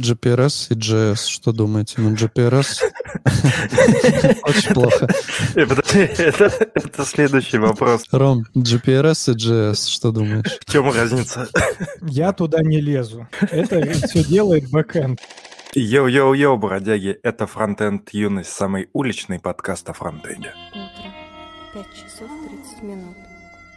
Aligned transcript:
gRPC 0.00 0.68
и 0.70 0.74
JS. 0.74 1.26
Что 1.28 1.52
думаете? 1.52 1.94
Ну, 1.98 2.14
gRPC 2.14 2.82
очень 4.44 4.74
плохо. 4.74 5.08
Это 5.54 7.04
следующий 7.04 7.58
вопрос. 7.58 8.04
Ром, 8.10 8.44
gRPC 8.54 9.32
и 9.32 9.36
JS. 9.36 9.88
Что 9.88 10.10
думаешь? 10.10 10.58
В 10.60 10.70
чем 10.70 10.90
разница? 10.90 11.48
Я 12.02 12.32
туда 12.32 12.62
не 12.62 12.80
лезу. 12.80 13.28
Это 13.40 13.92
все 13.92 14.24
делает 14.24 14.70
бэкэнд. 14.70 15.20
Yo-yo-yo, 15.74 16.56
бродяги, 16.56 17.16
это 17.22 17.46
Фронтенд 17.46 18.10
Юность, 18.12 18.50
самый 18.50 18.88
уличный 18.92 19.38
подкаст 19.38 19.88
о 19.88 19.92
фронтенде. 19.92 20.52
Утро. 20.72 21.10
5 21.74 21.86
часов 21.94 22.28
30 22.64 22.82
минут. 22.82 23.16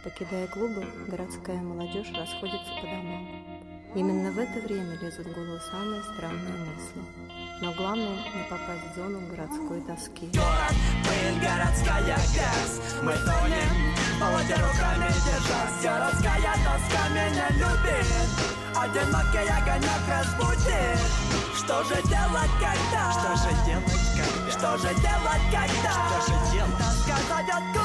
Покидая 0.02 0.48
клубы, 0.48 0.84
городская 1.06 1.56
молодежь 1.56 2.08
расходится 2.08 2.72
по 2.80 2.86
домам. 2.86 3.53
Именно 3.94 4.32
в 4.32 4.38
это 4.40 4.58
время 4.66 4.98
лезут 5.00 5.24
в 5.24 5.32
голову 5.32 5.60
самые 5.70 6.02
странные 6.02 6.58
мысли. 6.66 7.00
Но 7.62 7.72
главное 7.74 8.16
не 8.16 8.42
попасть 8.50 8.82
в 8.90 8.96
зону 8.96 9.20
городской 9.30 9.80
тоски. 9.82 10.28
Пыль, 10.32 11.38
городская 11.38 12.02
грязь 12.02 12.80
Мы 13.02 13.12
тонем, 13.12 13.70
молодя 14.18 14.56
руками 14.56 15.06
держась 15.06 15.82
Городская 15.82 16.54
тоска 16.64 17.08
меня 17.10 17.48
любит 17.50 18.54
Одинокий 18.74 19.48
огонек 19.48 20.02
разбудит 20.08 20.98
Что 21.54 21.84
же 21.84 22.02
делать 22.08 22.50
когда? 22.58 23.12
Что 23.12 23.36
же 23.36 23.54
делать 23.64 24.04
когда? 24.16 24.50
Что 24.50 24.76
же 24.78 24.94
делать 25.00 25.44
когда? 25.52 25.92
Что 25.94 26.32
же 26.32 26.52
делать? 26.52 26.78
Тоска 26.78 27.16
зовет 27.28 27.83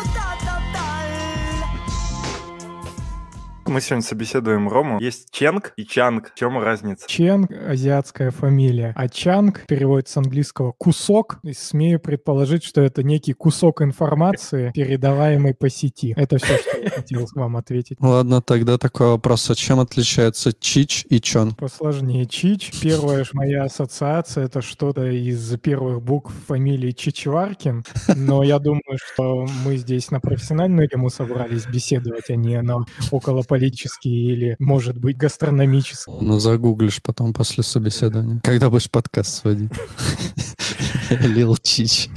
Мы 3.70 3.82
сегодня 3.82 4.04
собеседуем 4.04 4.68
Рому. 4.68 5.00
Есть 5.00 5.30
Ченг 5.30 5.74
и 5.78 5.86
Чанг. 5.86 6.32
В 6.34 6.40
чем 6.40 6.58
разница? 6.58 7.08
Ченг— 7.08 7.52
азиатская 7.68 8.32
фамилия, 8.32 8.94
а 8.96 9.08
Чанг 9.08 9.64
переводится 9.68 10.14
с 10.14 10.18
английского 10.18 10.72
«кусок». 10.72 11.38
И 11.44 11.54
смею 11.54 12.00
предположить, 12.00 12.64
что 12.64 12.82
это 12.82 13.04
некий 13.04 13.34
кусок 13.34 13.84
информации, 13.84 14.72
передаваемый 14.74 15.54
по 15.54 15.70
сети. 15.70 16.16
Это 16.18 16.38
все, 16.38 16.58
что 16.58 16.80
я 16.80 16.90
хотел 16.90 17.28
вам 17.36 17.58
ответить. 17.58 17.98
Ладно, 18.00 18.42
тогда 18.42 18.80
такой 18.80 19.10
вопрос. 19.10 19.48
А 19.52 19.56
чем 19.56 19.80
отличается 19.80 20.52
Чич 20.52 21.06
и 21.08 21.22
Чон? 21.22 21.54
Посложнее. 21.54 22.26
Чич. 22.26 22.72
Первая 22.82 23.24
ж 23.24 23.34
моя 23.34 23.66
ассоциация— 23.66 24.46
это 24.46 24.64
что-то 24.64 25.06
из 25.06 25.56
первых 25.60 26.02
букв 26.02 26.34
фамилии 26.48 26.90
Чичваркин. 26.90 27.84
Но 28.16 28.42
я 28.42 28.58
думаю, 28.58 28.82
что 28.98 29.46
мы 29.64 29.78
здесь 29.78 30.10
на 30.10 30.20
профессиональную 30.20 30.90
тему 30.90 31.12
собрались 31.12 31.68
беседовать, 31.68 32.32
а 32.32 32.36
не 32.36 32.60
на 32.64 32.80
околополитические 33.60 34.34
или, 34.34 34.56
может 34.60 34.98
быть, 34.98 35.18
гастрономические. 35.18 36.18
Ну, 36.22 36.40
загуглишь 36.40 37.02
потом 37.02 37.34
после 37.34 37.64
собеседования. 37.64 38.40
Когда 38.44 38.70
будешь 38.70 38.90
подкаст 38.90 39.42
сводить? 39.42 39.72
Лил 41.10 41.56
Чич. 41.62 42.10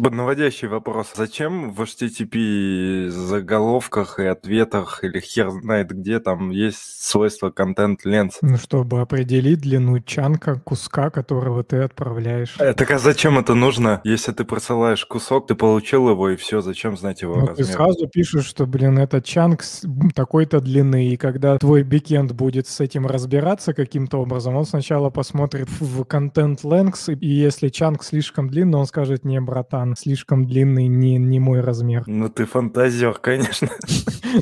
Наводящий 0.00 0.68
вопрос. 0.68 1.12
Зачем 1.14 1.72
в 1.72 1.80
HTTP 1.82 3.08
заголовках 3.08 4.18
и 4.18 4.24
ответах 4.26 5.04
или 5.04 5.20
хер 5.20 5.50
знает 5.50 5.90
где 5.90 6.20
там 6.20 6.50
есть 6.50 6.78
свойство 7.04 7.50
контент 7.50 8.04
ленс? 8.04 8.38
Ну, 8.42 8.56
чтобы 8.56 9.00
определить 9.00 9.60
длину 9.60 10.00
чанка, 10.00 10.60
куска, 10.64 11.10
которого 11.10 11.62
ты 11.64 11.78
отправляешь. 11.78 12.56
Э, 12.58 12.72
так 12.74 12.90
а 12.90 12.98
зачем 12.98 13.38
это 13.38 13.54
нужно? 13.54 14.00
Если 14.04 14.32
ты 14.32 14.44
присылаешь 14.44 15.04
кусок, 15.04 15.46
ты 15.46 15.54
получил 15.54 16.08
его 16.10 16.30
и 16.30 16.36
все, 16.36 16.60
зачем 16.60 16.96
знать 16.96 17.22
его 17.22 17.34
Ну, 17.36 17.46
размер? 17.46 17.56
ты 17.56 17.64
сразу 17.64 18.08
пишешь, 18.08 18.46
что, 18.46 18.66
блин, 18.66 18.98
этот 18.98 19.24
чанк 19.24 19.62
такой-то 20.14 20.60
длины, 20.60 21.08
и 21.08 21.16
когда 21.16 21.58
твой 21.58 21.82
бэкенд 21.82 22.32
будет 22.32 22.66
с 22.68 22.80
этим 22.80 23.06
разбираться 23.06 23.74
каким-то 23.74 24.18
образом, 24.18 24.56
он 24.56 24.64
сначала 24.64 25.10
посмотрит 25.10 25.68
в 25.80 26.04
content 26.04 26.64
length, 26.64 27.12
и 27.14 27.28
если 27.28 27.68
чанк 27.68 28.04
слишком 28.04 28.48
длинный, 28.48 28.78
он 28.78 28.86
скажет, 28.86 29.24
не, 29.24 29.40
братан, 29.40 29.81
слишком 29.96 30.46
длинный, 30.46 30.86
не, 30.86 31.16
не 31.16 31.40
мой 31.40 31.60
размер. 31.60 32.04
Ну 32.06 32.28
ты 32.28 32.44
фантазер, 32.44 33.14
конечно. 33.14 33.68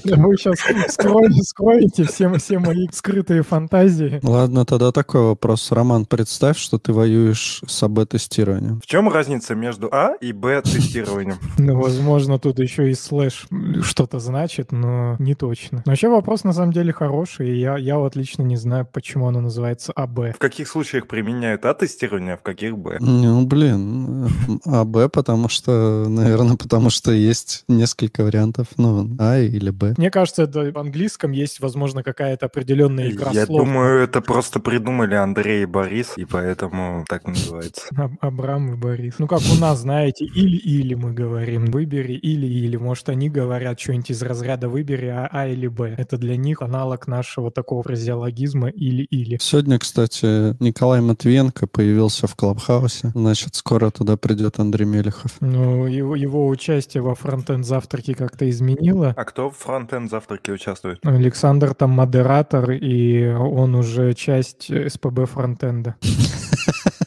Вы 0.04 0.36
сейчас 0.36 0.58
скроете, 0.92 1.42
скроете 1.42 2.04
все, 2.04 2.32
все 2.34 2.58
мои 2.58 2.86
скрытые 2.92 3.42
фантазии. 3.42 4.20
Ладно, 4.22 4.64
тогда 4.64 4.92
такой 4.92 5.22
вопрос. 5.22 5.72
Роман, 5.72 6.06
представь, 6.06 6.58
что 6.58 6.78
ты 6.78 6.92
воюешь 6.92 7.62
с 7.66 7.82
АБ-тестированием. 7.82 8.80
В 8.80 8.86
чем 8.86 9.08
разница 9.08 9.54
между 9.54 9.88
А 9.92 10.14
и 10.20 10.32
Б 10.32 10.60
тестированием? 10.62 11.38
Ну, 11.58 11.78
возможно, 11.78 12.38
тут 12.38 12.58
еще 12.58 12.90
и 12.90 12.94
слэш 12.94 13.46
что-то 13.82 14.18
значит, 14.18 14.72
но 14.72 15.16
не 15.18 15.34
точно. 15.34 15.82
Но 15.84 15.92
вообще 15.92 16.08
вопрос 16.08 16.42
на 16.44 16.52
самом 16.52 16.72
деле 16.72 16.92
хороший, 16.92 17.50
и 17.50 17.60
я, 17.60 17.76
я 17.76 17.98
вот 17.98 18.16
лично 18.16 18.42
не 18.42 18.56
знаю, 18.56 18.88
почему 18.90 19.28
оно 19.28 19.40
называется 19.40 19.92
АБ. 19.94 20.34
В 20.34 20.38
каких 20.38 20.68
случаях 20.68 21.06
применяют 21.06 21.64
А 21.64 21.74
тестирование, 21.74 22.34
а 22.34 22.36
в 22.36 22.42
каких 22.42 22.76
Б? 22.76 22.96
Ну, 23.00 23.46
блин, 23.46 24.28
АБ, 24.64 25.12
потому 25.12 25.29
что, 25.48 26.06
наверное, 26.08 26.56
потому 26.56 26.90
что 26.90 27.12
есть 27.12 27.64
несколько 27.68 28.24
вариантов, 28.24 28.66
ну, 28.76 29.08
А 29.18 29.38
или 29.38 29.70
Б. 29.70 29.94
Мне 29.96 30.10
кажется, 30.10 30.42
это 30.44 30.70
в 30.72 30.78
английском 30.78 31.32
есть, 31.32 31.60
возможно, 31.60 32.02
какая-то 32.02 32.46
определенная 32.46 33.10
игра 33.10 33.30
Я 33.32 33.46
слов. 33.46 33.64
думаю, 33.64 34.02
это 34.02 34.20
просто 34.20 34.60
придумали 34.60 35.14
Андрей 35.14 35.62
и 35.62 35.66
Борис, 35.66 36.12
и 36.16 36.24
поэтому 36.24 37.04
так 37.08 37.26
называется. 37.26 37.82
Аб- 37.96 38.12
Абрам 38.20 38.72
и 38.74 38.76
Борис. 38.76 39.14
Ну, 39.18 39.26
как 39.26 39.40
у 39.40 39.60
нас, 39.60 39.80
знаете, 39.80 40.24
или-или 40.24 40.94
мы 40.94 41.12
говорим. 41.12 41.66
Выбери 41.66 42.14
или-или. 42.14 42.76
Может, 42.76 43.08
они 43.08 43.28
говорят 43.28 43.78
что-нибудь 43.80 44.10
из 44.10 44.22
разряда 44.22 44.68
выбери 44.68 45.06
А, 45.06 45.28
а 45.30 45.46
или 45.48 45.66
Б. 45.68 45.94
Это 45.98 46.16
для 46.18 46.36
них 46.36 46.62
аналог 46.62 47.06
нашего 47.06 47.50
такого 47.50 47.82
фразеологизма 47.82 48.68
или-или. 48.68 49.38
Сегодня, 49.40 49.78
кстати, 49.78 50.56
Николай 50.62 51.00
Матвиенко 51.00 51.66
появился 51.66 52.26
в 52.26 52.34
Клабхаусе. 52.36 53.12
Значит, 53.14 53.54
скоро 53.54 53.90
туда 53.90 54.16
придет 54.16 54.58
Андрей 54.58 54.86
Мелехов. 54.86 55.19
Ну, 55.40 55.86
его, 55.86 56.16
его 56.16 56.48
участие 56.48 57.02
во 57.02 57.14
фронтенд 57.14 57.64
завтраке 57.64 58.14
как-то 58.14 58.48
изменило. 58.48 59.14
А 59.16 59.24
кто 59.24 59.50
в 59.50 59.56
фронтенд 59.56 60.10
завтраке 60.10 60.52
участвует? 60.52 60.98
Александр 61.02 61.74
там 61.74 61.90
модератор, 61.90 62.70
и 62.72 63.26
он 63.28 63.74
уже 63.74 64.14
часть 64.14 64.70
СПБ 64.90 65.26
фронтенда. 65.26 65.96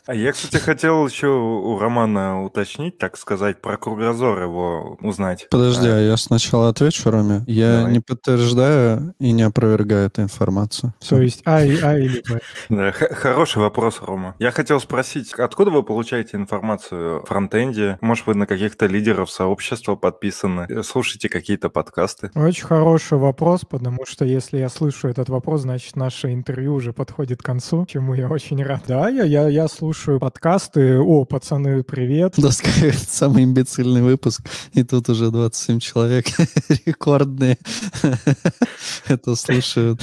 А 0.06 0.14
я, 0.14 0.34
кстати, 0.34 0.58
хотел 0.62 1.08
еще 1.08 1.28
у 1.28 1.80
Романа 1.80 2.44
уточнить, 2.44 2.97
так 2.97 3.16
сказать, 3.18 3.62
про 3.62 3.78
кругозор 3.78 4.41
его 4.44 4.97
узнать. 5.02 5.47
Подожди, 5.50 5.88
а 5.88 5.97
я 5.97 6.18
сначала 6.18 6.68
отвечу, 6.68 7.09
Роме. 7.09 7.44
Я 7.47 7.78
Давай. 7.78 7.94
не 7.94 8.00
подтверждаю 8.02 9.16
и 9.19 9.31
не 9.31 9.44
опровергаю 9.44 10.08
эту 10.08 10.22
информацию. 10.22 10.94
То 11.08 11.22
есть 11.22 11.41
А, 11.46 11.64
и, 11.64 11.80
а 11.80 11.97
или 11.97 12.22
Б. 12.30 12.40
Да, 12.68 12.91
х- 12.91 13.14
хороший 13.16 13.59
вопрос, 13.59 14.02
Рома. 14.02 14.36
Я 14.40 14.52
хотел 14.52 14.81
спросить, 14.81 15.34
откуда 15.36 15.72
вы 15.72 15.84
получаете 15.84 16.35
информацию 16.35 17.22
о 17.22 17.25
фронтенде? 17.25 17.97
Может, 18.02 18.28
вы 18.28 18.35
на 18.35 18.46
каких-то 18.46 18.88
лидеров 18.88 19.31
сообщества 19.31 19.96
подписаны? 19.96 20.66
Э, 20.68 20.84
Слушаете 20.84 21.30
какие-то 21.30 21.70
подкасты? 21.70 22.30
Очень 22.35 22.66
хороший 22.66 23.18
вопрос, 23.20 23.62
потому 23.70 24.06
что 24.06 24.25
если 24.25 24.58
я 24.58 24.68
слышу 24.68 25.08
этот 25.08 25.30
вопрос, 25.30 25.62
значит, 25.62 25.96
наше 25.96 26.34
интервью 26.34 26.74
уже 26.74 26.91
подходит 26.91 27.41
к 27.41 27.46
концу, 27.46 27.85
чему 27.85 28.16
я 28.16 28.28
очень 28.28 28.62
рад. 28.62 28.81
Да, 28.85 29.08
я, 29.08 29.24
я, 29.24 29.47
я 29.47 29.70
слушаю 29.70 29.93
подкасты. 29.94 31.00
О, 31.00 31.26
пацаны, 31.26 31.84
привет. 31.84 32.34
Да, 32.38 32.52
сказать, 32.52 32.98
самый 33.09 33.44
имбецильный 33.44 34.02
выпуск, 34.02 34.42
и 34.74 34.84
тут 34.84 35.09
уже 35.09 35.31
27 35.31 35.80
человек 35.80 36.26
рекордные 36.86 37.58
это 39.08 39.36
слушают. 39.36 40.02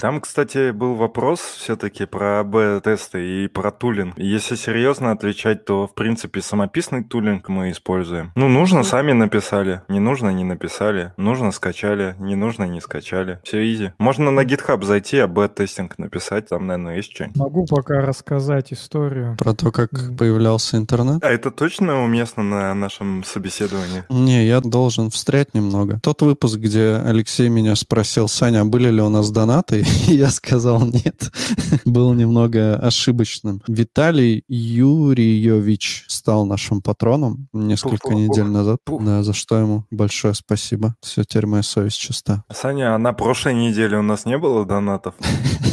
Там, 0.00 0.20
кстати, 0.20 0.70
был 0.70 0.94
вопрос 0.94 1.40
все-таки 1.40 2.06
про 2.06 2.40
АБ-тесты 2.40 3.44
и 3.44 3.48
про 3.48 3.70
тулинг. 3.70 4.18
Если 4.18 4.54
серьезно 4.54 5.12
отвечать, 5.12 5.64
то, 5.64 5.86
в 5.86 5.94
принципе, 5.94 6.40
самописный 6.42 7.04
тулинг 7.04 7.48
мы 7.48 7.70
используем. 7.70 8.32
Ну, 8.34 8.48
нужно, 8.48 8.82
сами 8.82 9.12
написали. 9.12 9.82
Не 9.88 10.00
нужно, 10.00 10.30
не 10.30 10.44
написали. 10.44 11.12
Нужно, 11.16 11.52
скачали. 11.52 12.14
Не 12.18 12.36
нужно, 12.36 12.64
не 12.64 12.80
скачали. 12.80 13.40
Все 13.44 13.70
изи. 13.72 13.92
Можно 13.98 14.30
на 14.30 14.44
GitHub 14.44 14.84
зайти, 14.84 15.18
АБ-тестинг 15.18 15.98
написать. 15.98 16.48
Там, 16.48 16.66
наверное, 16.66 16.96
есть 16.96 17.12
что-нибудь. 17.12 17.36
Могу 17.36 17.66
пока 17.66 18.00
рассказать 18.00 18.72
историю. 18.72 19.29
Про 19.38 19.54
то, 19.54 19.70
как 19.70 19.90
появлялся 20.16 20.76
интернет. 20.76 21.22
А 21.22 21.30
это 21.30 21.50
точно 21.50 22.02
уместно 22.04 22.42
на 22.42 22.74
нашем 22.74 23.24
собеседовании? 23.24 24.04
Не, 24.08 24.46
я 24.46 24.60
должен 24.60 25.10
встрять 25.10 25.54
немного. 25.54 26.00
Тот 26.02 26.22
выпуск, 26.22 26.58
где 26.58 27.02
Алексей 27.04 27.48
меня 27.48 27.74
спросил, 27.76 28.28
Саня, 28.28 28.62
а 28.62 28.64
были 28.64 28.90
ли 28.90 29.00
у 29.02 29.08
нас 29.08 29.30
донаты? 29.30 29.84
И 30.08 30.14
я 30.14 30.30
сказал 30.30 30.84
нет. 30.84 31.30
Был 31.84 32.12
немного 32.14 32.76
ошибочным. 32.76 33.62
Виталий 33.66 34.44
Юрьевич 34.48 36.04
стал 36.08 36.46
нашим 36.46 36.82
патроном 36.82 37.48
несколько 37.52 38.14
недель 38.14 38.44
назад. 38.44 38.78
Да, 38.86 39.22
за 39.22 39.32
что 39.32 39.58
ему 39.58 39.84
большое 39.90 40.34
спасибо. 40.34 40.94
Все, 41.00 41.24
теперь 41.24 41.46
моя 41.46 41.62
совесть 41.62 41.98
чиста. 41.98 42.44
Саня, 42.52 42.94
а 42.94 42.98
на 42.98 43.12
прошлой 43.12 43.54
неделе 43.54 43.98
у 43.98 44.02
нас 44.02 44.24
не 44.24 44.38
было 44.38 44.64
донатов? 44.64 45.14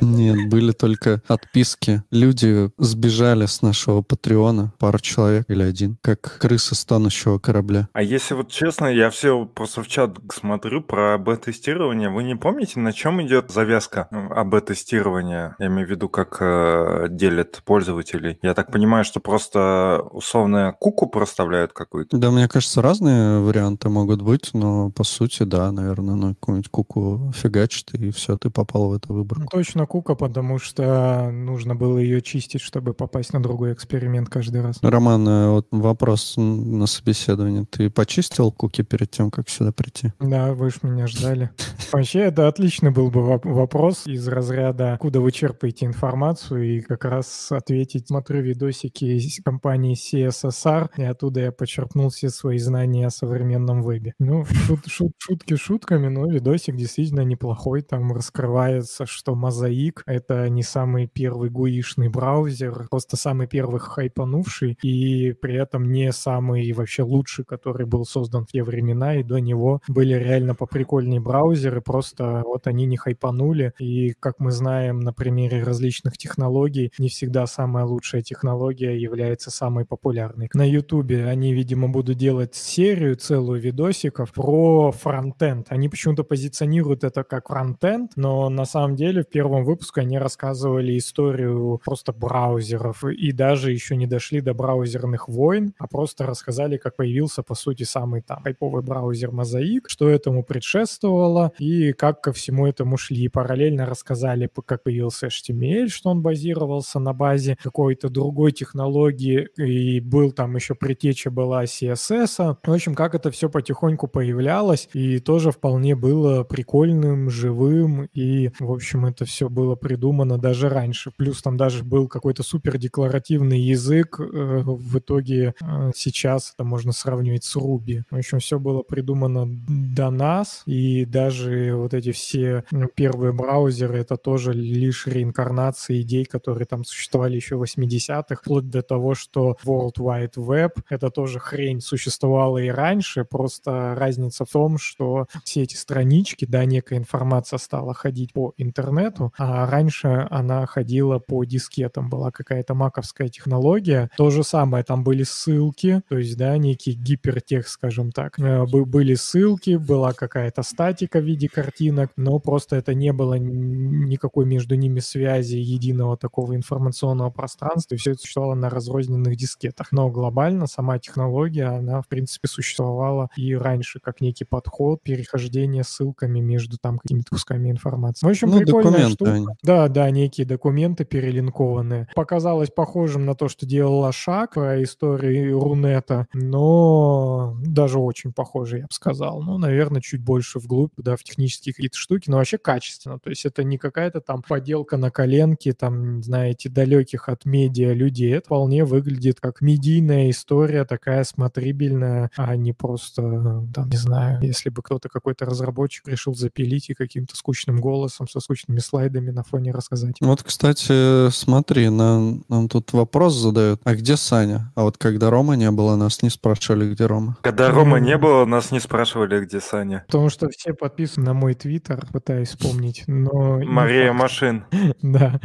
Нет, 0.00 0.48
были 0.48 0.72
только 0.72 1.22
отписки. 1.28 2.02
Люди 2.10 2.70
сбежали 2.78 3.46
с 3.46 3.62
нашего 3.62 4.02
Патреона, 4.02 4.72
пара 4.78 4.98
человек 4.98 5.46
или 5.48 5.62
один, 5.62 5.98
как 6.02 6.38
крысы 6.38 6.74
с 6.74 6.84
тонущего 6.84 7.38
корабля. 7.38 7.88
А 7.92 8.02
если 8.02 8.34
вот 8.34 8.50
честно, 8.50 8.86
я 8.86 9.10
все 9.10 9.46
просто 9.46 9.82
в 9.82 9.88
чат 9.88 10.18
смотрю 10.32 10.82
про 10.82 11.14
АБ-тестирование. 11.14 12.10
Вы 12.10 12.24
не 12.24 12.36
помните, 12.36 12.80
на 12.80 12.92
чем 12.92 13.22
идет 13.22 13.50
завязка 13.50 14.08
ну, 14.10 14.30
АБ-тестирования? 14.32 15.56
Я 15.58 15.66
имею 15.66 15.86
в 15.86 15.90
виду, 15.90 16.08
как 16.08 16.38
э, 16.40 17.06
делят 17.10 17.62
пользователей. 17.64 18.38
Я 18.42 18.54
так 18.54 18.70
понимаю, 18.70 19.04
что 19.04 19.20
просто 19.20 20.02
условно 20.10 20.74
куку 20.78 21.06
проставляют 21.06 21.72
какую-то. 21.72 22.16
Да, 22.16 22.30
мне 22.30 22.48
кажется, 22.48 22.82
разные 22.82 23.40
варианты 23.40 23.88
могут 23.88 24.22
быть, 24.22 24.50
но 24.52 24.90
по 24.90 25.04
сути, 25.04 25.44
да, 25.44 25.72
наверное, 25.72 26.14
ну 26.14 26.34
какую-нибудь 26.34 26.70
куку 26.70 27.32
фигачит, 27.34 27.94
и 27.94 28.10
все, 28.10 28.36
ты 28.36 28.50
попал 28.50 28.90
в 28.90 28.92
эту 29.06 29.14
выборку. 29.14 29.42
Ну, 29.44 29.48
Точно 29.50 29.86
кука, 29.86 30.14
потому 30.14 30.58
что 30.58 31.30
нужно 31.30 31.74
было 31.74 31.98
ее 31.98 32.20
чистить, 32.20 32.60
чтобы 32.60 32.92
попасть 32.94 33.32
на 33.32 33.42
другой 33.42 33.72
эксперимент 33.72 34.28
каждый 34.28 34.60
раз. 34.60 34.78
Роман, 34.82 35.26
э, 35.28 35.50
вот 35.50 35.68
вопрос 35.70 36.34
на 36.36 36.86
собеседование. 36.86 37.64
Ты 37.70 37.88
почистил 37.90 38.50
куки 38.52 38.82
перед 38.82 39.10
тем, 39.10 39.30
как 39.30 39.48
сюда 39.48 39.72
прийти? 39.72 40.12
Да, 40.20 40.52
вы 40.54 40.70
ж 40.70 40.78
меня 40.82 41.06
ждали. 41.06 41.50
Вообще, 41.92 42.20
это 42.20 42.48
отличный 42.48 42.90
был 42.90 43.10
бы 43.10 43.20
воп- 43.20 43.48
вопрос 43.48 44.06
из 44.06 44.26
разряда, 44.28 44.94
откуда 44.94 45.20
вы 45.20 45.30
черпаете 45.32 45.86
информацию, 45.86 46.76
и 46.76 46.80
как 46.80 47.04
раз 47.04 47.50
ответить. 47.52 48.08
Смотрю 48.08 48.42
видосики 48.42 49.04
из 49.04 49.40
компании 49.44 49.94
CSSR, 49.96 50.90
и 50.96 51.02
оттуда 51.02 51.40
я 51.40 51.52
почерпнул 51.52 52.10
все 52.10 52.30
свои 52.30 52.58
знания 52.58 53.06
о 53.06 53.10
современном 53.10 53.82
вебе. 53.82 54.14
Ну, 54.18 54.42
шут- 54.42 54.86
шут- 54.88 55.12
шутки 55.18 55.56
шутками, 55.56 56.08
но 56.08 56.26
видосик 56.26 56.76
действительно 56.76 57.20
неплохой. 57.20 57.82
Там 57.82 58.12
раскрывается, 58.12 58.95
что 59.04 59.34
Мозаик— 59.34 60.02
это 60.06 60.48
не 60.48 60.62
самый 60.62 61.06
первый 61.06 61.50
гуишный 61.50 62.08
браузер, 62.08 62.86
просто 62.90 63.16
самый 63.16 63.46
первый 63.46 63.80
хайпанувший, 63.80 64.78
и 64.82 65.32
при 65.32 65.56
этом 65.56 65.90
не 65.90 66.12
самый 66.12 66.72
вообще 66.72 67.02
лучший, 67.02 67.44
который 67.44 67.86
был 67.86 68.04
создан 68.04 68.46
в 68.46 68.52
те 68.52 68.62
времена, 68.62 69.16
и 69.16 69.22
до 69.22 69.38
него 69.38 69.80
были 69.88 70.14
реально 70.14 70.54
поприкольнее 70.54 71.20
браузеры, 71.20 71.80
просто 71.80 72.42
вот 72.46 72.66
они 72.66 72.86
не 72.86 72.96
хайпанули, 72.96 73.72
и 73.78 74.12
как 74.12 74.38
мы 74.38 74.52
знаем 74.52 75.00
на 75.00 75.12
примере 75.12 75.62
различных 75.62 76.16
технологий, 76.16 76.92
не 76.98 77.08
всегда 77.08 77.46
самая 77.46 77.84
лучшая 77.84 78.22
технология 78.22 78.96
является 78.96 79.50
самой 79.50 79.84
популярной. 79.84 80.48
На 80.54 80.68
Ютубе 80.68 81.26
они, 81.26 81.52
видимо, 81.52 81.88
будут 81.88 82.16
делать 82.16 82.54
серию 82.54 83.16
целую 83.16 83.60
видосиков 83.60 84.32
про 84.32 84.92
фронтенд. 84.92 85.66
Они 85.70 85.88
почему-то 85.88 86.22
позиционируют 86.24 87.04
это 87.04 87.24
как 87.24 87.48
фронтенд, 87.48 88.12
но 88.16 88.48
на 88.48 88.64
самом 88.64 88.85
деле 88.94 89.22
в 89.22 89.28
первом 89.28 89.64
выпуске 89.64 90.02
они 90.02 90.18
рассказывали 90.18 90.96
историю 90.96 91.80
просто 91.84 92.12
браузеров 92.12 93.04
и 93.04 93.32
даже 93.32 93.72
еще 93.72 93.96
не 93.96 94.06
дошли 94.06 94.40
до 94.40 94.54
браузерных 94.54 95.28
войн, 95.28 95.74
а 95.78 95.88
просто 95.88 96.26
рассказали, 96.26 96.76
как 96.76 96.96
появился, 96.96 97.42
по 97.42 97.54
сути, 97.54 97.82
самый 97.82 98.20
там 98.20 98.42
хайповый 98.44 98.82
браузер 98.82 99.32
Мозаик, 99.32 99.88
что 99.88 100.08
этому 100.08 100.44
предшествовало 100.44 101.52
и 101.58 101.92
как 101.92 102.20
ко 102.20 102.32
всему 102.32 102.66
этому 102.66 102.96
шли. 102.96 103.24
И 103.24 103.28
параллельно 103.28 103.86
рассказали, 103.86 104.48
как 104.66 104.82
появился 104.82 105.28
HTML, 105.28 105.88
что 105.88 106.10
он 106.10 106.22
базировался 106.22 107.00
на 107.00 107.12
базе 107.12 107.56
какой-то 107.62 108.08
другой 108.10 108.52
технологии, 108.52 109.48
и 109.56 110.00
был 110.00 110.32
там 110.32 110.54
еще 110.54 110.74
предтеча 110.74 111.30
была 111.30 111.64
CSS. 111.64 112.58
В 112.62 112.72
общем, 112.72 112.94
как 112.94 113.14
это 113.14 113.30
все 113.30 113.48
потихоньку 113.48 114.06
появлялось, 114.06 114.88
и 114.92 115.18
тоже 115.18 115.50
вполне 115.50 115.96
было 115.96 116.44
прикольным, 116.44 117.30
живым, 117.30 118.08
и, 118.12 118.50
в 118.58 118.70
общем, 118.76 119.06
это 119.06 119.24
все 119.24 119.48
было 119.48 119.74
придумано 119.74 120.38
даже 120.38 120.68
раньше. 120.68 121.12
Плюс 121.16 121.42
там 121.42 121.56
даже 121.56 121.84
был 121.84 122.08
какой-то 122.08 122.42
супер 122.42 122.78
декларативный 122.78 123.60
язык. 123.60 124.20
э, 124.20 124.62
В 124.64 124.98
итоге 124.98 125.54
э, 125.60 125.90
сейчас 125.94 126.52
это 126.54 126.64
можно 126.64 126.92
сравнивать 126.92 127.44
с 127.44 127.56
Ruby. 127.56 128.02
В 128.10 128.16
общем, 128.16 128.38
все 128.38 128.58
было 128.58 128.82
придумано 128.82 129.46
до 129.46 130.10
нас, 130.10 130.62
и 130.66 131.04
даже 131.04 131.74
вот 131.74 131.94
эти 131.94 132.12
все 132.12 132.64
первые 132.94 133.32
браузеры, 133.32 133.98
это 133.98 134.16
тоже 134.16 134.52
лишь 134.52 135.06
реинкарнация 135.06 136.00
идей, 136.00 136.24
которые 136.24 136.66
там 136.66 136.84
существовали 136.84 137.36
еще 137.36 137.56
в 137.56 137.62
80-х, 137.62 138.36
вплоть 138.36 138.68
до 138.70 138.82
того, 138.82 139.14
что 139.14 139.56
World 139.64 139.96
Wide 139.98 140.34
Web— 140.36 140.70
это 140.88 141.10
тоже 141.10 141.38
хрень 141.38 141.80
существовала 141.80 142.58
и 142.58 142.68
раньше, 142.68 143.24
просто 143.24 143.94
разница 143.96 144.44
в 144.44 144.50
том, 144.50 144.78
что 144.78 145.26
все 145.44 145.62
эти 145.62 145.76
странички, 145.76 146.44
да, 146.44 146.64
некая 146.64 146.98
информация 146.98 147.58
стала 147.58 147.94
ходить 147.94 148.32
по 148.32 148.52
интернету, 148.56 149.32
а 149.38 149.68
раньше 149.70 150.26
она 150.30 150.66
ходила 150.66 151.18
по 151.18 151.44
дискетам, 151.44 152.08
была 152.10 152.30
какая-то 152.30 152.74
маковская 152.74 153.28
технология. 153.28 154.10
То 154.16 154.30
же 154.30 154.42
самое, 154.44 154.84
там 154.84 155.04
были 155.04 155.22
ссылки, 155.24 156.02
то 156.08 156.18
есть, 156.18 156.36
да, 156.36 156.56
некий 156.58 156.92
гипертекст, 156.92 157.70
скажем 157.74 158.12
так. 158.12 158.38
Э, 158.38 158.64
бы- 158.66 158.84
Были 158.86 159.14
ссылки, 159.14 159.76
была 159.76 160.12
какая-то 160.12 160.62
статика 160.62 161.20
в 161.20 161.24
виде 161.24 161.48
картинок, 161.48 162.10
но 162.16 162.38
просто 162.38 162.76
это 162.76 162.94
не 162.94 163.12
было 163.12 163.34
никакой 163.34 164.46
между 164.46 164.74
ними 164.74 165.00
связи, 165.00 165.56
единого 165.56 166.16
такого 166.16 166.54
информационного 166.54 167.30
пространства, 167.30 167.94
и 167.94 167.98
все 167.98 168.12
это 168.12 168.20
существовало 168.20 168.54
на 168.54 168.70
разрозненных 168.70 169.36
дискетах. 169.36 169.88
Но 169.92 170.08
глобально 170.10 170.66
сама 170.66 170.98
технология, 170.98 171.66
она, 171.66 172.00
в 172.02 172.08
принципе, 172.08 172.48
существовала 172.48 173.28
и 173.36 173.54
раньше, 173.54 174.00
как 174.00 174.20
некий 174.20 174.44
подход 174.44 175.02
перехождения 175.02 175.82
ссылками 175.82 176.40
между 176.40 176.78
там 176.78 176.98
какими-то 176.98 177.30
кусками 177.30 177.70
информации. 177.70 178.26
В 178.26 178.30
общем, 178.30 178.45
Ну, 178.46 178.58
прикольная 178.58 178.90
документы 178.90 179.14
штука. 179.14 179.32
они. 179.32 179.46
Да, 179.62 179.88
да, 179.88 180.10
некие 180.10 180.46
документы 180.46 181.04
перелинкованные. 181.04 182.08
Показалось 182.14 182.70
похожим 182.70 183.24
на 183.24 183.34
то, 183.34 183.48
что 183.48 183.66
делал 183.66 184.00
Лошак 184.00 184.54
про 184.54 184.82
историю 184.82 185.60
Рунета, 185.60 186.26
но 186.32 187.56
даже 187.64 187.98
очень 187.98 188.32
похоже, 188.32 188.78
я 188.78 188.82
бы 188.84 188.92
сказал. 188.92 189.42
Ну, 189.42 189.58
наверное, 189.58 190.00
чуть 190.00 190.22
больше 190.22 190.58
вглубь, 190.58 190.92
да, 190.96 191.16
в 191.16 191.22
технические 191.22 191.74
какие-то 191.74 191.98
штуки, 191.98 192.30
но 192.30 192.38
вообще 192.38 192.58
качественно. 192.58 193.18
То 193.18 193.30
есть 193.30 193.44
это 193.44 193.64
не 193.64 193.78
какая-то 193.78 194.20
там 194.20 194.42
поделка 194.46 194.96
на 194.96 195.10
коленке, 195.10 195.72
там, 195.72 196.22
знаете, 196.22 196.68
далеких 196.68 197.28
от 197.28 197.44
медиа 197.44 197.92
людей. 197.92 198.34
Это 198.34 198.46
вполне 198.46 198.84
выглядит 198.84 199.40
как 199.40 199.60
медийная 199.60 200.30
история, 200.30 200.84
такая 200.84 201.24
смотрибельная, 201.24 202.30
а 202.36 202.56
не 202.56 202.72
просто, 202.72 203.66
там, 203.74 203.88
не 203.88 203.96
знаю, 203.96 204.40
если 204.42 204.70
бы 204.70 204.82
кто-то, 204.82 205.08
какой-то 205.08 205.44
разработчик 205.44 206.08
решил 206.08 206.34
запилить 206.34 206.90
и 206.90 206.94
каким-то 206.94 207.36
скучным 207.36 207.80
голосом, 207.80 208.26
со 208.36 208.40
скучными 208.40 208.78
слайдами 208.80 209.30
на 209.30 209.42
фоне 209.42 209.72
рассказать. 209.72 210.16
Вот, 210.20 210.42
кстати, 210.42 211.30
смотри, 211.30 211.88
нам, 211.88 212.44
нам 212.48 212.68
тут 212.68 212.92
вопрос 212.92 213.34
задают. 213.34 213.80
А 213.84 213.94
где 213.94 214.16
Саня? 214.16 214.72
А 214.74 214.82
вот 214.82 214.98
когда 214.98 215.30
Рома 215.30 215.56
не 215.56 215.70
было, 215.70 215.96
нас 215.96 216.22
не 216.22 216.30
спрашивали, 216.30 216.92
где 216.92 217.06
Рома. 217.06 217.36
Когда 217.42 217.70
Рома 217.70 217.98
не 217.98 218.18
было, 218.18 218.44
нас 218.44 218.70
не 218.70 218.80
спрашивали, 218.80 219.44
где 219.44 219.60
Саня. 219.60 220.04
Потому 220.06 220.28
что 220.28 220.48
все 220.50 220.74
подписаны 220.74 221.26
на 221.26 221.34
мой 221.34 221.54
твиттер, 221.54 222.06
пытаюсь 222.12 222.50
вспомнить, 222.50 223.04
но... 223.06 223.58
Мария. 223.64 224.12
Машин. 224.12 224.64
Да. 225.02 225.40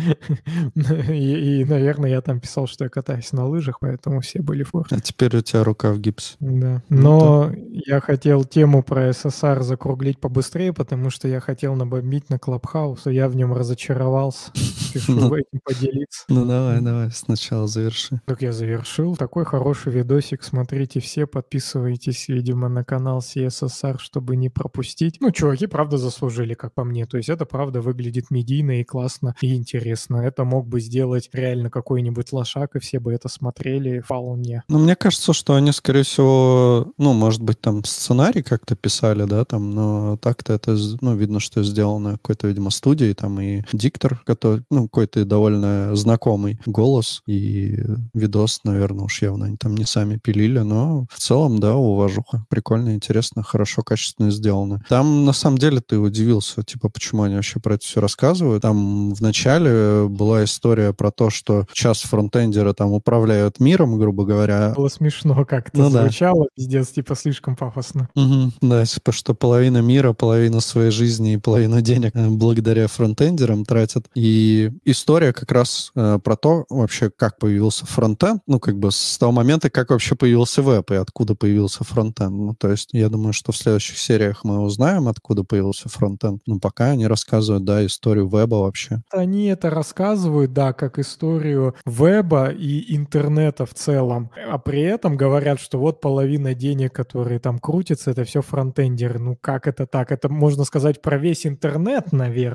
И, 1.09 1.61
и, 1.61 1.65
наверное, 1.65 2.09
я 2.09 2.21
там 2.21 2.39
писал, 2.39 2.67
что 2.67 2.85
я 2.85 2.89
катаюсь 2.89 3.31
на 3.31 3.47
лыжах, 3.47 3.79
поэтому 3.79 4.21
все 4.21 4.41
были 4.41 4.63
в 4.63 4.71
курсе. 4.71 4.95
А 4.95 4.99
теперь 4.99 5.35
у 5.35 5.41
тебя 5.41 5.63
рука 5.63 5.91
в 5.91 5.99
гипсе. 5.99 6.35
Да. 6.39 6.81
Ну 6.89 7.01
Но 7.01 7.51
я 7.71 7.99
хотел 8.01 8.43
тему 8.43 8.83
про 8.83 9.11
СССР 9.13 9.61
закруглить 9.61 10.19
побыстрее, 10.19 10.73
потому 10.73 11.09
что 11.09 11.27
я 11.27 11.39
хотел 11.39 11.75
набомбить 11.75 12.29
на 12.29 12.39
Клабхаус, 12.39 12.80
и 13.05 13.13
я 13.13 13.27
в 13.29 13.35
нем 13.35 13.53
разочаровался. 13.53 14.51
Пишу 14.93 15.13
Ну. 15.13 15.35
этим 15.35 15.59
поделиться. 15.63 16.23
Ну 16.27 16.45
давай, 16.45 16.81
давай, 16.81 17.11
сначала 17.11 17.67
заверши. 17.67 18.21
Как 18.25 18.41
я 18.41 18.51
завершил. 18.51 19.15
Такой 19.15 19.45
хороший 19.45 19.91
видосик. 19.93 20.43
Смотрите 20.43 20.99
все, 20.99 21.25
подписывайтесь, 21.27 22.27
видимо, 22.27 22.67
на 22.69 22.83
канал 22.83 23.19
CSSR, 23.19 23.97
чтобы 23.99 24.35
не 24.35 24.49
пропустить. 24.49 25.17
Ну, 25.21 25.31
чуваки, 25.31 25.67
правда, 25.67 25.97
заслужили, 25.97 26.53
как 26.55 26.73
по 26.73 26.83
мне. 26.83 27.05
То 27.05 27.17
есть 27.17 27.29
это, 27.29 27.45
правда, 27.45 27.81
выглядит 27.81 28.31
медийно 28.31 28.81
и 28.81 28.83
классно, 28.83 29.35
и 29.41 29.55
интересно. 29.55 30.17
Это 30.17 30.43
мог 30.43 30.67
бы 30.67 30.79
сделать 30.81 31.29
реально 31.33 31.69
какой-нибудь 31.69 32.31
лошак, 32.33 32.75
и 32.75 32.79
все 32.79 32.99
бы 32.99 33.13
это 33.13 33.29
смотрели 33.29 33.99
вполне. 34.01 34.63
Ну, 34.67 34.79
мне 34.79 34.95
кажется, 34.95 35.33
что 35.33 35.53
они, 35.55 35.71
скорее 35.71 36.03
всего, 36.03 36.91
ну, 36.97 37.13
может 37.13 37.41
быть, 37.41 37.61
там 37.61 37.83
сценарий 37.85 38.41
как-то 38.43 38.75
писали, 38.75 39.25
да, 39.25 39.45
там, 39.45 39.71
но 39.71 40.17
так-то 40.17 40.53
это, 40.53 40.75
ну, 41.01 41.15
видно, 41.15 41.39
что 41.39 41.63
сделано 41.63 42.13
какой-то, 42.13 42.47
видимо, 42.47 42.70
студией, 42.71 43.13
там, 43.13 43.39
и 43.39 43.61
диктор, 43.73 44.21
который, 44.25 44.63
ну, 44.69 44.83
какой-то 44.83 45.25
довольно 45.25 45.95
знакомый 45.95 46.59
голос, 46.65 47.21
и 47.27 47.77
видос, 48.13 48.61
наверное, 48.63 49.05
уж 49.05 49.21
явно 49.21 49.45
они 49.45 49.57
там 49.57 49.75
не 49.75 49.85
сами 49.85 50.17
пилили, 50.17 50.59
но 50.59 51.05
в 51.11 51.19
целом, 51.19 51.59
да, 51.59 51.75
уважуха. 51.75 52.45
Прикольно, 52.49 52.93
интересно, 52.95 53.43
хорошо, 53.43 53.81
качественно 53.83 54.31
сделано. 54.31 54.81
Там, 54.89 55.25
на 55.25 55.33
самом 55.33 55.57
деле, 55.57 55.81
ты 55.81 55.97
удивился, 55.97 56.63
типа, 56.63 56.89
почему 56.89 57.23
они 57.23 57.35
вообще 57.35 57.59
про 57.59 57.75
это 57.75 57.85
все 57.85 58.01
рассказывают. 58.01 58.61
Там 58.61 59.13
в 59.13 59.21
начале 59.21 60.07
была 60.07 60.43
история 60.43 60.93
про 60.93 61.11
то, 61.11 61.29
что 61.29 61.65
сейчас 61.73 62.01
фронтендеры 62.01 62.73
там 62.73 62.91
управляют 62.93 63.59
миром, 63.59 63.97
грубо 63.97 64.25
говоря, 64.25 64.73
Было 64.75 64.87
смешно 64.89 65.45
как-то 65.45 65.77
Ну 65.77 65.89
да. 65.89 66.03
звучало, 66.03 66.47
пиздец, 66.55 66.89
типа 66.89 67.15
слишком 67.15 67.55
пафосно. 67.55 68.09
Мгм. 68.15 68.53
Да, 68.61 68.85
типа, 68.85 69.11
что 69.11 69.33
половина 69.33 69.79
мира, 69.79 70.13
половина 70.13 70.59
своей 70.59 70.91
жизни 70.91 71.33
и 71.33 71.37
половина 71.37 71.81
денег 71.81 72.11
э, 72.15 72.27
благодаря 72.29 72.60
благодаря 72.61 72.87
фронтендерам 72.87 73.65
тратят. 73.65 74.05
И 74.13 74.71
история 74.85 75.33
как 75.33 75.51
раз 75.51 75.91
э, 75.95 76.19
про 76.23 76.35
то 76.35 76.65
вообще, 76.69 77.09
как 77.09 77.39
появился 77.39 77.87
фронтенд, 77.87 78.43
ну, 78.45 78.59
как 78.59 78.77
бы 78.77 78.91
с 78.91 79.17
того 79.17 79.31
момента, 79.31 79.71
как 79.71 79.89
вообще 79.89 80.15
появился 80.15 80.61
веб 80.61 80.91
и 80.91 80.95
откуда 80.95 81.33
появился 81.33 81.83
фронтенд. 81.83 82.31
Ну, 82.31 82.53
то 82.53 82.69
есть 82.69 82.89
я 82.93 83.09
думаю, 83.09 83.33
что 83.33 83.51
в 83.51 83.57
следующих 83.57 83.97
сериях 83.97 84.43
мы 84.43 84.59
узнаем, 84.59 85.07
откуда 85.07 85.43
появился 85.43 85.89
фронтенд. 85.89 86.43
Но 86.45 86.59
пока 86.59 86.91
они 86.91 87.07
рассказывают, 87.07 87.65
да, 87.65 87.83
историю 87.83 88.29
веба 88.29 88.55
вообще. 88.55 89.01
Они 89.11 89.47
это 89.47 89.71
рассказывают, 89.71 90.53
да, 90.53 90.73
как 90.73 90.99
историю 90.99 91.73
веба 91.87 92.49
и 92.49 92.95
интернета 92.95 93.65
в 93.65 93.73
целом. 93.73 94.29
А 94.47 94.59
при 94.59 94.81
этом 94.81 95.17
говорят, 95.17 95.59
что 95.59 95.79
вот 95.79 95.99
половина 95.99 96.53
денег, 96.53 96.93
которые 96.93 97.39
там 97.39 97.57
крутятся, 97.57 98.11
это 98.11 98.23
все 98.23 98.41
фронтендеры. 98.41 99.17
Ну, 99.17 99.35
как 99.41 99.65
это 99.65 99.87
так? 99.87 100.11
Это 100.11 100.29
можно 100.29 100.63
сказать 100.63 101.01
про 101.01 101.17
весь 101.17 101.47
интернет, 101.47 102.11
наверное, 102.11 102.50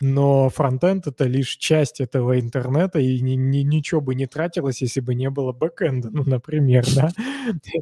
но 0.00 0.48
фронтенд— 0.48 1.06
это 1.08 1.24
лишь 1.24 1.56
часть 1.56 2.00
этого 2.00 2.38
интернета, 2.38 2.98
и 2.98 3.20
ни, 3.20 3.32
ни, 3.32 3.58
ничего 3.58 4.00
бы 4.00 4.14
не 4.14 4.26
тратилось, 4.26 4.82
если 4.82 5.00
бы 5.00 5.14
не 5.14 5.30
было 5.30 5.52
бэкэнда, 5.52 6.10
ну, 6.10 6.24
например, 6.24 6.84
да, 6.94 7.10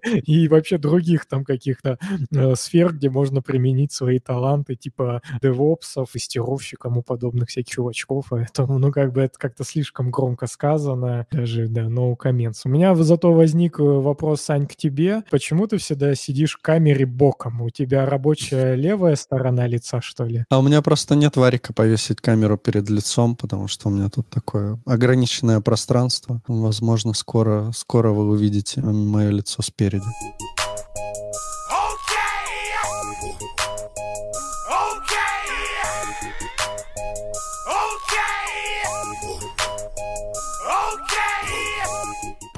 и 0.05 0.49
вообще 0.49 0.79
других 0.79 1.27
там 1.27 1.45
каких-то 1.45 1.99
э, 2.31 2.55
сфер, 2.57 2.93
где 2.95 3.11
можно 3.11 3.43
применить 3.43 3.93
свои 3.93 4.19
таланты, 4.19 4.77
типа 4.77 5.23
девопсов, 5.43 6.11
тестировщиков, 6.13 6.93
ему 6.93 7.03
подобных 7.03 7.49
всяких 7.49 7.75
чувачков, 7.75 8.27
поэтому, 8.31 8.79
ну, 8.79 8.93
как 8.93 9.13
бы 9.13 9.23
это 9.23 9.39
как-то 9.39 9.65
слишком 9.65 10.11
громко 10.11 10.47
сказано, 10.47 11.27
даже, 11.31 11.69
да, 11.69 11.83
no 11.83 12.15
comments. 12.17 12.63
У 12.65 12.69
меня 12.69 12.95
зато 12.95 13.33
возник 13.33 13.79
э, 13.79 13.83
вопрос, 13.83 14.43
Сань, 14.43 14.67
к 14.67 14.77
тебе. 14.77 15.23
Почему 15.31 15.67
ты 15.67 15.79
всегда 15.79 16.15
сидишь 16.15 16.57
в 16.57 16.63
камере 16.63 17.07
боком? 17.07 17.63
У 17.63 17.71
тебя 17.71 18.07
рабочая 18.07 18.75
левая 18.75 19.17
сторона 19.17 19.67
лица, 19.67 20.01
что 20.01 20.25
ли? 20.25 20.45
А 20.51 20.59
у 20.59 20.63
меня 20.63 20.83
просто 20.83 21.15
нет 21.15 21.37
варика 21.41 21.73
повесить 21.73 22.21
камеру 22.21 22.57
перед 22.57 22.89
лицом, 22.91 23.35
потому 23.35 23.67
что 23.67 23.89
у 23.89 23.91
меня 23.91 24.09
тут 24.09 24.29
такое 24.29 24.79
ограниченное 24.85 25.61
пространство. 25.61 26.41
Возможно, 26.47 27.15
скоро, 27.15 27.73
скоро 27.75 28.11
вы 28.11 28.29
увидите 28.29 28.81
мое 28.83 29.31
лицо 29.31 29.63
спереди. 29.63 30.05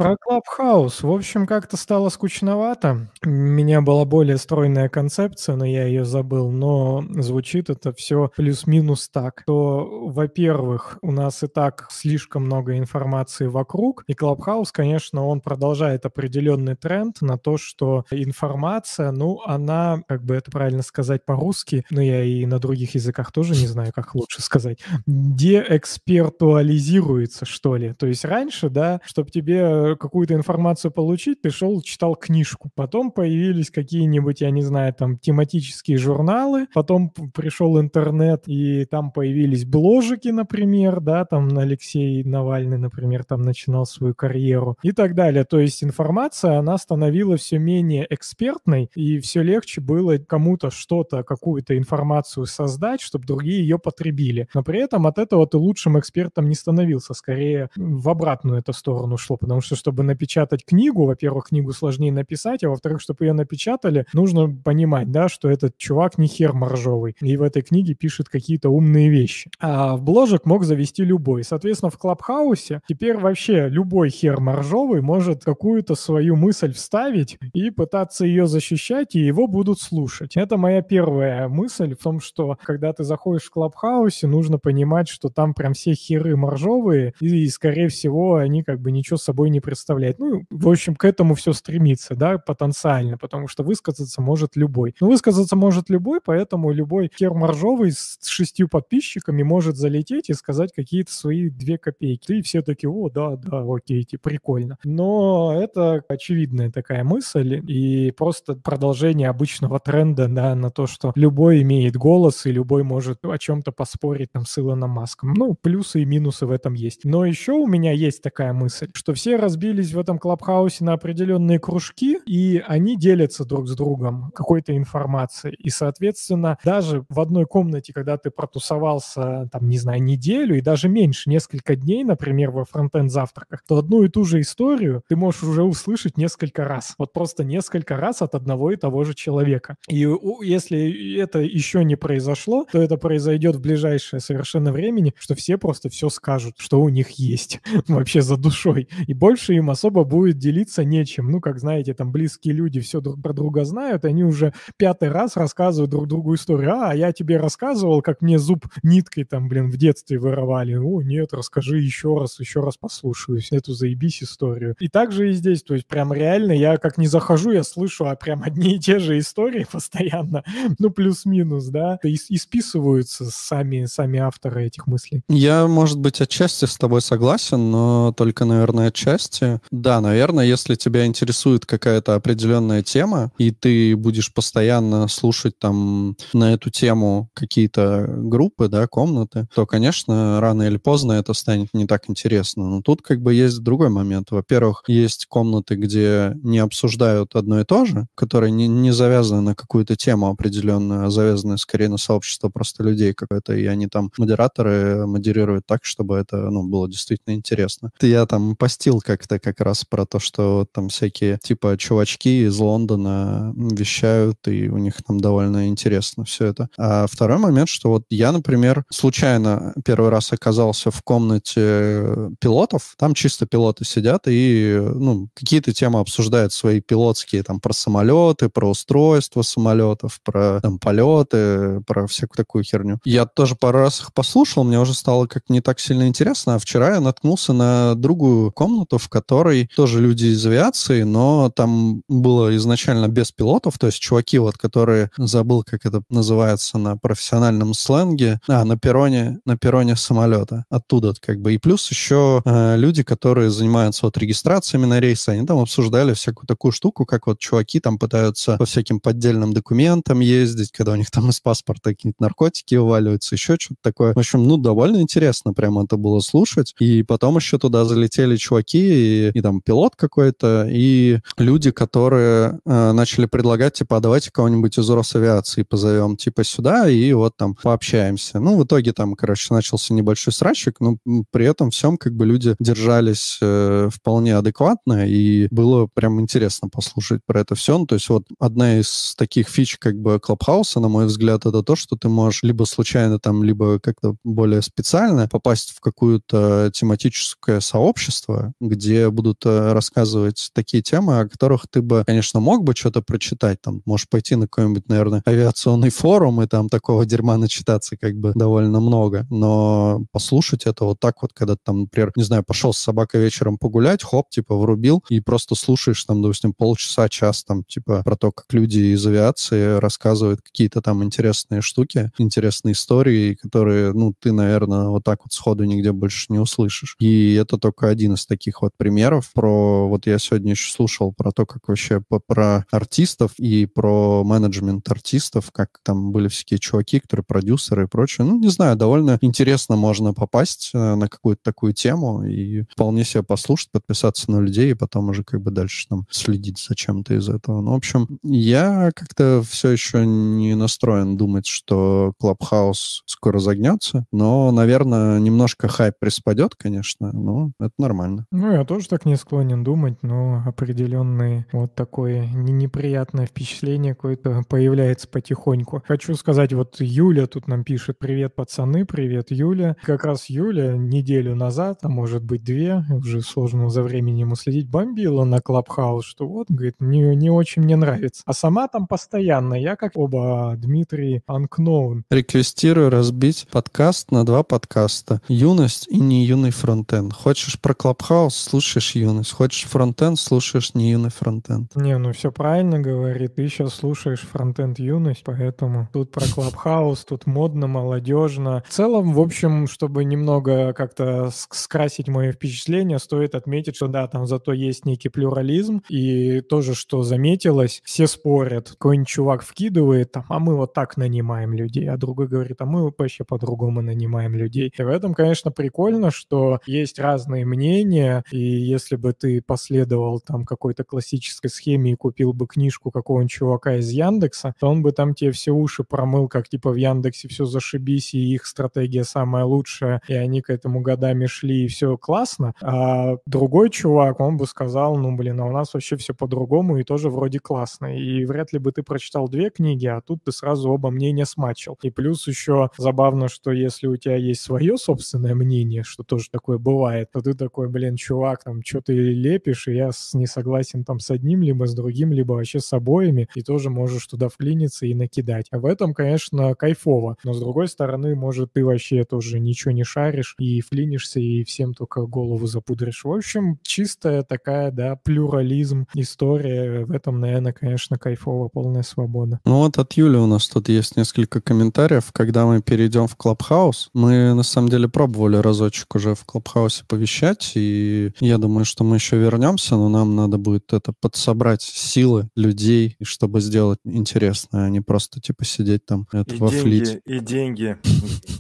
Про 0.03 0.17
Клабхаус. 0.17 1.05
В 1.05 1.11
общем, 1.13 1.47
как-то 1.47 1.77
стало 1.77 2.09
скучновато. 2.09 3.07
У 3.25 3.29
меня 3.29 3.83
была 3.83 4.05
более 4.05 4.37
стройная 4.37 4.89
концепция, 4.89 5.55
но 5.55 5.65
я 5.65 5.87
ее 5.87 6.05
забыл. 6.05 6.51
Но 6.51 7.05
звучит 7.11 7.71
это 7.71 7.93
все 7.93 8.29
плюс-минус 8.35 9.09
так. 9.09 9.45
То, 9.47 10.09
во-первых, 10.09 10.99
у 11.03 11.13
нас 11.13 11.45
и 11.45 11.47
так 11.47 11.87
слишком 11.93 12.47
много 12.47 12.77
информации 12.79 13.47
вокруг. 13.47 14.03
И 14.09 14.15
Клабхаус, 14.15 14.73
конечно, 14.73 15.25
он 15.25 15.41
продолжает 15.41 16.05
определенный 16.05 16.75
тренд 16.75 17.19
на 17.21 17.39
то, 17.39 17.57
что 17.57 18.05
информация, 18.11 19.13
ну, 19.13 19.41
она, 19.47 20.03
как 20.09 20.25
бы 20.25 20.35
это 20.35 20.51
правильно 20.51 20.83
сказать 20.83 21.25
по-русски, 21.25 21.85
но 21.91 22.03
я 22.03 22.25
и 22.25 22.45
на 22.45 22.59
других 22.59 22.97
языках 22.97 23.31
тоже 23.31 23.53
не 23.53 23.69
знаю, 23.69 23.93
как 23.95 24.17
лучше 24.17 24.43
сказать, 24.43 24.79
деэкспертуализируется, 25.07 27.47
что 27.47 27.77
ли. 27.77 27.95
То 27.95 28.09
есть 28.09 28.25
раньше, 28.25 28.69
да, 28.69 29.01
чтобы 29.05 29.31
тебе 29.31 29.92
какую-то 29.97 30.35
информацию 30.35 30.91
получить, 30.91 31.43
ты 31.43 31.51
шел, 31.51 31.81
читал 31.83 32.15
книжку. 32.15 32.71
Потом 32.75 33.11
появились 33.11 33.71
какие-нибудь, 33.71 34.41
я 34.41 34.51
не 34.51 34.63
знаю, 34.63 34.95
там 34.95 35.19
тематические 35.19 35.99
журналы, 35.99 36.67
потом 36.75 37.11
пришел 37.11 37.81
интернет, 37.81 38.45
и 38.47 38.85
там 38.85 39.13
появились 39.13 39.65
бложики, 39.65 40.29
например, 40.29 41.01
да, 41.01 41.25
там 41.25 41.57
Алексей 41.59 42.25
Навальный, 42.25 42.79
например, 42.79 43.25
там 43.25 43.43
начинал 43.43 43.87
свою 43.87 44.15
карьеру 44.15 44.77
и 44.83 44.93
так 44.93 45.15
далее. 45.15 45.45
То 45.45 45.61
есть 45.61 45.83
информация, 45.85 46.59
она 46.59 46.79
становилась 46.79 47.41
все 47.41 47.59
менее 47.59 48.07
экспертной, 48.09 48.91
и 48.95 49.19
все 49.21 49.43
легче 49.43 49.81
было 49.81 50.19
кому-то 50.19 50.71
что-то, 50.71 51.23
какую-то 51.23 51.77
информацию 51.77 52.47
создать, 52.47 53.01
чтобы 53.01 53.27
другие 53.27 53.61
ее 53.61 53.79
потребили. 53.79 54.49
Но 54.55 54.63
при 54.63 54.81
этом 54.81 55.07
от 55.07 55.19
этого 55.19 55.47
ты 55.47 55.57
лучшим 55.57 55.99
экспертом 55.99 56.49
не 56.49 56.55
становился, 56.55 57.15
скорее 57.15 57.69
в 57.77 58.09
обратную 58.09 58.59
эту 58.59 58.73
сторону 58.73 59.17
шло, 59.17 59.37
потому 59.37 59.61
что, 59.61 59.72
чтобы 59.76 60.02
напечатать 60.02 60.64
книгу, 60.64 61.05
во-первых, 61.05 61.49
книгу 61.49 61.73
сложнее 61.73 62.12
написать, 62.12 62.64
а 62.64 62.69
во-вторых, 62.69 63.00
чтобы 63.00 63.25
ее 63.25 63.33
напечатали, 63.33 64.07
нужно 64.12 64.49
понимать, 64.49 65.11
да, 65.11 65.29
что 65.29 65.50
этот 65.50 65.76
чувак 65.76 66.19
не 66.19 66.26
хер 66.26 66.52
моржовый, 66.52 67.17
и 67.21 67.37
в 67.37 67.43
этой 67.43 67.62
книге 67.62 67.95
пишет 67.95 68.29
какие-то 68.29 68.71
умные 68.71 69.09
вещи. 69.09 69.50
А 69.61 69.97
в 69.97 70.02
бложек 70.02 70.45
мог 70.45 70.64
завести 70.64 71.05
любой. 71.05 71.45
Соответственно, 71.45 71.91
в 71.91 71.99
Клабхаусе 71.99 72.81
теперь 72.87 73.17
вообще 73.17 73.69
любой 73.69 74.11
хер 74.11 74.41
моржовый 74.41 75.00
может 75.00 75.45
какую-то 75.45 75.95
свою 75.95 76.37
мысль 76.37 76.73
вставить 76.73 77.38
и 77.52 77.71
пытаться 77.71 78.25
ее 78.25 78.47
защищать, 78.47 79.14
и 79.14 79.21
его 79.21 79.47
будут 79.47 79.81
слушать. 79.81 80.37
Это 80.37 80.57
моя 80.57 80.83
первая 80.83 81.49
мысль 81.49 81.95
в 81.95 82.02
том, 82.02 82.21
что 82.21 82.59
когда 82.62 82.93
ты 82.93 83.05
заходишь 83.05 83.45
в 83.45 83.50
Клабхаусе, 83.50 84.26
нужно 84.26 84.59
понимать, 84.59 85.09
что 85.09 85.29
там 85.29 85.55
прям 85.55 85.73
все 85.75 85.95
херы 85.95 86.37
моржовые, 86.37 87.14
и, 87.21 87.49
скорее 87.49 87.88
всего, 87.88 88.37
они 88.37 88.62
как 88.62 88.81
бы 88.81 88.91
ничего 88.93 89.17
с 89.17 89.25
собой 89.25 89.50
не 89.50 89.61
представляет. 89.62 90.19
Ну, 90.19 90.45
в 90.50 90.69
общем, 90.69 90.95
к 90.95 91.04
этому 91.04 91.35
все 91.35 91.54
стремится, 91.54 92.14
да, 92.14 92.38
потенциально, 92.38 93.16
потому 93.16 93.49
что 93.49 93.62
высказаться 93.62 94.21
может 94.21 94.57
любой. 94.57 94.95
Ну, 95.00 95.09
высказаться 95.09 95.57
может 95.57 95.88
любой, 95.88 96.21
поэтому 96.23 96.71
любой 96.73 97.11
хер 97.16 97.33
моржовый 97.33 97.92
с 97.92 98.19
шестью 98.26 98.69
подписчиками 98.69 99.42
может 99.42 99.76
залететь 99.76 100.28
и 100.28 100.35
сказать 100.35 100.73
какие-то 100.75 101.12
свои 101.12 101.49
две 101.49 101.78
копейки. 101.78 102.33
И 102.33 102.42
все 102.42 102.62
таки 102.62 102.87
о, 102.87 103.09
да, 103.09 103.37
да, 103.37 103.64
окей, 103.66 104.04
типа, 104.04 104.31
прикольно. 104.31 104.78
Но 104.85 105.59
это 105.61 106.02
очевидная 106.09 106.71
такая 106.71 107.04
мысль 107.04 107.62
и 107.66 108.11
просто 108.11 108.54
продолжение 108.54 109.28
обычного 109.28 109.78
тренда, 109.78 110.28
да, 110.28 110.54
на 110.54 110.71
то, 110.71 110.87
что 110.87 111.12
любой 111.14 111.62
имеет 111.62 111.97
голос 111.97 112.47
и 112.47 112.52
любой 112.52 112.83
может 112.83 113.25
о 113.25 113.38
чем-то 113.38 113.73
поспорить 113.73 114.33
там 114.33 114.47
с 114.47 114.59
Илоном 114.59 114.90
Маском. 114.90 115.35
Ну, 115.35 115.54
плюсы 115.54 116.02
и 116.02 116.04
минусы 116.04 116.47
в 116.47 116.50
этом 116.50 116.75
есть. 116.75 117.04
Но 117.04 117.25
еще 117.25 117.52
у 117.52 117.66
меня 117.66 117.92
есть 117.92 118.23
такая 118.23 118.52
мысль, 118.52 118.88
что 118.95 119.14
все 119.14 119.37
раз 119.37 119.52
разбились 119.53 119.93
в 119.93 119.99
этом 119.99 120.19
клабхаусе 120.19 120.83
на 120.83 120.95
определенные 120.95 121.59
кружки, 121.59 122.19
и 122.27 122.63
они 122.67 122.97
делятся 122.97 123.45
друг 123.45 123.69
с 123.69 123.77
другом 123.77 124.31
какой-то 124.35 124.75
информацией. 124.75 125.55
И, 125.59 125.69
соответственно, 125.69 126.57
даже 126.65 127.05
в 127.11 127.21
одной 127.21 127.45
комнате, 127.45 127.93
когда 127.93 128.17
ты 128.17 128.31
протусовался, 128.31 129.51
там, 129.53 129.69
не 129.69 129.77
знаю, 129.77 130.03
неделю 130.03 130.57
и 130.57 130.63
даже 130.63 130.89
меньше, 130.89 131.29
несколько 131.29 131.77
дней, 131.77 132.03
например, 132.03 132.51
во 132.51 132.65
фронтенд 132.65 133.11
завтраках, 133.11 133.63
то 133.69 133.77
одну 133.77 134.05
и 134.05 134.09
ту 134.09 134.25
же 134.25 134.41
историю 134.41 135.03
ты 135.07 135.17
можешь 135.17 135.43
уже 135.43 135.65
услышать 135.65 136.17
несколько 136.17 136.65
раз. 136.65 136.95
Вот 136.97 137.13
просто 137.13 137.45
несколько 137.45 137.97
раз 137.97 138.23
от 138.23 138.35
одного 138.35 138.73
и 138.73 138.77
того 138.77 139.05
же 139.05 139.15
человека. 139.15 139.77
И 139.89 140.09
если 140.41 141.19
это 141.19 141.41
еще 141.41 141.85
не 141.85 141.97
произошло, 141.97 142.67
то 142.73 142.81
это 142.81 142.97
произойдет 142.97 143.57
в 143.57 143.61
ближайшее 143.61 144.21
совершенно 144.21 144.73
времени, 144.73 145.13
что 145.19 145.35
все 145.35 145.59
просто 145.59 145.91
все 145.91 146.09
скажут, 146.09 146.55
что 146.57 146.81
у 146.81 146.89
них 146.89 147.11
есть 147.11 147.61
вообще 147.89 148.23
за 148.23 148.39
душой. 148.39 148.89
И 149.07 149.15
больше 149.15 149.42
больше 149.43 149.55
им 149.55 149.71
особо 149.71 150.05
будет 150.05 150.39
делиться 150.39 150.85
нечем. 150.85 151.31
Ну, 151.31 151.41
как 151.41 151.59
знаете, 151.59 151.95
там 151.95 152.13
близкие 152.13 152.55
люди 152.55 152.81
все 152.81 153.01
друг 153.01 153.21
про 153.21 153.33
друга 153.33 153.65
знают, 153.65 154.05
они 154.05 154.23
уже 154.23 154.53
пятый 154.77 155.11
раз 155.11 155.37
рассказывают 155.37 155.91
друг 155.91 156.07
другу 156.07 156.35
историю. 156.35 156.75
А, 156.75 156.95
я 156.95 157.13
тебе 157.13 157.39
рассказывал, 157.39 158.03
как 158.03 158.23
мне 158.23 158.39
зуб 158.39 158.67
ниткой 158.85 159.25
там, 159.25 159.49
блин, 159.49 159.71
в 159.71 159.77
детстве 159.77 160.19
вырывали. 160.19 160.77
О, 160.77 161.03
нет, 161.03 161.33
расскажи 161.33 161.79
еще 161.79 162.19
раз, 162.19 162.39
еще 162.39 162.61
раз 162.61 162.77
послушаю 162.77 163.41
эту 163.51 163.73
заебись 163.75 164.23
историю. 164.23 164.77
И 164.79 164.89
также 164.89 165.31
и 165.31 165.33
здесь, 165.33 165.65
то 165.65 165.75
есть 165.75 165.89
прям 165.89 166.13
реально 166.13 166.53
я 166.53 166.77
как 166.77 166.97
не 166.97 167.09
захожу, 167.09 167.51
я 167.51 167.65
слышу, 167.65 168.07
а 168.07 168.15
прям 168.15 168.45
одни 168.45 168.77
и 168.77 168.79
те 168.79 169.01
же 169.01 169.19
истории 169.19 169.67
постоянно, 169.73 170.45
ну, 170.79 170.91
плюс-минус, 170.91 171.67
да, 171.67 171.99
и, 172.05 172.17
и 172.29 172.39
списываются 172.39 173.25
сами, 173.31 173.87
сами 173.87 174.21
авторы 174.21 174.67
этих 174.67 174.87
мыслей. 174.87 175.23
Я, 175.29 175.67
может 175.67 175.99
быть, 175.99 176.21
отчасти 176.21 176.67
с 176.67 176.77
тобой 176.77 177.03
согласен, 177.03 177.71
но 177.73 178.13
только, 178.17 178.45
наверное, 178.45 178.93
часть 178.93 179.32
части. 179.33 179.61
Да, 179.71 180.01
наверное, 180.01 180.45
если 180.45 180.75
тебя 180.75 181.07
интересует 181.07 181.67
какая-то 181.67 182.15
определенная 182.15 182.83
тема, 182.83 183.33
и 183.39 183.51
ты 183.51 183.97
будешь 183.97 184.33
постоянно 184.33 185.09
слушать 185.09 185.59
там 185.59 186.17
на 186.33 186.53
эту 186.55 186.71
тему 186.71 187.29
какие-то 187.35 188.07
группы, 188.09 188.69
да, 188.69 188.87
комнаты, 188.87 189.47
то, 189.55 189.67
конечно, 189.67 190.41
рано 190.41 190.62
или 190.62 190.77
поздно 190.77 191.12
это 191.12 191.33
станет 191.35 191.69
не 191.73 191.87
так 191.87 192.09
интересно. 192.09 192.69
Но 192.69 192.83
тут 192.83 193.03
как 193.03 193.21
бы 193.23 193.35
есть 193.35 193.61
другой 193.62 193.89
момент. 193.89 194.31
Во-первых, 194.31 194.83
есть 194.87 195.27
комнаты, 195.27 195.75
где 195.77 196.35
не 196.43 196.59
обсуждают 196.59 197.35
одно 197.35 197.61
и 197.61 197.65
то 197.65 197.85
же, 197.85 198.07
которые 198.15 198.51
не, 198.51 198.69
не 198.69 198.93
завязаны 198.93 199.41
на 199.41 199.55
какую-то 199.55 199.97
тему 199.97 200.29
определенную, 200.29 201.07
а 201.07 201.11
завязаны 201.11 201.59
скорее 201.59 201.89
на 201.89 201.97
сообщество 201.99 202.49
просто 202.49 202.83
людей 202.83 203.15
какое-то, 203.15 203.55
и 203.55 203.67
они 203.67 203.87
там, 203.89 204.11
модераторы, 204.19 205.07
модерируют 205.07 205.67
так, 205.67 205.85
чтобы 205.85 206.17
это, 206.17 206.37
ну, 206.51 206.62
было 206.65 206.89
действительно 206.89 207.35
интересно. 207.35 207.91
Я 208.01 208.27
там 208.27 208.57
постил 208.57 209.01
как 209.01 209.22
факты 209.23 209.38
как 209.38 209.61
раз 209.61 209.85
про 209.85 210.05
то, 210.05 210.19
что 210.19 210.67
там 210.73 210.88
всякие 210.88 211.38
типа 211.43 211.76
чувачки 211.79 212.45
из 212.47 212.59
Лондона 212.59 213.52
вещают, 213.57 214.38
и 214.47 214.69
у 214.69 214.79
них 214.79 215.02
там 215.07 215.21
довольно 215.21 215.69
интересно 215.69 216.25
все 216.25 216.47
это. 216.47 216.69
А 216.79 217.07
второй 217.07 217.38
момент, 217.38 217.69
что 217.69 217.91
вот 217.91 218.05
я, 218.11 218.33
например, 218.33 218.85
случайно 218.91 219.75
первый 219.85 220.11
раз 220.11 220.33
оказался 220.33 220.91
в 220.91 221.02
комнате 221.02 222.31
пилотов, 222.41 222.95
там 222.99 223.14
чисто 223.14 223.47
пилоты 223.47 223.85
сидят 223.85 224.23
и 224.26 224.79
ну, 224.81 225.29
какие-то 225.35 225.73
темы 225.73 226.00
обсуждают 226.00 226.52
свои 226.52 226.81
пилотские, 226.81 227.43
там, 227.43 227.61
про 227.61 227.73
самолеты, 227.73 228.49
про 228.49 228.71
устройство 228.71 229.43
самолетов, 229.43 230.21
про 230.25 230.61
там, 230.61 230.79
полеты, 230.79 231.81
про 231.87 232.07
всякую 232.07 232.37
такую 232.37 232.64
херню. 232.64 232.99
Я 233.05 233.26
тоже 233.26 233.55
пару 233.55 233.79
раз 233.79 234.00
их 234.00 234.12
послушал, 234.12 234.64
мне 234.64 234.81
уже 234.81 234.95
стало 234.95 235.26
как 235.26 235.49
не 235.49 235.61
так 235.61 235.81
сильно 235.81 236.09
интересно, 236.09 236.55
а 236.55 236.59
вчера 236.59 236.95
я 236.95 237.00
наткнулся 237.00 237.52
на 237.52 237.95
другую 237.95 238.52
комнату, 238.52 238.99
в 238.99 239.09
которой 239.12 239.69
тоже 239.76 240.00
люди 240.00 240.26
из 240.26 240.45
авиации, 240.47 241.02
но 241.02 241.52
там 241.54 242.02
было 242.09 242.57
изначально 242.57 243.09
без 243.09 243.31
пилотов, 243.31 243.78
то 243.78 243.87
есть 243.87 244.00
чуваки 244.00 244.38
вот, 244.38 244.57
которые, 244.57 245.11
забыл, 245.19 245.62
как 245.62 245.85
это 245.85 246.02
называется 246.09 246.78
на 246.78 246.97
профессиональном 246.97 247.75
сленге, 247.75 248.40
а, 248.49 248.64
на 248.64 248.78
перроне, 248.78 249.38
на 249.45 249.59
перроне 249.59 249.97
самолета, 249.97 250.64
оттуда 250.71 251.12
как 251.21 251.40
бы. 251.40 251.52
И 251.52 251.59
плюс 251.59 251.90
еще 251.90 252.40
э, 252.45 252.76
люди, 252.78 253.02
которые 253.02 253.50
занимаются 253.50 254.07
вот 254.07 254.16
регистрациями 254.16 254.87
на 254.87 254.99
рейсы, 254.99 255.28
они 255.28 255.47
там 255.47 255.59
обсуждали 255.59 256.14
всякую 256.14 256.47
такую 256.47 256.73
штуку, 256.73 257.04
как 257.04 257.26
вот 257.26 257.38
чуваки 257.38 257.81
там 257.81 257.99
пытаются 257.99 258.57
по 258.57 258.64
всяким 258.64 258.99
поддельным 258.99 259.52
документам 259.52 260.21
ездить, 260.21 260.73
когда 260.73 260.92
у 260.92 260.97
них 260.97 261.11
там 261.11 261.28
из 261.28 261.40
паспорта 261.40 261.90
какие-то 261.90 262.23
наркотики 262.23 262.76
уваливаются, 262.76 263.35
еще 263.35 263.57
что-то 263.59 263.81
такое. 263.83 264.14
В 264.14 264.19
общем, 264.19 264.45
ну, 264.45 264.57
довольно 264.57 265.02
интересно 265.02 265.52
прямо 265.52 265.85
это 265.85 265.97
было 265.97 266.21
слушать. 266.21 266.75
И 266.78 267.02
потом 267.02 267.37
еще 267.37 267.59
туда 267.59 267.85
залетели 267.85 268.37
чуваки, 268.37 268.78
и, 269.03 269.41
там 269.43 269.61
пилот 269.61 269.97
какой-то, 269.97 270.67
и 270.71 271.19
люди, 271.37 271.71
которые 271.71 272.61
э, 272.65 272.93
начали 272.93 273.27
предлагать, 273.27 273.75
типа, 273.75 273.97
а 273.97 274.01
давайте 274.01 274.31
кого-нибудь 274.31 274.79
из 274.79 274.89
Росавиации 274.89 275.63
позовем, 275.63 276.17
типа, 276.17 276.45
сюда, 276.45 276.89
и 276.89 277.13
вот 277.13 277.37
там 277.37 277.55
пообщаемся. 277.55 278.41
Ну, 278.41 278.57
в 278.57 278.65
итоге 278.65 278.93
там, 278.93 279.15
короче, 279.15 279.53
начался 279.53 279.95
небольшой 279.95 280.33
срачик, 280.33 280.81
но 280.81 280.99
при 281.31 281.47
этом 281.47 281.71
всем 281.71 281.97
как 281.97 282.15
бы 282.15 282.27
люди 282.27 282.55
держались 282.59 283.39
э, 283.41 283.89
вполне 283.93 284.37
адекватно, 284.37 285.07
и 285.07 285.49
было 285.51 285.89
прям 285.93 286.21
интересно 286.21 286.69
послушать 286.69 287.21
про 287.27 287.41
это 287.41 287.55
все. 287.55 287.79
Ну, 287.79 287.87
то 287.87 287.95
есть 287.95 288.09
вот 288.09 288.25
одна 288.39 288.79
из 288.79 289.15
таких 289.17 289.49
фич 289.49 289.79
как 289.79 289.97
бы 289.97 290.21
Клабхауса, 290.21 290.81
на 290.81 290.89
мой 290.89 291.07
взгляд, 291.07 291.47
это 291.47 291.63
то, 291.63 291.77
что 291.77 291.97
ты 291.97 292.09
можешь 292.09 292.43
либо 292.43 292.65
случайно 292.65 293.19
там, 293.19 293.43
либо 293.43 293.79
как-то 293.79 294.17
более 294.25 294.63
специально 294.63 295.29
попасть 295.29 295.71
в 295.71 295.81
какое-то 295.81 296.71
тематическое 296.73 297.61
сообщество, 297.61 298.53
где 298.61 298.92
будут 299.11 299.45
э, 299.45 299.73
рассказывать 299.73 300.51
такие 300.53 300.83
темы, 300.83 301.21
о 301.21 301.29
которых 301.29 301.67
ты 301.69 301.83
бы, 301.83 302.05
конечно, 302.07 302.41
мог 302.41 302.65
бы 302.65 302.75
что-то 302.75 303.03
прочитать. 303.03 303.61
Там 303.61 303.83
можешь 303.85 304.09
пойти 304.09 304.37
на 304.37 304.47
какой-нибудь, 304.47 304.89
наверное, 304.89 305.23
авиационный 305.27 305.91
форум 305.91 306.43
и 306.43 306.47
там 306.47 306.69
такого 306.69 307.05
дерьма 307.07 307.37
начитаться 307.37 307.97
как 307.97 308.15
бы 308.17 308.33
довольно 308.35 308.81
много. 308.81 309.27
Но 309.31 310.05
послушать 310.13 310.67
это 310.67 310.85
вот 310.85 311.01
так 311.01 311.23
вот, 311.23 311.33
когда 311.33 311.57
там, 311.57 311.83
например, 311.83 312.13
не 312.17 312.23
знаю, 312.23 312.45
пошел 312.45 312.73
с 312.73 312.79
собакой 312.79 313.21
вечером 313.21 313.59
погулять, 313.59 314.03
хоп, 314.03 314.29
типа 314.31 314.57
врубил, 314.57 315.03
и 315.09 315.21
просто 315.21 315.55
слушаешь 315.55 316.05
там, 316.05 316.23
допустим, 316.23 316.53
полчаса, 316.53 317.09
час 317.09 317.45
там, 317.45 317.65
типа 317.65 318.03
про 318.05 318.17
то, 318.17 318.33
как 318.33 318.47
люди 318.53 318.95
из 318.95 319.07
авиации 319.07 319.79
рассказывают 319.79 320.41
какие-то 320.43 320.83
там 320.83 321.03
интересные 321.03 321.61
штуки, 321.61 322.11
интересные 322.19 322.73
истории, 322.73 323.35
которые, 323.35 323.93
ну, 323.93 324.15
ты, 324.19 324.33
наверное, 324.33 324.89
вот 324.89 325.05
так 325.05 325.21
вот 325.25 325.33
сходу 325.33 325.65
нигде 325.65 325.93
больше 325.93 326.27
не 326.29 326.39
услышишь. 326.39 326.97
И 326.99 327.35
это 327.35 327.59
только 327.59 327.89
один 327.89 328.15
из 328.15 328.27
таких 328.27 328.63
вот 328.63 328.72
примеров. 328.76 329.31
Про, 329.35 329.88
вот 329.88 330.07
я 330.07 330.19
сегодня 330.19 330.52
еще 330.52 330.73
слушал 330.73 331.12
про 331.12 331.33
то, 331.33 331.47
как 331.47 331.69
вообще 331.69 332.02
про 332.26 332.64
артистов 332.71 333.33
и 333.38 333.67
про 333.67 334.25
менеджмент 334.25 334.91
артистов, 334.91 335.50
как 335.52 335.79
там 335.83 336.12
были 336.12 336.29
всякие 336.29 336.59
чуваки, 336.59 337.00
которые 337.00 337.25
продюсеры 337.25 337.85
и 337.85 337.88
прочее. 337.88 338.26
Ну, 338.26 338.38
не 338.38 338.49
знаю, 338.49 338.76
довольно 338.76 339.19
интересно 339.21 339.76
можно 339.76 340.12
попасть 340.14 340.71
э, 340.75 340.95
на 340.95 341.09
какую-то 341.09 341.43
такую 341.43 341.73
тему 341.73 342.25
и 342.25 342.62
вполне 342.62 343.05
себе 343.05 343.23
послушать, 343.23 343.71
подписаться 343.73 344.31
на 344.31 344.41
людей 344.41 344.73
и 344.73 344.75
потом 344.75 345.09
уже 345.11 345.25
как 345.25 345.41
бы 345.41 345.50
дальше 345.50 345.87
там 345.88 346.07
следить 346.11 346.59
за 346.59 346.75
чем-то 346.75 347.14
из 347.14 347.29
этого. 347.29 347.61
Ну, 347.61 347.73
в 347.73 347.76
общем, 347.76 348.19
я 348.23 348.91
как-то 348.95 349.43
все 349.49 349.71
еще 349.71 350.07
не 350.07 350.55
настроен 350.55 351.17
думать, 351.17 351.47
что 351.47 352.12
Клабхаус 352.19 353.02
скоро 353.07 353.38
загнется, 353.38 354.07
но, 354.12 354.50
наверное, 354.50 355.19
немножко 355.19 355.69
хайп 355.69 355.95
приспадет, 355.99 356.55
конечно, 356.55 357.12
но 357.12 357.52
это 357.61 357.73
нормально. 357.79 358.26
Ну, 358.31 358.52
я 358.52 358.62
тоже 358.64 358.88
так 358.88 359.04
не 359.04 359.16
склонен 359.16 359.64
думать, 359.64 360.02
но 360.02 360.42
определенный 360.47 361.46
вот 361.53 361.75
такое 361.75 362.27
неприятное 362.27 363.27
впечатление 363.27 363.94
какое-то 363.94 364.42
появляется 364.48 365.09
потихоньку. 365.09 365.83
Хочу 365.87 366.14
сказать, 366.14 366.53
вот 366.53 366.77
Юля 366.81 367.27
тут 367.27 367.48
нам 367.48 367.64
пишет, 367.64 367.98
привет, 367.98 368.35
пацаны, 368.35 368.85
привет, 368.85 369.31
Юля. 369.31 369.77
Как 369.83 370.05
раз 370.05 370.29
Юля 370.29 370.72
неделю 370.77 371.35
назад, 371.35 371.81
а 371.83 371.88
может 371.88 372.25
быть 372.25 372.44
две, 372.44 372.85
уже 372.90 373.22
сложно 373.22 373.68
за 373.68 373.83
временем 373.83 374.33
уследить, 374.33 374.68
бомбила 374.68 375.25
на 375.25 375.40
Клабхаус, 375.40 376.05
что 376.05 376.27
вот, 376.27 376.51
говорит, 376.51 376.77
не, 376.81 377.14
не 377.16 377.31
очень 377.31 377.62
мне 377.62 377.77
нравится. 377.77 378.22
А 378.27 378.33
сама 378.33 378.68
там 378.68 378.87
постоянно, 378.87 379.55
я 379.55 379.77
как 379.77 379.92
оба 379.94 380.55
Дмитрий 380.57 381.22
Unknown. 381.29 382.03
Реквестирую 382.11 382.90
разбить 382.90 383.46
подкаст 383.51 384.11
на 384.11 384.25
два 384.25 384.42
подкаста. 384.42 385.20
Юность 385.29 385.87
и 385.88 385.98
не 385.98 386.25
юный 386.25 386.51
фронтенд. 386.51 387.12
Хочешь 387.12 387.61
про 387.61 387.75
Клабхаус, 387.75 388.35
слушаешь 388.53 388.95
юность. 388.95 389.33
Хочешь 389.33 389.65
фронтенд, 389.65 390.19
слушаешь 390.19 390.75
не 390.75 390.91
юный 390.91 391.09
фронтенд. 391.09 391.75
Не, 391.75 391.97
ну 391.97 392.12
все 392.12 392.31
правильно 392.31 392.79
говорит. 392.81 393.37
Ты 393.37 393.49
сейчас 393.49 393.73
слушаешь 393.73 394.21
фронтенд 394.21 394.79
юность, 394.79 395.23
поэтому 395.25 395.88
тут 395.91 396.11
про 396.11 396.27
Клабхаус, 396.35 397.07
тут 397.07 397.25
модно, 397.25 397.67
молодежно. 397.67 398.62
В 398.69 398.71
целом, 398.71 399.15
в 399.15 399.21
общем, 399.21 399.67
чтобы 399.67 400.05
немного 400.05 400.75
как-то 400.75 401.31
скрасить 401.33 402.09
мои 402.09 402.33
впечатления, 402.33 402.99
стоит 402.99 403.35
отметить, 403.35 403.77
что 403.77 403.87
да, 403.87 404.07
там 404.07 404.27
зато 404.27 404.53
есть 404.53 404.85
некий 404.85 405.09
плюрализм. 405.09 405.83
И 405.88 406.43
тоже, 406.43 406.75
что 406.75 407.03
заметилось, 407.03 407.81
все 407.87 408.07
спорят. 408.07 408.73
Какой-нибудь 408.73 409.09
чувак 409.09 409.43
вкидывает, 409.43 410.12
там, 410.12 410.27
а 410.29 410.38
мы 410.38 410.57
вот 410.57 410.75
так 410.75 410.99
нанимаем 410.99 411.55
людей, 411.55 411.88
а 411.88 411.97
другой 411.97 412.29
говорит, 412.29 412.61
а 412.61 412.67
мы 412.67 412.85
вообще 412.85 413.25
по-другому 413.25 413.81
нанимаем 413.81 414.35
людей. 414.35 414.71
И 414.77 414.83
в 414.83 414.88
этом, 414.88 415.15
конечно, 415.15 415.51
прикольно, 415.51 416.11
что 416.11 416.61
есть 416.67 416.99
разные 416.99 417.47
мнения, 417.47 418.25
и 418.31 418.41
если 418.42 418.96
бы 418.96 419.12
ты 419.12 419.42
последовал 419.42 420.20
там 420.20 420.44
какой-то 420.44 420.85
классической 420.85 421.48
схеме 421.48 421.92
и 421.92 421.96
купил 421.96 422.33
бы 422.33 422.46
книжку 422.46 422.90
какого-нибудь 422.90 423.31
чувака 423.31 423.76
из 423.76 423.90
Яндекса, 423.90 424.55
то 424.59 424.68
он 424.68 424.83
бы 424.83 424.92
там 424.92 425.14
тебе 425.14 425.33
все 425.33 425.52
уши 425.52 425.85
промыл, 425.85 426.28
как 426.28 426.48
типа 426.48 426.70
в 426.70 426.76
Яндексе 426.76 427.28
все 427.28 427.44
зашибись, 427.44 428.14
и 428.14 428.35
их 428.35 428.46
стратегия 428.46 429.05
самая 429.05 429.44
лучшая, 429.44 430.00
и 430.09 430.14
они 430.14 430.42
к 430.42 430.50
этому 430.50 430.81
годами 430.81 431.26
шли, 431.26 431.64
и 431.64 431.68
все 431.68 431.96
классно. 431.96 432.55
А 432.62 433.16
другой 433.26 433.70
чувак, 433.70 434.20
он 434.20 434.37
бы 434.37 434.46
сказал, 434.46 434.96
ну, 434.96 435.16
блин, 435.16 435.40
а 435.40 435.46
у 435.46 435.52
нас 435.52 435.74
вообще 435.74 435.96
все 435.96 436.14
по-другому, 436.14 436.78
и 436.78 436.85
тоже 436.85 437.11
вроде 437.11 437.38
классно. 437.38 437.98
И 437.98 438.24
вряд 438.24 438.52
ли 438.52 438.59
бы 438.59 438.72
ты 438.72 438.83
прочитал 438.83 439.28
две 439.28 439.50
книги, 439.50 439.87
а 439.87 440.00
тут 440.00 440.24
ты 440.24 440.33
сразу 440.33 440.70
оба 440.70 440.90
мнения 440.90 441.26
смачил. 441.26 441.78
И 441.83 441.90
плюс 441.90 442.26
еще 442.26 442.70
забавно, 442.76 443.28
что 443.28 443.52
если 443.52 443.87
у 443.87 443.96
тебя 443.96 444.16
есть 444.16 444.42
свое 444.42 444.76
собственное 444.76 445.35
мнение, 445.35 445.83
что 445.83 446.02
тоже 446.02 446.26
такое 446.31 446.59
бывает, 446.59 447.11
то 447.12 447.20
ты 447.20 447.35
такой, 447.35 447.68
блин, 447.68 447.96
чувак, 447.96 448.32
там, 448.38 448.62
что 448.64 448.81
ты 448.81 448.95
лепишь, 448.95 449.68
и 449.68 449.75
я 449.75 449.90
не 450.14 450.27
согласен 450.27 450.85
там 450.85 451.01
с 451.01 451.11
одним, 451.11 451.42
либо 451.42 451.66
с 451.66 451.75
другим, 451.75 452.12
либо 452.12 452.33
вообще 452.33 452.61
с 452.61 452.73
обоими, 452.73 453.29
и 453.35 453.42
тоже 453.42 453.71
можешь 453.71 454.07
туда 454.07 454.29
вклиниться 454.29 454.87
и 454.87 454.95
накидать. 454.95 455.47
А 455.51 455.59
в 455.59 455.66
этом, 455.66 455.95
конечно, 455.95 456.55
кайфово. 456.55 457.16
Но 457.25 457.33
с 457.33 457.40
другой 457.40 457.68
стороны, 457.68 458.14
может, 458.14 458.53
ты 458.53 458.64
вообще 458.64 459.05
тоже 459.05 459.40
ничего 459.40 459.73
не 459.73 459.85
шаришь 459.85 460.35
и 460.38 460.61
вклинишься, 460.61 461.21
и 461.21 461.45
всем 461.45 461.75
только 461.75 462.07
голову 462.07 462.47
запудришь. 462.47 463.05
В 463.05 463.12
общем, 463.12 463.59
чистая 463.62 464.23
такая, 464.23 464.71
да, 464.71 464.97
плюрализм, 464.97 465.87
история. 465.95 466.85
В 466.85 466.92
этом, 466.92 467.21
наверное, 467.21 467.53
конечно, 467.53 467.99
кайфово, 467.99 468.49
полная 468.49 468.83
свобода. 468.83 469.40
Ну 469.45 469.59
вот 469.59 469.79
от 469.79 469.92
Юли 469.95 470.16
у 470.16 470.27
нас 470.27 470.49
тут 470.49 470.68
есть 470.68 470.97
несколько 470.97 471.40
комментариев. 471.40 472.12
Когда 472.12 472.47
мы 472.47 472.62
перейдем 472.62 473.07
в 473.07 473.16
Клабхаус, 473.16 473.90
мы 473.95 474.35
на 474.35 474.42
самом 474.42 474.68
деле 474.68 474.88
пробовали 474.88 475.37
разочек 475.37 475.95
уже 475.95 476.14
в 476.14 476.25
Клабхаусе 476.25 476.85
повещать, 476.87 477.53
и 477.55 478.12
я 478.27 478.39
думаю, 478.39 478.65
что 478.65 478.85
мы 478.85 478.97
еще 478.97 479.19
вернемся, 479.19 479.75
но 479.77 479.89
нам 479.89 480.15
надо 480.15 480.39
будет 480.39 480.73
это 480.73 480.93
подсобрать 480.93 481.63
силы 481.63 482.29
людей, 482.37 482.97
чтобы 483.03 483.41
сделать 483.41 483.81
интересно, 483.85 484.67
а 484.67 484.71
не 484.71 484.81
просто 484.81 485.21
типа 485.21 485.45
сидеть 485.45 485.87
там 485.87 486.07
это 486.13 486.35
И 486.35 486.39
во 486.39 486.49
деньги, 486.51 487.01
и 487.05 487.19
деньги. 487.19 487.77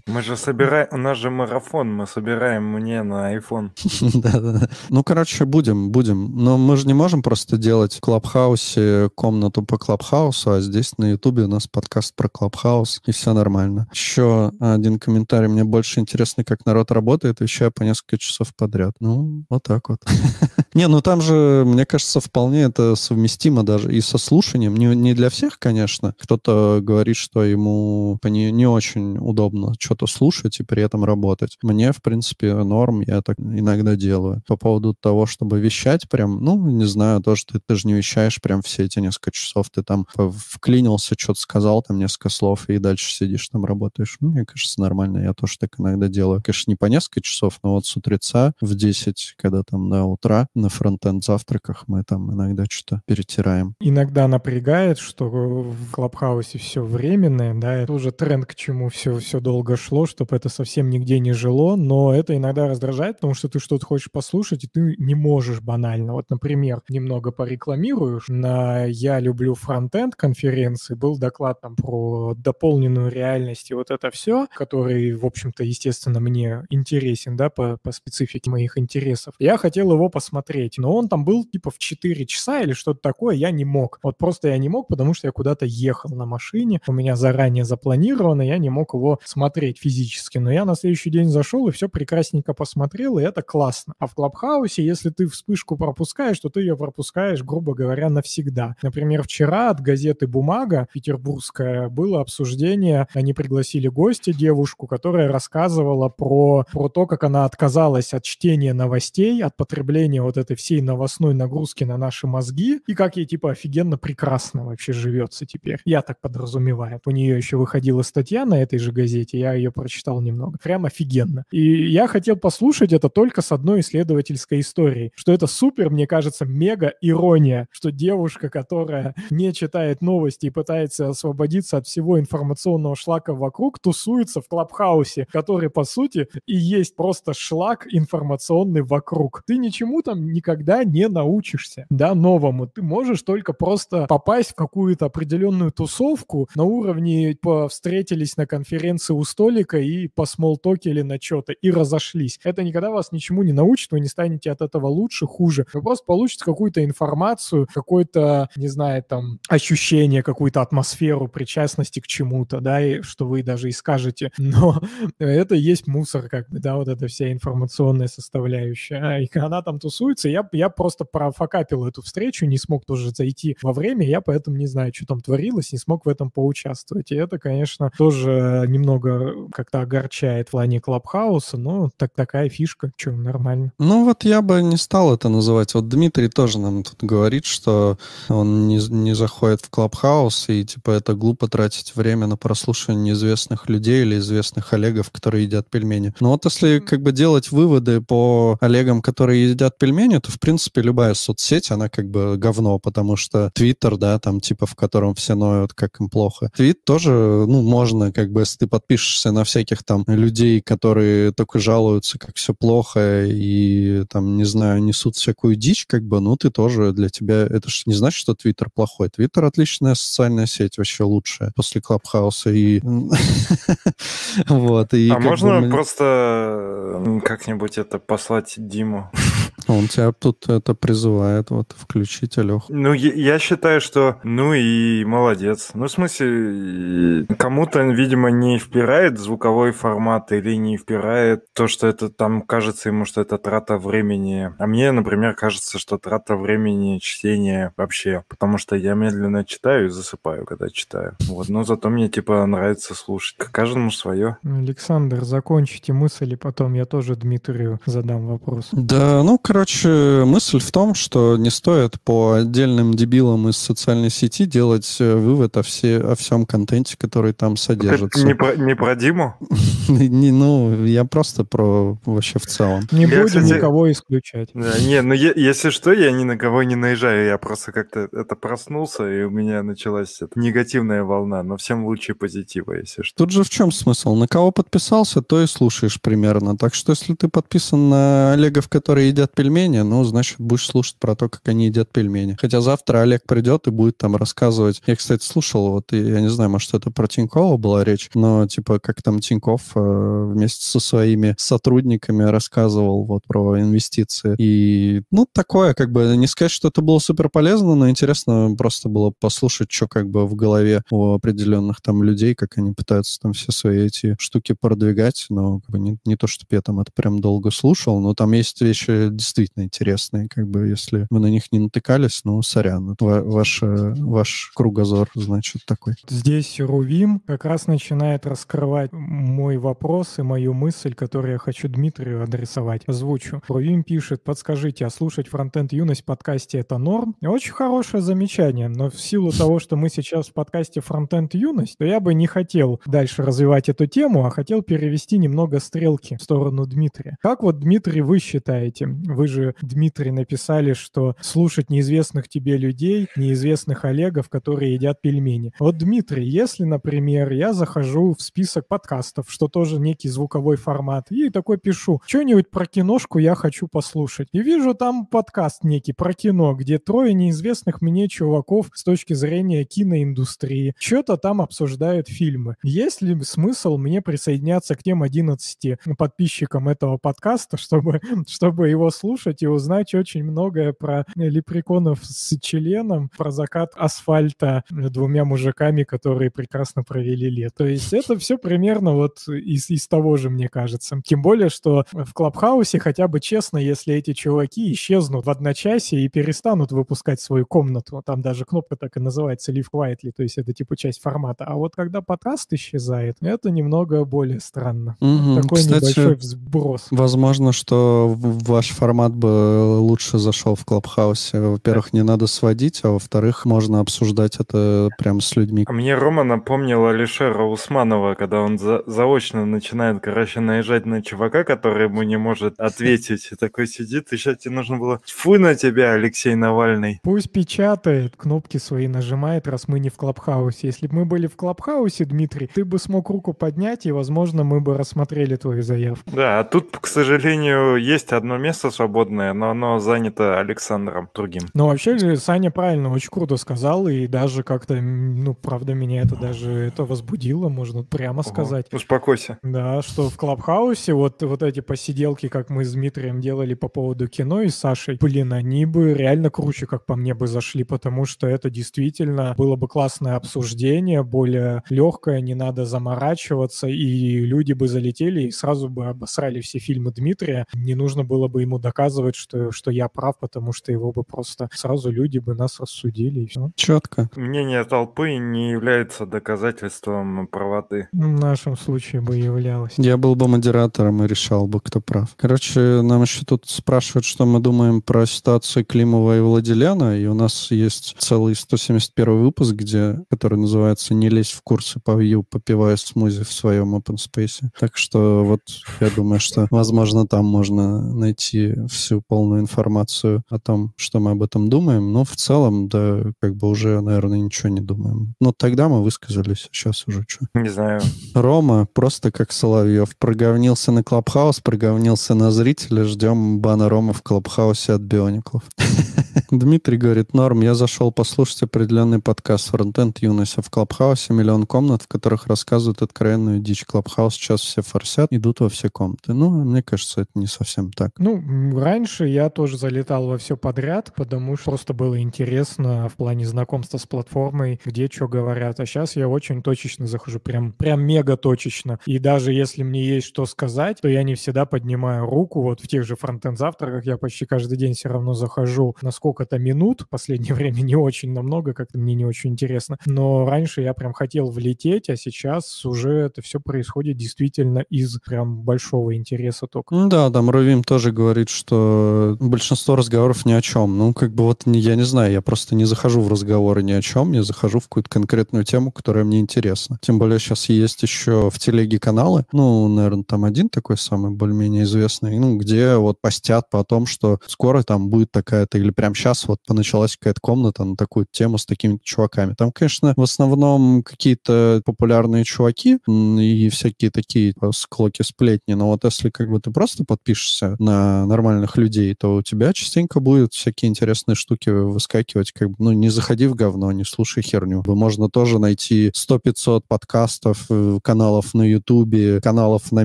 Мы 0.06 0.22
же 0.22 0.36
собираем, 0.36 0.88
у 0.92 0.96
нас 0.98 1.18
же 1.18 1.30
марафон, 1.30 1.92
мы 1.92 2.06
собираем 2.06 2.64
мне 2.64 3.02
на 3.02 3.36
iPhone. 3.36 3.70
Да-да-да. 4.14 4.68
Ну, 4.88 5.02
короче, 5.02 5.44
будем, 5.44 5.90
будем. 5.90 6.36
Но 6.36 6.58
мы 6.58 6.76
же 6.76 6.86
не 6.86 6.94
можем 6.94 7.22
просто 7.22 7.56
делать 7.56 7.94
в 7.94 8.00
Клабхаусе 8.00 9.10
комнату 9.14 9.62
по 9.62 9.78
Клабхаусу, 9.78 10.52
а 10.52 10.60
здесь 10.60 10.96
на 10.98 11.10
Ютубе 11.10 11.44
у 11.44 11.48
нас 11.48 11.66
подкаст 11.66 12.14
про 12.14 12.28
Клабхаус, 12.28 13.00
и 13.06 13.10
все 13.10 13.32
нормально. 13.32 13.88
Еще 13.92 14.52
один 14.60 14.98
комментарий. 14.98 15.48
Мне 15.48 15.64
больше 15.64 16.00
интересно, 16.00 16.44
как 16.44 16.66
народ 16.66 16.90
работает, 16.90 17.40
вещая 17.40 17.70
по 17.70 17.82
несколько 17.82 18.18
часов 18.18 18.54
подряд. 18.54 18.94
Ну, 19.00 19.44
вот 19.48 19.71
так. 19.74 19.88
вот. 19.88 20.00
Не, 20.74 20.88
ну 20.88 21.02
там 21.02 21.20
же, 21.20 21.64
мне 21.66 21.84
кажется, 21.84 22.20
вполне 22.20 22.62
это 22.62 22.94
совместимо 22.96 23.62
даже 23.62 23.94
и 23.94 24.00
со 24.00 24.16
слушанием. 24.16 24.74
Не, 24.74 24.94
не 24.96 25.12
для 25.12 25.28
всех, 25.28 25.58
конечно. 25.58 26.14
Кто-то 26.18 26.80
говорит, 26.82 27.16
что 27.16 27.44
ему 27.44 28.18
не, 28.24 28.50
не 28.50 28.66
очень 28.66 29.18
удобно 29.18 29.74
что-то 29.78 30.06
слушать 30.06 30.60
и 30.60 30.62
при 30.62 30.82
этом 30.82 31.04
работать. 31.04 31.58
Мне, 31.62 31.92
в 31.92 32.00
принципе, 32.00 32.54
норм, 32.54 33.02
я 33.02 33.20
так 33.20 33.38
иногда 33.38 33.96
делаю. 33.96 34.42
По 34.46 34.56
поводу 34.56 34.94
того, 34.94 35.26
чтобы 35.26 35.60
вещать 35.60 36.08
прям, 36.08 36.42
ну, 36.42 36.56
не 36.70 36.86
знаю, 36.86 37.20
то, 37.20 37.36
что 37.36 37.54
ты, 37.54 37.60
ты 37.66 37.76
же 37.76 37.86
не 37.86 37.94
вещаешь 37.94 38.40
прям 38.40 38.62
все 38.62 38.84
эти 38.84 38.98
несколько 38.98 39.30
часов. 39.30 39.68
Ты 39.70 39.82
там 39.82 40.06
вклинился, 40.16 41.14
что-то 41.18 41.40
сказал, 41.40 41.82
там 41.82 41.98
несколько 41.98 42.30
слов, 42.30 42.68
и 42.70 42.78
дальше 42.78 43.14
сидишь 43.14 43.48
там 43.48 43.66
работаешь. 43.66 44.16
Ну, 44.20 44.30
мне 44.30 44.46
кажется, 44.46 44.80
нормально. 44.80 45.18
Я 45.18 45.34
тоже 45.34 45.58
так 45.58 45.78
иногда 45.78 46.08
делаю. 46.08 46.42
Конечно, 46.42 46.70
не 46.70 46.76
по 46.76 46.86
несколько 46.86 47.20
часов, 47.20 47.58
но 47.62 47.74
вот 47.74 47.84
с 47.84 47.94
утреца 47.94 48.54
в 48.60 48.74
10, 48.74 49.34
когда 49.36 49.61
там 49.64 49.88
на 49.88 50.06
утра 50.06 50.46
на 50.54 50.68
фронтенд 50.68 51.24
завтраках 51.24 51.84
мы 51.86 52.02
там 52.04 52.32
иногда 52.32 52.64
что-то 52.68 53.02
перетираем. 53.06 53.74
Иногда 53.80 54.28
напрягает, 54.28 54.98
что 54.98 55.28
в 55.28 55.90
Клабхаусе 55.90 56.58
все 56.58 56.82
временное, 56.82 57.54
да, 57.54 57.74
это 57.74 57.92
уже 57.92 58.12
тренд, 58.12 58.46
к 58.46 58.54
чему 58.54 58.88
все, 58.88 59.18
все 59.18 59.40
долго 59.40 59.76
шло, 59.76 60.06
чтобы 60.06 60.36
это 60.36 60.48
совсем 60.48 60.90
нигде 60.90 61.18
не 61.18 61.32
жило, 61.32 61.76
но 61.76 62.14
это 62.14 62.36
иногда 62.36 62.68
раздражает, 62.68 63.16
потому 63.16 63.34
что 63.34 63.48
ты 63.48 63.58
что-то 63.58 63.86
хочешь 63.86 64.10
послушать, 64.10 64.64
и 64.64 64.68
ты 64.68 64.94
не 64.98 65.14
можешь 65.14 65.60
банально. 65.60 66.12
Вот, 66.12 66.30
например, 66.30 66.82
немного 66.88 67.32
порекламируешь, 67.32 68.28
на 68.28 68.84
«Я 68.84 69.20
люблю 69.20 69.54
фронтенд» 69.54 70.14
конференции 70.16 70.94
был 70.94 71.18
доклад 71.18 71.60
там 71.60 71.76
про 71.76 72.34
дополненную 72.36 73.10
реальность 73.10 73.70
и 73.70 73.74
вот 73.74 73.90
это 73.90 74.10
все, 74.10 74.46
который, 74.54 75.14
в 75.14 75.24
общем-то, 75.24 75.64
естественно, 75.64 76.20
мне 76.20 76.64
интересен, 76.70 77.36
да, 77.36 77.50
по, 77.50 77.78
по 77.82 77.92
специфике 77.92 78.50
моих 78.50 78.78
интересов. 78.78 79.34
Я 79.42 79.56
хотел 79.56 79.90
его 79.90 80.08
посмотреть, 80.08 80.78
но 80.78 80.94
он 80.94 81.08
там 81.08 81.24
был 81.24 81.44
типа 81.44 81.72
в 81.72 81.78
4 81.78 82.26
часа 82.26 82.60
или 82.60 82.74
что-то 82.74 83.00
такое, 83.00 83.34
я 83.34 83.50
не 83.50 83.64
мог. 83.64 83.98
Вот 84.04 84.16
просто 84.16 84.46
я 84.46 84.58
не 84.58 84.68
мог, 84.68 84.86
потому 84.86 85.14
что 85.14 85.26
я 85.26 85.32
куда-то 85.32 85.66
ехал 85.66 86.10
на 86.10 86.26
машине, 86.26 86.80
у 86.86 86.92
меня 86.92 87.16
заранее 87.16 87.64
запланировано, 87.64 88.42
я 88.42 88.58
не 88.58 88.70
мог 88.70 88.94
его 88.94 89.18
смотреть 89.24 89.80
физически. 89.80 90.38
Но 90.38 90.52
я 90.52 90.64
на 90.64 90.76
следующий 90.76 91.10
день 91.10 91.28
зашел 91.28 91.66
и 91.66 91.72
все 91.72 91.88
прекрасненько 91.88 92.54
посмотрел, 92.54 93.18
и 93.18 93.24
это 93.24 93.42
классно. 93.42 93.94
А 93.98 94.06
в 94.06 94.14
Клабхаусе, 94.14 94.84
если 94.84 95.10
ты 95.10 95.26
вспышку 95.26 95.76
пропускаешь, 95.76 96.38
то 96.38 96.48
ты 96.48 96.60
ее 96.60 96.76
пропускаешь, 96.76 97.42
грубо 97.42 97.74
говоря, 97.74 98.10
навсегда. 98.10 98.76
Например, 98.80 99.24
вчера 99.24 99.70
от 99.70 99.80
газеты 99.80 100.28
«Бумага» 100.28 100.86
петербургская 100.92 101.88
было 101.88 102.20
обсуждение, 102.20 103.08
они 103.12 103.32
пригласили 103.32 103.88
гостя, 103.88 104.32
девушку, 104.32 104.86
которая 104.86 105.26
рассказывала 105.26 106.08
про, 106.08 106.64
про 106.70 106.88
то, 106.88 107.08
как 107.08 107.24
она 107.24 107.44
отказалась 107.44 108.14
от 108.14 108.22
чтения 108.22 108.72
новостей, 108.72 109.31
от 109.40 109.56
потребления 109.56 110.22
вот 110.22 110.36
этой 110.36 110.56
всей 110.56 110.80
новостной 110.80 111.34
нагрузки 111.34 111.84
на 111.84 111.96
наши 111.96 112.26
мозги, 112.26 112.80
и 112.86 112.94
как 112.94 113.16
ей, 113.16 113.26
типа, 113.26 113.52
офигенно 113.52 113.96
прекрасно 113.96 114.64
вообще 114.64 114.92
живется 114.92 115.46
теперь. 115.46 115.80
Я 115.84 116.02
так 116.02 116.20
подразумеваю. 116.20 117.00
У 117.06 117.10
нее 117.10 117.36
еще 117.36 117.56
выходила 117.56 118.02
статья 118.02 118.44
на 118.44 118.60
этой 118.62 118.78
же 118.78 118.92
газете, 118.92 119.38
я 119.38 119.54
ее 119.54 119.72
прочитал 119.72 120.20
немного. 120.20 120.58
Прям 120.62 120.84
офигенно. 120.84 121.44
И 121.50 121.90
я 121.90 122.06
хотел 122.06 122.36
послушать 122.36 122.92
это 122.92 123.08
только 123.08 123.42
с 123.42 123.52
одной 123.52 123.80
исследовательской 123.80 124.60
историей, 124.60 125.12
что 125.14 125.32
это 125.32 125.46
супер, 125.46 125.90
мне 125.90 126.06
кажется, 126.06 126.44
мега 126.44 126.92
ирония, 127.00 127.68
что 127.70 127.90
девушка, 127.90 128.48
которая 128.48 129.14
не 129.30 129.52
читает 129.52 130.02
новости 130.02 130.46
и 130.46 130.50
пытается 130.50 131.08
освободиться 131.08 131.78
от 131.78 131.86
всего 131.86 132.18
информационного 132.18 132.96
шлака 132.96 133.32
вокруг, 133.32 133.78
тусуется 133.78 134.40
в 134.40 134.48
Клабхаусе, 134.48 135.26
который, 135.30 135.70
по 135.70 135.84
сути, 135.84 136.28
и 136.46 136.56
есть 136.56 136.96
просто 136.96 137.32
шлак 137.34 137.86
информационный 137.90 138.82
вокруг. 138.82 139.21
Ты 139.46 139.58
ничему 139.58 140.02
там 140.02 140.32
никогда 140.32 140.84
не 140.84 141.08
научишься, 141.08 141.86
да, 141.90 142.14
новому. 142.14 142.66
Ты 142.66 142.82
можешь 142.82 143.22
только 143.22 143.52
просто 143.52 144.06
попасть 144.06 144.50
в 144.50 144.54
какую-то 144.54 145.06
определенную 145.06 145.72
тусовку 145.72 146.48
на 146.54 146.64
уровне 146.64 147.36
по 147.40 147.68
встретились 147.68 148.36
на 148.36 148.46
конференции 148.46 149.14
у 149.14 149.24
столика 149.24 149.78
и 149.78 150.08
по 150.08 150.26
смолтокили 150.26 151.02
на 151.02 151.20
что-то 151.20 151.52
и 151.52 151.70
разошлись. 151.70 152.38
Это 152.44 152.62
никогда 152.62 152.90
вас 152.90 153.12
ничему 153.12 153.42
не 153.42 153.52
научит, 153.52 153.92
вы 153.92 154.00
не 154.00 154.08
станете 154.08 154.50
от 154.50 154.62
этого 154.62 154.86
лучше, 154.86 155.26
хуже. 155.26 155.66
Вы 155.72 155.82
просто 155.82 156.04
получите 156.04 156.44
какую-то 156.44 156.84
информацию, 156.84 157.68
какое-то, 157.72 158.48
не 158.56 158.68
знаю, 158.68 159.02
там, 159.02 159.38
ощущение, 159.48 160.22
какую-то 160.22 160.60
атмосферу 160.60 161.28
причастности 161.28 162.00
к 162.00 162.06
чему-то, 162.06 162.60
да, 162.60 162.80
и 162.80 163.02
что 163.02 163.26
вы 163.26 163.42
даже 163.42 163.68
и 163.68 163.72
скажете. 163.72 164.30
Но 164.38 164.80
это 165.18 165.54
есть 165.54 165.86
мусор, 165.86 166.28
как 166.28 166.48
бы, 166.50 166.58
да, 166.58 166.76
вот 166.76 166.88
эта 166.88 167.06
вся 167.06 167.32
информационная 167.32 168.08
составляющая. 168.08 168.96
А, 168.96 169.11
и 169.18 169.28
она 169.38 169.62
там 169.62 169.78
тусуется, 169.78 170.28
я, 170.28 170.48
я 170.52 170.68
просто 170.68 171.04
профокапил 171.04 171.86
эту 171.86 172.02
встречу, 172.02 172.46
не 172.46 172.58
смог 172.58 172.84
тоже 172.84 173.10
зайти 173.10 173.56
во 173.62 173.72
время, 173.72 174.06
я 174.06 174.20
поэтому 174.20 174.56
не 174.56 174.66
знаю, 174.66 174.92
что 174.94 175.06
там 175.06 175.20
творилось, 175.20 175.72
не 175.72 175.78
смог 175.78 176.06
в 176.06 176.08
этом 176.08 176.30
поучаствовать. 176.30 177.10
И 177.12 177.16
это, 177.16 177.38
конечно, 177.38 177.90
тоже 177.96 178.64
немного 178.68 179.48
как-то 179.52 179.80
огорчает 179.80 180.48
в 180.48 180.52
плане 180.52 180.80
Клабхауса, 180.80 181.56
но 181.56 181.90
так, 181.96 182.10
такая 182.14 182.48
фишка, 182.48 182.92
что 182.96 183.12
нормально. 183.12 183.72
Ну 183.78 184.04
вот 184.04 184.24
я 184.24 184.42
бы 184.42 184.62
не 184.62 184.76
стал 184.76 185.14
это 185.14 185.28
называть. 185.28 185.74
Вот 185.74 185.88
Дмитрий 185.88 186.28
тоже 186.28 186.58
нам 186.58 186.82
тут 186.82 187.02
говорит, 187.02 187.44
что 187.44 187.98
он 188.28 188.68
не, 188.68 188.78
не 188.88 189.14
заходит 189.14 189.62
в 189.62 189.70
Клабхаус, 189.70 190.48
и 190.48 190.64
типа 190.64 190.92
это 190.92 191.14
глупо 191.14 191.48
тратить 191.48 191.94
время 191.96 192.26
на 192.26 192.36
прослушивание 192.36 193.12
неизвестных 193.12 193.68
людей 193.68 194.02
или 194.02 194.18
известных 194.18 194.72
Олегов, 194.72 195.10
которые 195.10 195.44
едят 195.44 195.68
пельмени. 195.68 196.14
Но 196.20 196.30
вот 196.30 196.44
если 196.44 196.78
как 196.78 197.02
бы 197.02 197.12
делать 197.12 197.50
выводы 197.50 198.00
по 198.00 198.56
Олегам, 198.60 199.01
которые 199.02 199.50
едят 199.50 199.78
пельмени, 199.78 200.18
то 200.18 200.30
в 200.30 200.40
принципе 200.40 200.80
любая 200.80 201.14
соцсеть, 201.14 201.70
она 201.70 201.88
как 201.88 202.08
бы 202.08 202.36
говно, 202.36 202.78
потому 202.78 203.16
что 203.16 203.50
Твиттер, 203.54 203.96
да, 203.96 204.18
там 204.18 204.40
типа 204.40 204.66
в 204.66 204.74
котором 204.74 205.14
все 205.14 205.34
ноют, 205.34 205.74
как 205.74 206.00
им 206.00 206.08
плохо. 206.08 206.50
Твит 206.54 206.84
тоже, 206.84 207.10
ну, 207.12 207.62
можно, 207.62 208.12
как 208.12 208.30
бы, 208.32 208.40
если 208.40 208.58
ты 208.58 208.66
подпишешься 208.66 209.32
на 209.32 209.44
всяких 209.44 209.82
там 209.84 210.04
людей, 210.06 210.60
которые 210.60 211.32
только 211.32 211.58
жалуются, 211.58 212.18
как 212.18 212.36
все 212.36 212.54
плохо, 212.54 213.24
и 213.26 214.04
там, 214.08 214.36
не 214.36 214.44
знаю, 214.44 214.82
несут 214.82 215.16
всякую 215.16 215.56
дичь, 215.56 215.86
как 215.86 216.04
бы, 216.04 216.20
ну, 216.20 216.36
ты 216.36 216.50
тоже 216.50 216.92
для 216.92 217.08
тебя... 217.08 217.42
Это 217.42 217.68
же 217.68 217.82
не 217.86 217.94
значит, 217.94 218.18
что 218.18 218.34
Твиттер 218.34 218.68
плохой. 218.74 219.08
Твиттер 219.08 219.44
отличная 219.44 219.94
социальная 219.94 220.46
сеть, 220.46 220.78
вообще 220.78 221.04
лучшая 221.04 221.52
после 221.54 221.80
Клабхауса. 221.80 222.50
И... 222.50 222.80
вот. 224.48 224.94
И 224.94 225.10
а 225.10 225.18
можно 225.18 225.68
просто 225.70 227.20
как-нибудь 227.24 227.78
это 227.78 227.98
послать 227.98 228.54
Диму? 228.56 228.91
Он 229.68 229.88
тебя 229.88 230.12
тут 230.12 230.48
это 230.48 230.74
призывает, 230.74 231.50
вот, 231.50 231.74
включить, 231.76 232.38
Алёх. 232.38 232.64
Ну, 232.68 232.92
я, 232.92 233.12
я 233.12 233.38
считаю, 233.38 233.80
что, 233.80 234.18
ну 234.22 234.54
и 234.54 235.04
молодец. 235.04 235.70
Ну, 235.74 235.86
в 235.86 235.90
смысле, 235.90 237.26
кому-то, 237.38 237.82
видимо, 237.82 238.30
не 238.30 238.58
впирает 238.58 239.18
звуковой 239.18 239.72
формат 239.72 240.32
или 240.32 240.56
не 240.56 240.76
впирает 240.76 241.44
то, 241.52 241.68
что 241.68 241.86
это 241.86 242.08
там 242.08 242.42
кажется 242.42 242.88
ему, 242.88 243.04
что 243.04 243.20
это 243.20 243.38
трата 243.38 243.78
времени. 243.78 244.52
А 244.58 244.66
мне, 244.66 244.90
например, 244.92 245.34
кажется, 245.34 245.78
что 245.78 245.98
трата 245.98 246.36
времени 246.36 246.98
чтения 246.98 247.72
вообще, 247.76 248.24
потому 248.28 248.58
что 248.58 248.76
я 248.76 248.94
медленно 248.94 249.44
читаю 249.44 249.86
и 249.86 249.90
засыпаю, 249.90 250.44
когда 250.44 250.68
читаю. 250.68 251.16
Вот, 251.28 251.48
но 251.48 251.64
зато 251.64 251.88
мне, 251.88 252.08
типа, 252.08 252.44
нравится 252.46 252.94
слушать. 252.94 253.36
К 253.38 253.50
каждому 253.50 253.90
свое. 253.90 254.38
Александр, 254.44 255.24
закончите 255.24 255.92
мысли, 255.92 256.34
потом 256.34 256.74
я 256.74 256.84
тоже 256.84 257.16
Дмитрию 257.16 257.80
задам 257.86 258.26
вопрос. 258.26 258.68
Да, 258.82 259.22
ну, 259.22 259.38
короче, 259.38 260.24
мысль 260.26 260.58
в 260.58 260.72
том, 260.72 260.94
что 260.94 261.36
не 261.36 261.50
стоит 261.50 262.00
по 262.00 262.32
отдельным 262.32 262.94
дебилам 262.94 263.48
из 263.48 263.56
социальной 263.56 264.10
сети 264.10 264.44
делать 264.44 264.96
э, 264.98 265.14
вывод 265.14 265.56
о, 265.56 265.62
все, 265.62 265.98
о 265.98 266.16
всем 266.16 266.46
контенте, 266.46 266.96
который 266.98 267.32
там 267.32 267.56
содержится. 267.56 268.26
не 268.26 268.34
про, 268.34 268.56
не 268.56 268.74
про 268.74 268.96
Диму? 268.96 269.36
не, 269.88 270.32
ну, 270.32 270.84
я 270.84 271.04
просто 271.04 271.44
про 271.44 271.96
вообще 272.04 272.40
в 272.40 272.46
целом. 272.46 272.88
Не 272.90 273.02
я, 273.02 273.08
будем 273.08 273.26
кстати, 273.26 273.52
никого 273.54 273.90
исключать. 273.92 274.48
Да, 274.52 274.76
не, 274.80 275.00
ну 275.02 275.14
я, 275.14 275.32
если 275.36 275.70
что, 275.70 275.92
я 275.92 276.10
ни 276.10 276.24
на 276.24 276.36
кого 276.36 276.64
не 276.64 276.74
наезжаю, 276.74 277.26
я 277.26 277.38
просто 277.38 277.70
как-то 277.70 278.08
это 278.12 278.34
проснулся, 278.34 279.08
и 279.08 279.22
у 279.22 279.30
меня 279.30 279.62
началась 279.62 280.20
эта 280.20 280.38
негативная 280.38 281.04
волна, 281.04 281.44
но 281.44 281.56
всем 281.56 281.84
лучше 281.84 282.16
позитива, 282.16 282.72
если 282.72 283.02
что. 283.02 283.16
Тут 283.16 283.30
же 283.30 283.44
в 283.44 283.50
чем 283.50 283.70
смысл? 283.70 284.16
На 284.16 284.26
кого 284.26 284.50
подписался, 284.50 285.22
то 285.22 285.40
и 285.40 285.46
слушаешь 285.46 286.00
примерно. 286.00 286.56
Так 286.56 286.74
что 286.74 286.90
если 286.90 287.14
ты 287.14 287.28
подписан 287.28 287.88
на 287.88 288.32
Олегов, 288.32 288.71
которые 288.72 289.08
едят 289.08 289.34
пельмени, 289.34 289.80
ну, 289.80 290.02
значит, 290.02 290.36
будешь 290.40 290.66
слушать 290.66 290.96
про 290.98 291.14
то, 291.14 291.28
как 291.28 291.46
они 291.46 291.66
едят 291.66 291.90
пельмени. 291.92 292.38
Хотя 292.40 292.62
завтра 292.62 293.02
Олег 293.02 293.22
придет 293.26 293.66
и 293.66 293.70
будет 293.70 293.98
там 293.98 294.16
рассказывать. 294.16 294.82
Я, 294.86 294.96
кстати, 294.96 295.22
слушал, 295.22 295.72
вот, 295.72 295.92
я 295.92 296.20
не 296.22 296.30
знаю, 296.30 296.48
может, 296.48 296.72
это 296.72 296.90
про 296.90 297.06
Тинькова 297.06 297.58
была 297.58 297.84
речь, 297.84 298.08
но, 298.14 298.46
типа, 298.46 298.78
как 298.78 299.02
там 299.02 299.20
Тиньков 299.20 299.60
э, 299.74 300.30
вместе 300.32 300.64
со 300.64 300.80
своими 300.80 301.34
сотрудниками 301.38 302.22
рассказывал 302.22 303.04
вот 303.04 303.24
про 303.28 303.60
инвестиции. 303.60 304.34
И, 304.38 305.02
ну, 305.10 305.26
такое, 305.30 305.74
как 305.74 305.92
бы, 305.92 306.16
не 306.16 306.26
сказать, 306.26 306.52
что 306.52 306.68
это 306.68 306.80
было 306.80 306.98
супер 306.98 307.28
полезно, 307.28 307.74
но 307.74 307.90
интересно 307.90 308.54
просто 308.56 308.88
было 308.88 309.12
послушать, 309.20 309.70
что 309.70 309.86
как 309.86 310.08
бы 310.08 310.26
в 310.26 310.34
голове 310.34 310.82
у 310.90 311.12
определенных 311.12 311.82
там 311.82 312.02
людей, 312.02 312.34
как 312.34 312.56
они 312.56 312.72
пытаются 312.72 313.20
там 313.20 313.34
все 313.34 313.52
свои 313.52 313.84
эти 313.86 314.16
штуки 314.18 314.54
продвигать, 314.58 315.26
но 315.28 315.60
как 315.60 315.70
бы 315.70 315.78
не, 315.78 315.98
не 316.06 316.16
то, 316.16 316.26
чтобы 316.26 316.48
я 316.52 316.62
там 316.62 316.80
это 316.80 316.90
прям 316.94 317.20
долго 317.20 317.50
слушал, 317.50 318.00
но 318.00 318.14
там 318.14 318.32
есть 318.32 318.51
вещи 318.60 319.08
действительно 319.08 319.64
интересные. 319.64 320.28
Как 320.28 320.48
бы, 320.48 320.68
если 320.68 321.06
вы 321.10 321.20
на 321.20 321.26
них 321.26 321.50
не 321.52 321.58
натыкались, 321.58 322.20
ну, 322.24 322.42
сорян. 322.42 322.96
Ваш, 323.00 323.60
ваш 323.62 324.52
кругозор, 324.54 325.08
значит, 325.14 325.62
такой. 325.66 325.94
Здесь 326.08 326.60
Рувим 326.60 327.20
как 327.20 327.44
раз 327.44 327.66
начинает 327.66 328.26
раскрывать 328.26 328.92
мой 328.92 329.56
вопрос 329.56 330.18
и 330.18 330.22
мою 330.22 330.52
мысль, 330.52 330.94
которую 330.94 331.32
я 331.32 331.38
хочу 331.38 331.68
Дмитрию 331.68 332.22
адресовать. 332.22 332.82
Озвучу. 332.86 333.42
Рувим 333.48 333.84
пишет, 333.84 334.22
подскажите, 334.24 334.84
а 334.84 334.90
слушать 334.90 335.28
фронтенд 335.28 335.72
юность 335.72 336.02
в 336.02 336.04
подкасте 336.04 336.58
это 336.58 336.78
норм? 336.78 337.16
Очень 337.22 337.52
хорошее 337.52 338.02
замечание, 338.02 338.68
но 338.68 338.90
в 338.90 339.00
силу 339.00 339.32
того, 339.32 339.58
что 339.58 339.76
мы 339.76 339.88
сейчас 339.88 340.28
в 340.28 340.32
подкасте 340.32 340.80
фронтенд 340.80 341.34
юность, 341.34 341.78
то 341.78 341.84
я 341.84 342.00
бы 342.00 342.14
не 342.14 342.26
хотел 342.26 342.80
дальше 342.86 343.22
развивать 343.22 343.68
эту 343.68 343.86
тему, 343.86 344.26
а 344.26 344.30
хотел 344.30 344.62
перевести 344.62 345.18
немного 345.18 345.60
стрелки 345.60 346.16
в 346.16 346.22
сторону 346.22 346.66
Дмитрия. 346.66 347.16
Как 347.22 347.42
вот, 347.42 347.58
Дмитрий, 347.60 348.02
вы 348.02 348.18
считаете? 348.18 348.41
Вы 348.86 349.28
же, 349.28 349.54
Дмитрий, 349.62 350.10
написали, 350.10 350.72
что 350.72 351.16
слушать 351.20 351.70
неизвестных 351.70 352.28
тебе 352.28 352.56
людей, 352.56 353.08
неизвестных 353.16 353.84
Олегов, 353.84 354.28
которые 354.28 354.74
едят 354.74 355.00
пельмени. 355.00 355.52
Вот, 355.58 355.78
Дмитрий, 355.78 356.26
если, 356.26 356.64
например, 356.64 357.32
я 357.32 357.52
захожу 357.52 358.14
в 358.14 358.22
список 358.22 358.68
подкастов, 358.68 359.26
что 359.30 359.48
тоже 359.48 359.78
некий 359.78 360.08
звуковой 360.08 360.56
формат, 360.56 361.10
и 361.10 361.30
такой 361.30 361.58
пишу, 361.58 362.00
что-нибудь 362.06 362.50
про 362.50 362.66
киношку 362.66 363.18
я 363.18 363.34
хочу 363.34 363.68
послушать. 363.68 364.28
И 364.32 364.40
вижу 364.40 364.74
там 364.74 365.06
подкаст 365.06 365.64
некий 365.64 365.92
про 365.92 366.12
кино, 366.12 366.54
где 366.54 366.78
трое 366.78 367.14
неизвестных 367.14 367.80
мне 367.80 368.08
чуваков 368.08 368.70
с 368.74 368.84
точки 368.84 369.14
зрения 369.14 369.64
киноиндустрии 369.64 370.74
что-то 370.78 371.16
там 371.16 371.40
обсуждают 371.40 372.08
фильмы. 372.08 372.56
Есть 372.62 373.02
ли 373.02 373.20
смысл 373.22 373.76
мне 373.76 374.00
присоединяться 374.02 374.74
к 374.74 374.82
тем 374.82 375.02
11 375.02 375.78
подписчикам 375.96 376.68
этого 376.68 376.98
подкаста, 376.98 377.56
чтобы, 377.56 378.00
чтобы 378.32 378.68
его 378.68 378.90
слушать 378.90 379.42
и 379.42 379.46
узнать 379.46 379.94
очень 379.94 380.24
многое 380.24 380.72
про 380.72 381.04
лепреконов 381.14 382.00
с 382.02 382.38
членом, 382.40 383.10
про 383.16 383.30
закат 383.30 383.72
асфальта 383.76 384.64
двумя 384.70 385.24
мужиками, 385.24 385.84
которые 385.84 386.30
прекрасно 386.30 386.82
провели 386.82 387.28
лет. 387.28 387.52
То 387.56 387.66
есть 387.66 387.92
это 387.92 388.18
все 388.18 388.38
примерно 388.38 388.94
вот 388.94 389.28
из, 389.28 389.68
из 389.70 389.86
того 389.86 390.16
же, 390.16 390.30
мне 390.30 390.48
кажется. 390.48 391.00
Тем 391.04 391.22
более, 391.22 391.50
что 391.50 391.84
в 391.92 392.12
Клабхаусе 392.14 392.78
хотя 392.78 393.06
бы 393.08 393.20
честно, 393.20 393.58
если 393.58 393.94
эти 393.94 394.14
чуваки 394.14 394.72
исчезнут 394.72 395.26
в 395.26 395.30
одночасье 395.30 396.00
и 396.00 396.08
перестанут 396.08 396.72
выпускать 396.72 397.20
свою 397.20 397.46
комнату, 397.46 398.02
там 398.04 398.22
даже 398.22 398.44
кнопка 398.44 398.76
так 398.76 398.96
и 398.96 399.00
называется 399.00 399.52
Live 399.52 399.66
Quietly, 399.72 400.12
то 400.16 400.22
есть 400.22 400.38
это 400.38 400.52
типа 400.52 400.76
часть 400.76 401.02
формата. 401.02 401.44
А 401.44 401.54
вот 401.54 401.74
когда 401.76 402.00
подкаст 402.00 402.52
исчезает, 402.52 403.16
это 403.20 403.50
немного 403.50 404.04
более 404.04 404.40
странно. 404.40 404.96
Мгм. 405.00 405.42
Такой 405.42 405.58
Кстати, 405.58 405.82
небольшой 405.82 406.14
взброс. 406.14 406.86
Возможно, 406.90 407.52
что 407.52 408.08
ваш 408.22 408.70
формат 408.70 409.12
бы 409.14 409.78
лучше 409.80 410.18
зашел 410.18 410.54
в 410.54 410.64
Клабхаусе. 410.64 411.40
Во-первых, 411.40 411.92
не 411.92 412.02
надо 412.02 412.26
сводить, 412.26 412.80
а 412.84 412.90
во-вторых, 412.90 413.44
можно 413.44 413.80
обсуждать 413.80 414.36
это 414.38 414.88
прямо 414.98 415.20
с 415.20 415.36
людьми. 415.36 415.64
А 415.68 415.72
Мне 415.72 415.94
Рома 415.94 416.24
напомнил 416.24 416.86
Алишера 416.86 417.44
Усманова, 417.44 418.14
когда 418.14 418.40
он 418.40 418.58
за- 418.58 418.82
заочно 418.86 419.44
начинает, 419.46 420.00
короче, 420.00 420.40
наезжать 420.40 420.86
на 420.86 421.02
чувака, 421.02 421.44
который 421.44 421.84
ему 421.84 422.02
не 422.02 422.16
может 422.16 422.58
ответить. 422.58 423.28
И 423.32 423.36
такой 423.36 423.66
сидит, 423.66 424.12
и 424.12 424.16
сейчас 424.16 424.38
тебе 424.38 424.54
нужно 424.54 424.78
было 424.78 425.00
фу 425.06 425.38
на 425.38 425.54
тебя, 425.54 425.92
Алексей 425.92 426.34
Навальный. 426.34 427.00
Пусть 427.02 427.30
печатает, 427.32 428.14
кнопки 428.16 428.58
свои 428.58 428.86
нажимает, 428.88 429.46
раз 429.48 429.68
мы 429.68 429.80
не 429.80 429.88
в 429.90 429.94
Клабхаусе. 429.96 430.66
Если 430.68 430.86
бы 430.86 430.94
мы 430.96 431.04
были 431.04 431.26
в 431.26 431.36
Клабхаусе, 431.36 432.04
Дмитрий, 432.04 432.48
ты 432.52 432.64
бы 432.64 432.78
смог 432.78 433.08
руку 433.10 433.32
поднять, 433.32 433.86
и, 433.86 433.92
возможно, 433.92 434.44
мы 434.44 434.60
бы 434.60 434.76
рассмотрели 434.76 435.36
твою 435.36 435.62
заявку. 435.62 436.10
Да, 436.12 436.40
а 436.40 436.44
тут, 436.44 436.76
к 436.78 436.86
сожалению, 436.86 437.76
есть 437.76 438.11
одно 438.12 438.38
место 438.38 438.70
свободное, 438.70 439.32
но 439.32 439.50
оно 439.50 439.78
занято 439.78 440.38
Александром 440.38 441.08
другим. 441.14 441.42
Но 441.54 441.68
вообще, 441.68 441.98
же 441.98 442.16
Саня 442.16 442.50
правильно, 442.50 442.90
очень 442.90 443.10
круто 443.10 443.36
сказал, 443.36 443.88
и 443.88 444.06
даже 444.06 444.42
как-то, 444.42 444.74
ну, 444.80 445.34
правда, 445.34 445.74
меня 445.74 446.02
это 446.02 446.16
даже 446.16 446.52
это 446.52 446.84
возбудило, 446.84 447.48
можно 447.48 447.82
прямо 447.82 448.20
Ого. 448.20 448.28
сказать. 448.28 448.66
Успокойся. 448.72 449.38
Да, 449.42 449.82
что 449.82 450.08
в 450.08 450.16
Клабхаусе 450.16 450.94
вот, 450.94 451.22
вот 451.22 451.42
эти 451.42 451.60
посиделки, 451.60 452.28
как 452.28 452.50
мы 452.50 452.64
с 452.64 452.72
Дмитрием 452.72 453.20
делали 453.20 453.54
по 453.54 453.68
поводу 453.68 454.08
кино 454.08 454.42
и 454.42 454.48
с 454.48 454.56
Сашей, 454.56 454.96
блин, 455.00 455.32
они 455.32 455.66
бы 455.66 455.94
реально 455.94 456.30
круче, 456.30 456.66
как 456.66 456.86
по 456.86 456.96
мне, 456.96 457.14
бы 457.14 457.26
зашли, 457.26 457.64
потому 457.64 458.04
что 458.04 458.26
это 458.26 458.50
действительно 458.50 459.34
было 459.36 459.56
бы 459.56 459.68
классное 459.68 460.16
обсуждение, 460.16 461.02
более 461.02 461.62
легкое, 461.68 462.20
не 462.20 462.34
надо 462.34 462.64
заморачиваться, 462.64 463.66
и 463.68 464.20
люди 464.20 464.52
бы 464.52 464.68
залетели 464.68 465.22
и 465.22 465.30
сразу 465.30 465.68
бы 465.68 465.86
обосрали 465.86 466.40
все 466.40 466.58
фильмы 466.58 466.92
Дмитрия. 466.92 467.46
Не 467.54 467.74
нужно 467.74 468.01
было 468.02 468.28
бы 468.28 468.42
ему 468.42 468.58
доказывать, 468.58 469.16
что, 469.16 469.52
что 469.52 469.70
я 469.70 469.88
прав, 469.88 470.18
потому 470.18 470.52
что 470.52 470.72
его 470.72 470.92
бы 470.92 471.02
просто 471.02 471.48
сразу 471.52 471.90
люди 471.90 472.18
бы 472.18 472.34
нас 472.34 472.60
рассудили, 472.60 473.20
и 473.20 473.26
все. 473.26 473.50
Четко. 473.54 474.10
Мнение 474.16 474.64
толпы 474.64 475.16
не 475.16 475.50
является 475.50 476.06
доказательством 476.06 477.26
правоты. 477.26 477.88
В 477.92 477.96
нашем 477.96 478.56
случае 478.56 479.02
бы 479.02 479.16
являлось. 479.16 479.74
Я 479.76 479.96
был 479.96 480.14
бы 480.14 480.28
модератором 480.28 481.02
и 481.04 481.06
решал 481.06 481.46
бы, 481.46 481.60
кто 481.60 481.80
прав. 481.80 482.14
Короче, 482.16 482.82
нам 482.82 483.02
еще 483.02 483.24
тут 483.24 483.48
спрашивают, 483.48 484.04
что 484.04 484.26
мы 484.26 484.40
думаем 484.40 484.82
про 484.82 485.06
ситуацию 485.06 485.64
Климова 485.64 486.18
и 486.18 486.20
Владиляна, 486.20 486.98
и 486.98 487.06
у 487.06 487.14
нас 487.14 487.50
есть 487.50 487.96
целый 487.98 488.34
171 488.34 489.22
выпуск, 489.22 489.54
где, 489.54 489.98
который 490.10 490.38
называется 490.38 490.94
«Не 490.94 491.08
лезь 491.08 491.32
в 491.32 491.42
курсы 491.42 491.80
по 491.80 491.92
Vue, 491.92 492.24
попивая 492.28 492.76
смузи 492.76 493.24
в 493.24 493.32
своем 493.32 493.74
open 493.74 493.96
space». 493.96 494.40
Так 494.58 494.76
что 494.76 495.24
вот 495.24 495.42
я 495.80 495.90
думаю, 495.90 496.20
что, 496.20 496.46
возможно, 496.50 497.06
там 497.06 497.24
можно 497.24 497.91
найти 497.92 498.54
всю 498.68 499.02
полную 499.02 499.40
информацию 499.40 500.22
о 500.28 500.38
том, 500.38 500.72
что 500.76 501.00
мы 501.00 501.12
об 501.12 501.22
этом 501.22 501.48
думаем, 501.48 501.92
но 501.92 502.04
в 502.04 502.16
целом, 502.16 502.68
да, 502.68 503.02
как 503.20 503.36
бы 503.36 503.48
уже, 503.48 503.80
наверное, 503.80 504.18
ничего 504.18 504.48
не 504.48 504.60
думаем. 504.60 505.14
Но 505.20 505.32
тогда 505.32 505.68
мы 505.68 505.82
высказались, 505.82 506.48
а 506.50 506.54
сейчас 506.54 506.84
уже 506.86 507.04
что. 507.06 507.26
Не 507.34 507.48
знаю. 507.48 507.80
Рома 508.14 508.66
просто 508.72 509.10
как 509.10 509.32
Соловьев. 509.32 509.96
Проговнился 509.98 510.72
на 510.72 510.82
Клабхаус, 510.82 511.40
проговнился 511.40 512.14
на 512.14 512.30
зрителя. 512.30 512.84
Ждем 512.84 513.40
бана 513.40 513.68
Рома 513.68 513.92
в 513.92 514.02
Клабхаусе 514.02 514.74
от 514.74 514.82
Биониклов. 514.82 515.44
Дмитрий 516.30 516.78
говорит, 516.78 517.14
норм, 517.14 517.42
я 517.42 517.54
зашел 517.54 517.92
послушать 517.92 518.44
определенный 518.44 519.00
подкаст 519.00 519.50
«Фронтенд 519.50 519.98
юность», 519.98 520.34
а 520.38 520.42
в 520.42 520.50
Клабхаусе 520.50 521.12
миллион 521.12 521.46
комнат, 521.46 521.82
в 521.82 521.88
которых 521.88 522.26
рассказывают 522.26 522.80
откровенную 522.80 523.38
дичь. 523.38 523.64
Клабхаус 523.66 524.14
сейчас 524.14 524.40
все 524.40 524.62
форсят, 524.62 525.08
идут 525.10 525.40
во 525.40 525.48
все 525.48 525.68
комнаты. 525.68 526.14
Ну, 526.14 526.30
мне 526.30 526.62
кажется, 526.62 527.02
это 527.02 527.10
не 527.14 527.26
совсем 527.26 527.70
так. 527.70 527.81
Ну, 527.98 528.16
м, 528.18 528.58
раньше 528.58 529.06
я 529.06 529.30
тоже 529.30 529.56
залетал 529.58 530.06
во 530.06 530.18
все 530.18 530.36
подряд, 530.36 530.92
потому 530.96 531.36
что 531.36 531.50
просто 531.50 531.74
было 531.74 532.00
интересно 532.00 532.88
в 532.88 532.94
плане 532.96 533.26
знакомства 533.26 533.78
с 533.78 533.86
платформой, 533.86 534.60
где 534.64 534.88
что 534.90 535.08
говорят. 535.08 535.60
А 535.60 535.66
сейчас 535.66 535.96
я 535.96 536.08
очень 536.08 536.42
точечно 536.42 536.86
захожу, 536.86 537.20
прям, 537.20 537.52
прям 537.52 537.82
мега 537.82 538.16
точечно. 538.16 538.78
И 538.86 538.98
даже 538.98 539.32
если 539.32 539.62
мне 539.62 539.84
есть 539.84 540.06
что 540.06 540.26
сказать, 540.26 540.80
то 540.80 540.88
я 540.88 541.02
не 541.02 541.14
всегда 541.14 541.44
поднимаю 541.46 542.06
руку. 542.06 542.42
Вот 542.42 542.60
в 542.60 542.68
тех 542.68 542.84
же 542.84 542.96
фронтенд 542.96 543.38
завтраках 543.38 543.84
я 543.86 543.96
почти 543.96 544.24
каждый 544.24 544.56
день 544.58 544.74
все 544.74 544.88
равно 544.88 545.14
захожу 545.14 545.76
на 545.82 545.90
сколько-то 545.90 546.38
минут. 546.38 546.82
В 546.82 546.88
последнее 546.88 547.34
время 547.34 547.60
не 547.62 547.76
очень 547.76 548.12
намного, 548.12 548.54
как-то 548.54 548.78
мне 548.78 548.94
не 548.94 549.04
очень 549.04 549.30
интересно. 549.30 549.78
Но 549.86 550.26
раньше 550.26 550.62
я 550.62 550.74
прям 550.74 550.92
хотел 550.92 551.30
влететь, 551.30 551.88
а 551.88 551.96
сейчас 551.96 552.64
уже 552.64 552.92
это 552.92 553.22
все 553.22 553.40
происходит 553.40 553.96
действительно 553.96 554.60
из 554.70 554.98
прям 555.00 555.42
большого 555.42 555.94
интереса 555.96 556.46
только. 556.46 556.74
Ну 556.74 556.88
да, 556.88 557.10
там 557.10 557.30
Рувим 557.30 557.62
тоже 557.72 557.90
говорит, 557.90 558.28
что 558.28 559.16
большинство 559.18 559.76
разговоров 559.76 560.26
ни 560.26 560.32
о 560.32 560.42
чем. 560.42 560.76
Ну, 560.76 560.92
как 560.92 561.14
бы 561.14 561.24
вот 561.24 561.44
я 561.46 561.74
не 561.74 561.84
знаю, 561.84 562.12
я 562.12 562.20
просто 562.20 562.54
не 562.54 562.66
захожу 562.66 563.00
в 563.00 563.08
разговоры 563.08 563.62
ни 563.62 563.72
о 563.72 563.80
чем, 563.80 564.12
я 564.12 564.22
захожу 564.22 564.58
в 564.58 564.64
какую-то 564.64 564.90
конкретную 564.90 565.46
тему, 565.46 565.72
которая 565.72 566.04
мне 566.04 566.20
интересна. 566.20 566.78
Тем 566.82 566.98
более 566.98 567.18
сейчас 567.18 567.48
есть 567.48 567.82
еще 567.82 568.28
в 568.30 568.38
телеге 568.38 568.78
каналы, 568.78 569.24
ну, 569.32 569.68
наверное, 569.68 570.04
там 570.04 570.26
один 570.26 570.50
такой 570.50 570.76
самый 570.76 571.12
более-менее 571.12 571.62
известный, 571.62 572.18
ну, 572.18 572.36
где 572.36 572.76
вот 572.76 573.00
постят 573.00 573.48
по 573.48 573.64
том, 573.64 573.86
что 573.86 574.18
скоро 574.26 574.62
там 574.62 574.90
будет 574.90 575.10
такая-то, 575.10 575.56
или 575.56 575.70
прямо 575.70 575.94
сейчас 575.94 576.28
вот 576.28 576.40
началась 576.50 576.98
какая-то 576.98 577.22
комната 577.22 577.64
на 577.64 577.74
такую 577.74 578.04
тему 578.10 578.36
с 578.36 578.44
такими 578.44 578.78
чуваками. 578.82 579.32
Там, 579.32 579.50
конечно, 579.50 579.94
в 579.96 580.02
основном 580.02 580.82
какие-то 580.82 581.62
популярные 581.64 582.24
чуваки 582.24 582.80
и 582.86 583.48
всякие 583.48 583.90
такие 583.90 584.34
типа, 584.34 584.52
склоки 584.52 585.00
сплетни, 585.00 585.54
но 585.54 585.68
вот 585.68 585.84
если 585.84 586.10
как 586.10 586.28
бы 586.28 586.38
ты 586.38 586.50
просто 586.50 586.84
подпишешься 586.84 587.51
на 587.58 588.06
нормальных 588.06 588.56
людей, 588.56 588.94
то 588.94 589.16
у 589.16 589.22
тебя 589.22 589.52
частенько 589.52 590.00
будут 590.00 590.34
всякие 590.34 590.68
интересные 590.68 591.14
штуки 591.14 591.48
выскакивать, 591.48 592.32
как 592.32 592.50
бы, 592.50 592.56
ну, 592.58 592.72
не 592.72 592.88
заходи 592.88 593.26
в 593.26 593.34
говно, 593.34 593.72
не 593.72 593.84
слушай 593.84 594.22
херню. 594.22 594.62
Можно 594.66 595.08
тоже 595.08 595.38
найти 595.38 595.90
100-500 595.94 596.62
подкастов, 596.68 597.46
э, 597.50 597.78
каналов 597.82 598.34
на 598.34 598.42
Ютубе, 598.42 599.20
каналов 599.20 599.72
на 599.72 599.84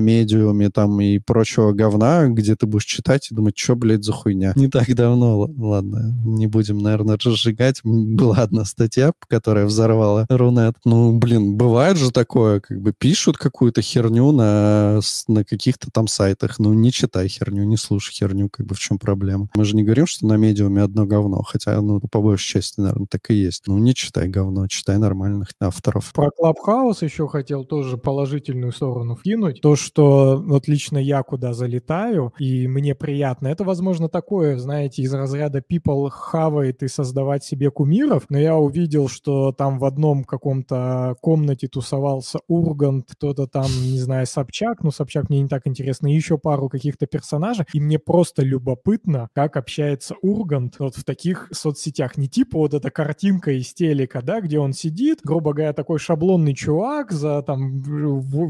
Медиуме 0.00 0.70
там 0.70 1.00
и 1.00 1.18
прочего 1.18 1.72
говна, 1.72 2.28
где 2.28 2.56
ты 2.56 2.66
будешь 2.66 2.84
читать 2.84 3.30
и 3.30 3.34
думать, 3.34 3.56
что, 3.56 3.76
блядь, 3.76 4.04
за 4.04 4.12
хуйня. 4.12 4.52
Не 4.56 4.68
так 4.68 4.94
давно, 4.94 5.48
ладно, 5.56 6.14
не 6.24 6.46
будем, 6.46 6.78
наверное, 6.78 7.18
разжигать. 7.22 7.80
Была 7.84 8.36
одна 8.36 8.64
статья, 8.64 9.12
которая 9.28 9.66
взорвала 9.66 10.26
Рунет. 10.28 10.74
Ну, 10.84 11.18
блин, 11.18 11.56
бывает 11.56 11.96
же 11.96 12.10
такое, 12.10 12.60
как 12.60 12.80
бы 12.80 12.92
пишут 12.92 13.38
какую-то 13.38 13.82
херню 13.82 14.32
на, 14.32 15.00
на 15.26 15.44
каких-то 15.44 15.90
там 15.90 16.08
сайтах. 16.08 16.58
Ну, 16.58 16.72
не 16.74 16.92
читай 16.92 17.28
херню, 17.28 17.57
не 17.64 17.76
слушай 17.76 18.12
херню, 18.12 18.48
как 18.50 18.66
бы 18.66 18.74
в 18.74 18.78
чем 18.78 18.98
проблема. 18.98 19.48
Мы 19.54 19.64
же 19.64 19.76
не 19.76 19.84
говорим, 19.84 20.06
что 20.06 20.26
на 20.26 20.36
медиуме 20.36 20.82
одно 20.82 21.06
говно, 21.06 21.42
хотя, 21.42 21.80
ну, 21.80 22.00
по 22.00 22.20
большей 22.20 22.52
части, 22.52 22.80
наверное, 22.80 23.06
так 23.10 23.30
и 23.30 23.34
есть. 23.34 23.64
Ну, 23.66 23.78
не 23.78 23.94
читай 23.94 24.28
говно, 24.28 24.66
читай 24.68 24.98
нормальных 24.98 25.48
авторов. 25.60 26.12
Про 26.12 26.30
Клабхаус 26.30 27.02
еще 27.02 27.28
хотел 27.28 27.64
тоже 27.64 27.96
положительную 27.96 28.72
сторону 28.72 29.16
вкинуть. 29.16 29.60
То, 29.60 29.76
что 29.76 30.42
вот 30.44 30.68
лично 30.68 30.98
я 30.98 31.22
куда 31.22 31.52
залетаю, 31.52 32.32
и 32.38 32.66
мне 32.68 32.94
приятно, 32.94 33.48
это, 33.48 33.64
возможно, 33.64 34.08
такое, 34.08 34.58
знаете, 34.58 35.02
из 35.02 35.12
разряда 35.12 35.60
people 35.60 36.08
хавает 36.10 36.82
и 36.82 36.88
создавать 36.88 37.44
себе 37.44 37.70
кумиров, 37.70 38.24
но 38.28 38.38
я 38.38 38.56
увидел, 38.56 39.08
что 39.08 39.52
там 39.52 39.78
в 39.78 39.84
одном 39.84 40.24
каком-то 40.24 41.16
комнате 41.20 41.68
тусовался 41.68 42.38
Ургант, 42.48 43.06
кто-то 43.12 43.46
там, 43.46 43.66
не 43.82 43.98
знаю, 43.98 44.26
Собчак, 44.26 44.82
ну, 44.82 44.90
Собчак 44.90 45.28
мне 45.28 45.40
не 45.40 45.48
так 45.48 45.66
интересно, 45.66 46.08
и 46.08 46.14
еще 46.14 46.38
пару 46.38 46.68
каких-то 46.68 47.06
персонажей, 47.06 47.47
и 47.72 47.80
мне 47.80 47.98
просто 47.98 48.42
любопытно, 48.42 49.28
как 49.34 49.56
общается 49.56 50.14
Ургант 50.22 50.78
вот 50.78 50.96
в 50.96 51.04
таких 51.04 51.48
соцсетях. 51.52 52.16
Не 52.16 52.28
типа 52.28 52.58
вот 52.58 52.74
эта 52.74 52.90
картинка 52.90 53.52
из 53.52 53.72
телека, 53.74 54.22
да, 54.22 54.40
где 54.40 54.58
он 54.58 54.72
сидит, 54.72 55.20
грубо 55.22 55.52
говоря, 55.52 55.72
такой 55.72 55.98
шаблонный 55.98 56.54
чувак 56.54 57.12
за 57.12 57.42
там, 57.42 57.82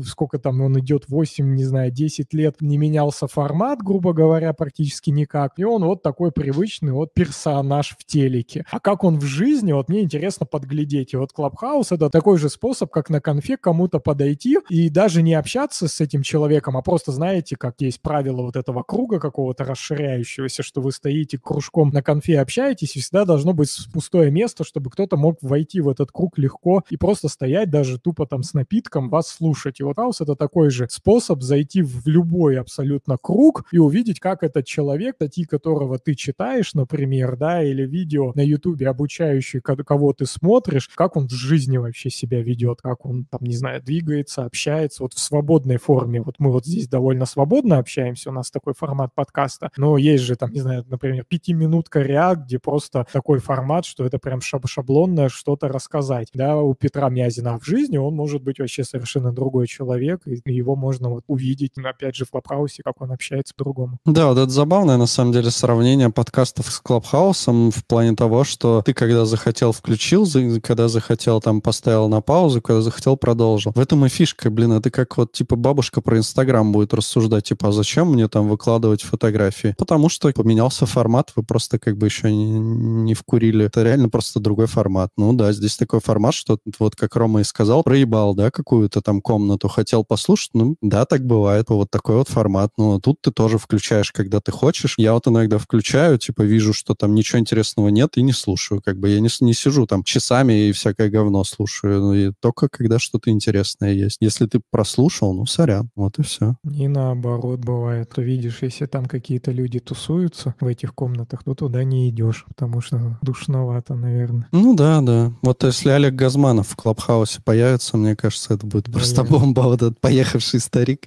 сколько 0.04 0.38
там 0.38 0.60
он 0.60 0.78
идет, 0.80 1.04
8, 1.08 1.54
не 1.54 1.64
знаю, 1.64 1.90
10 1.90 2.32
лет, 2.34 2.56
не 2.60 2.78
менялся 2.78 3.26
формат, 3.26 3.80
грубо 3.82 4.12
говоря, 4.12 4.52
практически 4.52 5.10
никак. 5.10 5.52
И 5.56 5.64
он 5.64 5.84
вот 5.84 6.02
такой 6.02 6.32
привычный 6.32 6.92
вот 6.92 7.14
персонаж 7.14 7.96
в 7.98 8.04
телеке. 8.04 8.64
А 8.70 8.80
как 8.80 9.04
он 9.04 9.18
в 9.18 9.24
жизни, 9.24 9.72
вот 9.72 9.88
мне 9.88 10.02
интересно 10.02 10.46
подглядеть. 10.46 11.12
И 11.14 11.16
вот 11.16 11.32
Клабхаус— 11.32 11.92
это 11.92 12.10
такой 12.10 12.38
же 12.38 12.48
способ, 12.48 12.90
как 12.90 13.10
на 13.10 13.20
конфе 13.20 13.56
кому-то 13.56 13.98
подойти 13.98 14.58
и 14.68 14.88
даже 14.88 15.22
не 15.22 15.34
общаться 15.34 15.88
с 15.88 16.00
этим 16.00 16.22
человеком, 16.22 16.76
а 16.76 16.82
просто, 16.82 17.12
знаете, 17.12 17.56
как 17.56 17.80
есть 17.80 18.00
правило 18.00 18.42
вот 18.42 18.56
этого 18.56 18.82
круга 18.88 19.20
какого-то 19.20 19.64
расширяющегося, 19.64 20.62
что 20.62 20.80
вы 20.80 20.92
стоите 20.92 21.38
кружком 21.38 21.90
на 21.90 22.02
конфе, 22.02 22.40
общаетесь, 22.40 22.96
и 22.96 23.00
всегда 23.00 23.26
должно 23.26 23.52
быть 23.52 23.70
пустое 23.92 24.30
место, 24.30 24.64
чтобы 24.64 24.90
кто-то 24.90 25.16
мог 25.16 25.36
войти 25.42 25.80
в 25.80 25.88
этот 25.88 26.10
круг 26.10 26.38
легко 26.38 26.82
и 26.88 26.96
просто 26.96 27.28
стоять 27.28 27.70
даже 27.70 28.00
тупо 28.00 28.26
там 28.26 28.42
с 28.42 28.54
напитком, 28.54 29.10
вас 29.10 29.28
слушать. 29.28 29.80
И 29.80 29.82
вот 29.82 29.96
Клабхаус— 29.96 30.20
это 30.22 30.34
такой 30.36 30.70
же 30.70 30.86
способ 30.90 31.42
зайти 31.42 31.82
в 31.82 32.06
любой 32.06 32.58
абсолютно 32.58 33.18
круг 33.20 33.66
и 33.72 33.78
увидеть, 33.78 34.20
как 34.20 34.42
этот 34.42 34.64
человек, 34.64 35.16
статьи 35.16 35.44
которого 35.44 35.98
ты 35.98 36.14
читаешь, 36.14 36.72
например, 36.72 37.36
да, 37.36 37.62
или 37.62 37.86
видео 37.86 38.32
на 38.34 38.40
ютубе 38.40 38.88
обучающие, 38.88 39.60
кого 39.60 40.14
ты 40.14 40.24
смотришь, 40.24 40.88
как 40.94 41.16
он 41.16 41.26
в 41.26 41.32
жизни 41.32 41.76
вообще 41.76 42.08
себя 42.08 42.42
ведет, 42.42 42.80
как 42.80 43.04
он 43.04 43.26
там, 43.26 43.40
не 43.42 43.54
знаю, 43.54 43.82
двигается, 43.82 44.44
общается, 44.44 45.02
вот 45.02 45.12
в 45.12 45.18
свободной 45.18 45.76
форме. 45.76 46.22
Вот 46.22 46.36
мы 46.38 46.50
вот 46.50 46.64
здесь 46.64 46.88
довольно 46.88 47.26
свободно 47.26 47.78
общаемся, 47.78 48.30
у 48.30 48.32
нас 48.32 48.50
такой 48.50 48.72
формат 48.78 49.14
подкаста, 49.14 49.70
но 49.76 49.96
есть 49.96 50.24
же 50.24 50.36
там, 50.36 50.52
не 50.52 50.60
знаю, 50.60 50.84
например, 50.88 51.24
пятиминутка 51.24 52.00
реак, 52.00 52.44
где 52.44 52.58
просто 52.58 53.06
такой 53.12 53.40
формат, 53.40 53.84
что 53.84 54.04
это 54.04 54.18
прям 54.18 54.40
шаб 54.40 54.66
шаблонное 54.66 55.28
что-то 55.28 55.68
рассказать. 55.68 56.28
Да, 56.34 56.56
у 56.56 56.74
Петра 56.74 57.08
Мязина 57.08 57.48
а 57.48 57.58
в 57.58 57.64
жизни 57.64 57.96
он 57.96 58.14
может 58.14 58.42
быть 58.42 58.58
вообще 58.58 58.84
совершенно 58.84 59.32
другой 59.32 59.66
человек, 59.66 60.20
и 60.26 60.40
его 60.52 60.76
можно 60.76 61.08
вот 61.08 61.24
увидеть, 61.26 61.72
опять 61.82 62.14
же, 62.14 62.24
в 62.24 62.30
Клабхаусе, 62.30 62.82
как 62.82 63.00
он 63.00 63.12
общается 63.12 63.54
по-другому. 63.56 63.98
Да, 64.04 64.28
вот 64.28 64.38
это 64.38 64.50
забавное, 64.50 64.96
на 64.96 65.06
самом 65.06 65.32
деле, 65.32 65.50
сравнение 65.50 66.10
подкастов 66.10 66.66
с 66.70 66.78
Клабхаусом 66.80 67.70
в 67.70 67.86
плане 67.86 68.14
того, 68.14 68.44
что 68.44 68.82
ты 68.84 68.92
когда 68.92 69.24
захотел 69.24 69.72
включил, 69.72 70.26
когда 70.62 70.88
захотел 70.88 71.40
там 71.40 71.60
поставил 71.60 72.08
на 72.08 72.20
паузу, 72.20 72.60
когда 72.60 72.82
захотел 72.82 73.16
продолжил. 73.16 73.72
В 73.74 73.80
этом 73.80 74.04
и 74.04 74.08
фишка, 74.08 74.50
блин, 74.50 74.72
это 74.72 74.90
как 74.90 75.16
вот 75.16 75.32
типа 75.32 75.56
бабушка 75.56 76.00
про 76.00 76.18
Инстаграм 76.18 76.70
будет 76.70 76.92
рассуждать, 76.92 77.44
типа, 77.44 77.68
а 77.68 77.72
зачем 77.72 78.12
мне 78.12 78.28
там 78.28 78.48
выкладывать 78.48 78.67
фотографии? 79.02 79.74
Потому 79.78 80.08
что 80.08 80.32
поменялся 80.32 80.86
формат, 80.86 81.32
вы 81.36 81.42
просто 81.42 81.78
как 81.78 81.96
бы 81.96 82.06
еще 82.06 82.30
не, 82.30 82.58
не 82.58 83.14
вкурили. 83.14 83.64
Это 83.64 83.82
реально 83.82 84.08
просто 84.08 84.40
другой 84.40 84.66
формат. 84.66 85.10
Ну 85.16 85.32
да, 85.32 85.52
здесь 85.52 85.76
такой 85.76 86.00
формат, 86.00 86.34
что 86.34 86.58
вот 86.78 86.96
как 86.96 87.16
Рома 87.16 87.40
и 87.40 87.44
сказал, 87.44 87.82
проебал, 87.82 88.34
да, 88.34 88.50
какую-то 88.50 89.00
там 89.00 89.20
комнату, 89.20 89.68
хотел 89.68 90.04
послушать, 90.04 90.50
ну 90.54 90.76
да, 90.82 91.04
так 91.04 91.24
бывает, 91.24 91.70
вот 91.70 91.90
такой 91.90 92.16
вот 92.16 92.28
формат. 92.28 92.72
Ну, 92.76 93.00
тут 93.00 93.20
ты 93.20 93.30
тоже 93.30 93.58
включаешь, 93.58 94.12
когда 94.12 94.40
ты 94.40 94.52
хочешь. 94.52 94.94
Я 94.98 95.14
вот 95.14 95.26
иногда 95.28 95.58
включаю, 95.58 96.18
типа, 96.18 96.42
вижу, 96.42 96.72
что 96.72 96.94
там 96.94 97.14
ничего 97.14 97.38
интересного 97.38 97.88
нет, 97.88 98.16
и 98.16 98.22
не 98.22 98.32
слушаю. 98.32 98.82
Как 98.84 98.98
бы 98.98 99.08
я 99.08 99.20
не, 99.20 99.28
не 99.40 99.54
сижу 99.54 99.86
там 99.86 100.02
часами 100.02 100.68
и 100.68 100.72
всякое 100.72 101.10
говно 101.10 101.44
слушаю. 101.44 102.00
Ну, 102.00 102.14
и 102.14 102.32
только 102.40 102.68
когда 102.68 102.98
что-то 102.98 103.30
интересное 103.30 103.92
есть. 103.92 104.18
Если 104.20 104.46
ты 104.46 104.60
прослушал, 104.70 105.34
ну, 105.34 105.46
сорян. 105.46 105.90
Вот 105.94 106.18
и 106.18 106.22
все. 106.22 106.56
И 106.70 106.88
наоборот 106.88 107.60
бывает. 107.60 108.10
То 108.10 108.22
видишь, 108.22 108.57
если 108.62 108.86
там 108.86 109.06
какие-то 109.06 109.50
люди 109.50 109.78
тусуются 109.78 110.54
в 110.60 110.66
этих 110.66 110.94
комнатах, 110.94 111.44
то 111.44 111.54
туда 111.54 111.84
не 111.84 112.08
идешь, 112.08 112.44
потому 112.48 112.80
что 112.80 113.18
душновато, 113.22 113.94
наверное. 113.94 114.48
Ну 114.52 114.74
да, 114.74 115.00
да. 115.00 115.32
Вот 115.42 115.64
если 115.64 115.90
Олег 115.90 116.14
Газманов 116.14 116.68
в 116.68 116.76
Клабхаусе 116.76 117.40
появится, 117.42 117.96
мне 117.96 118.16
кажется, 118.16 118.54
это 118.54 118.66
будет 118.66 118.92
просто 118.92 119.24
бомба, 119.24 119.62
вот 119.62 119.82
этот 119.82 120.00
поехавший 120.00 120.60
старик. 120.60 121.06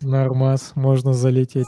Нормас, 0.00 0.72
можно 0.74 1.12
залететь. 1.12 1.66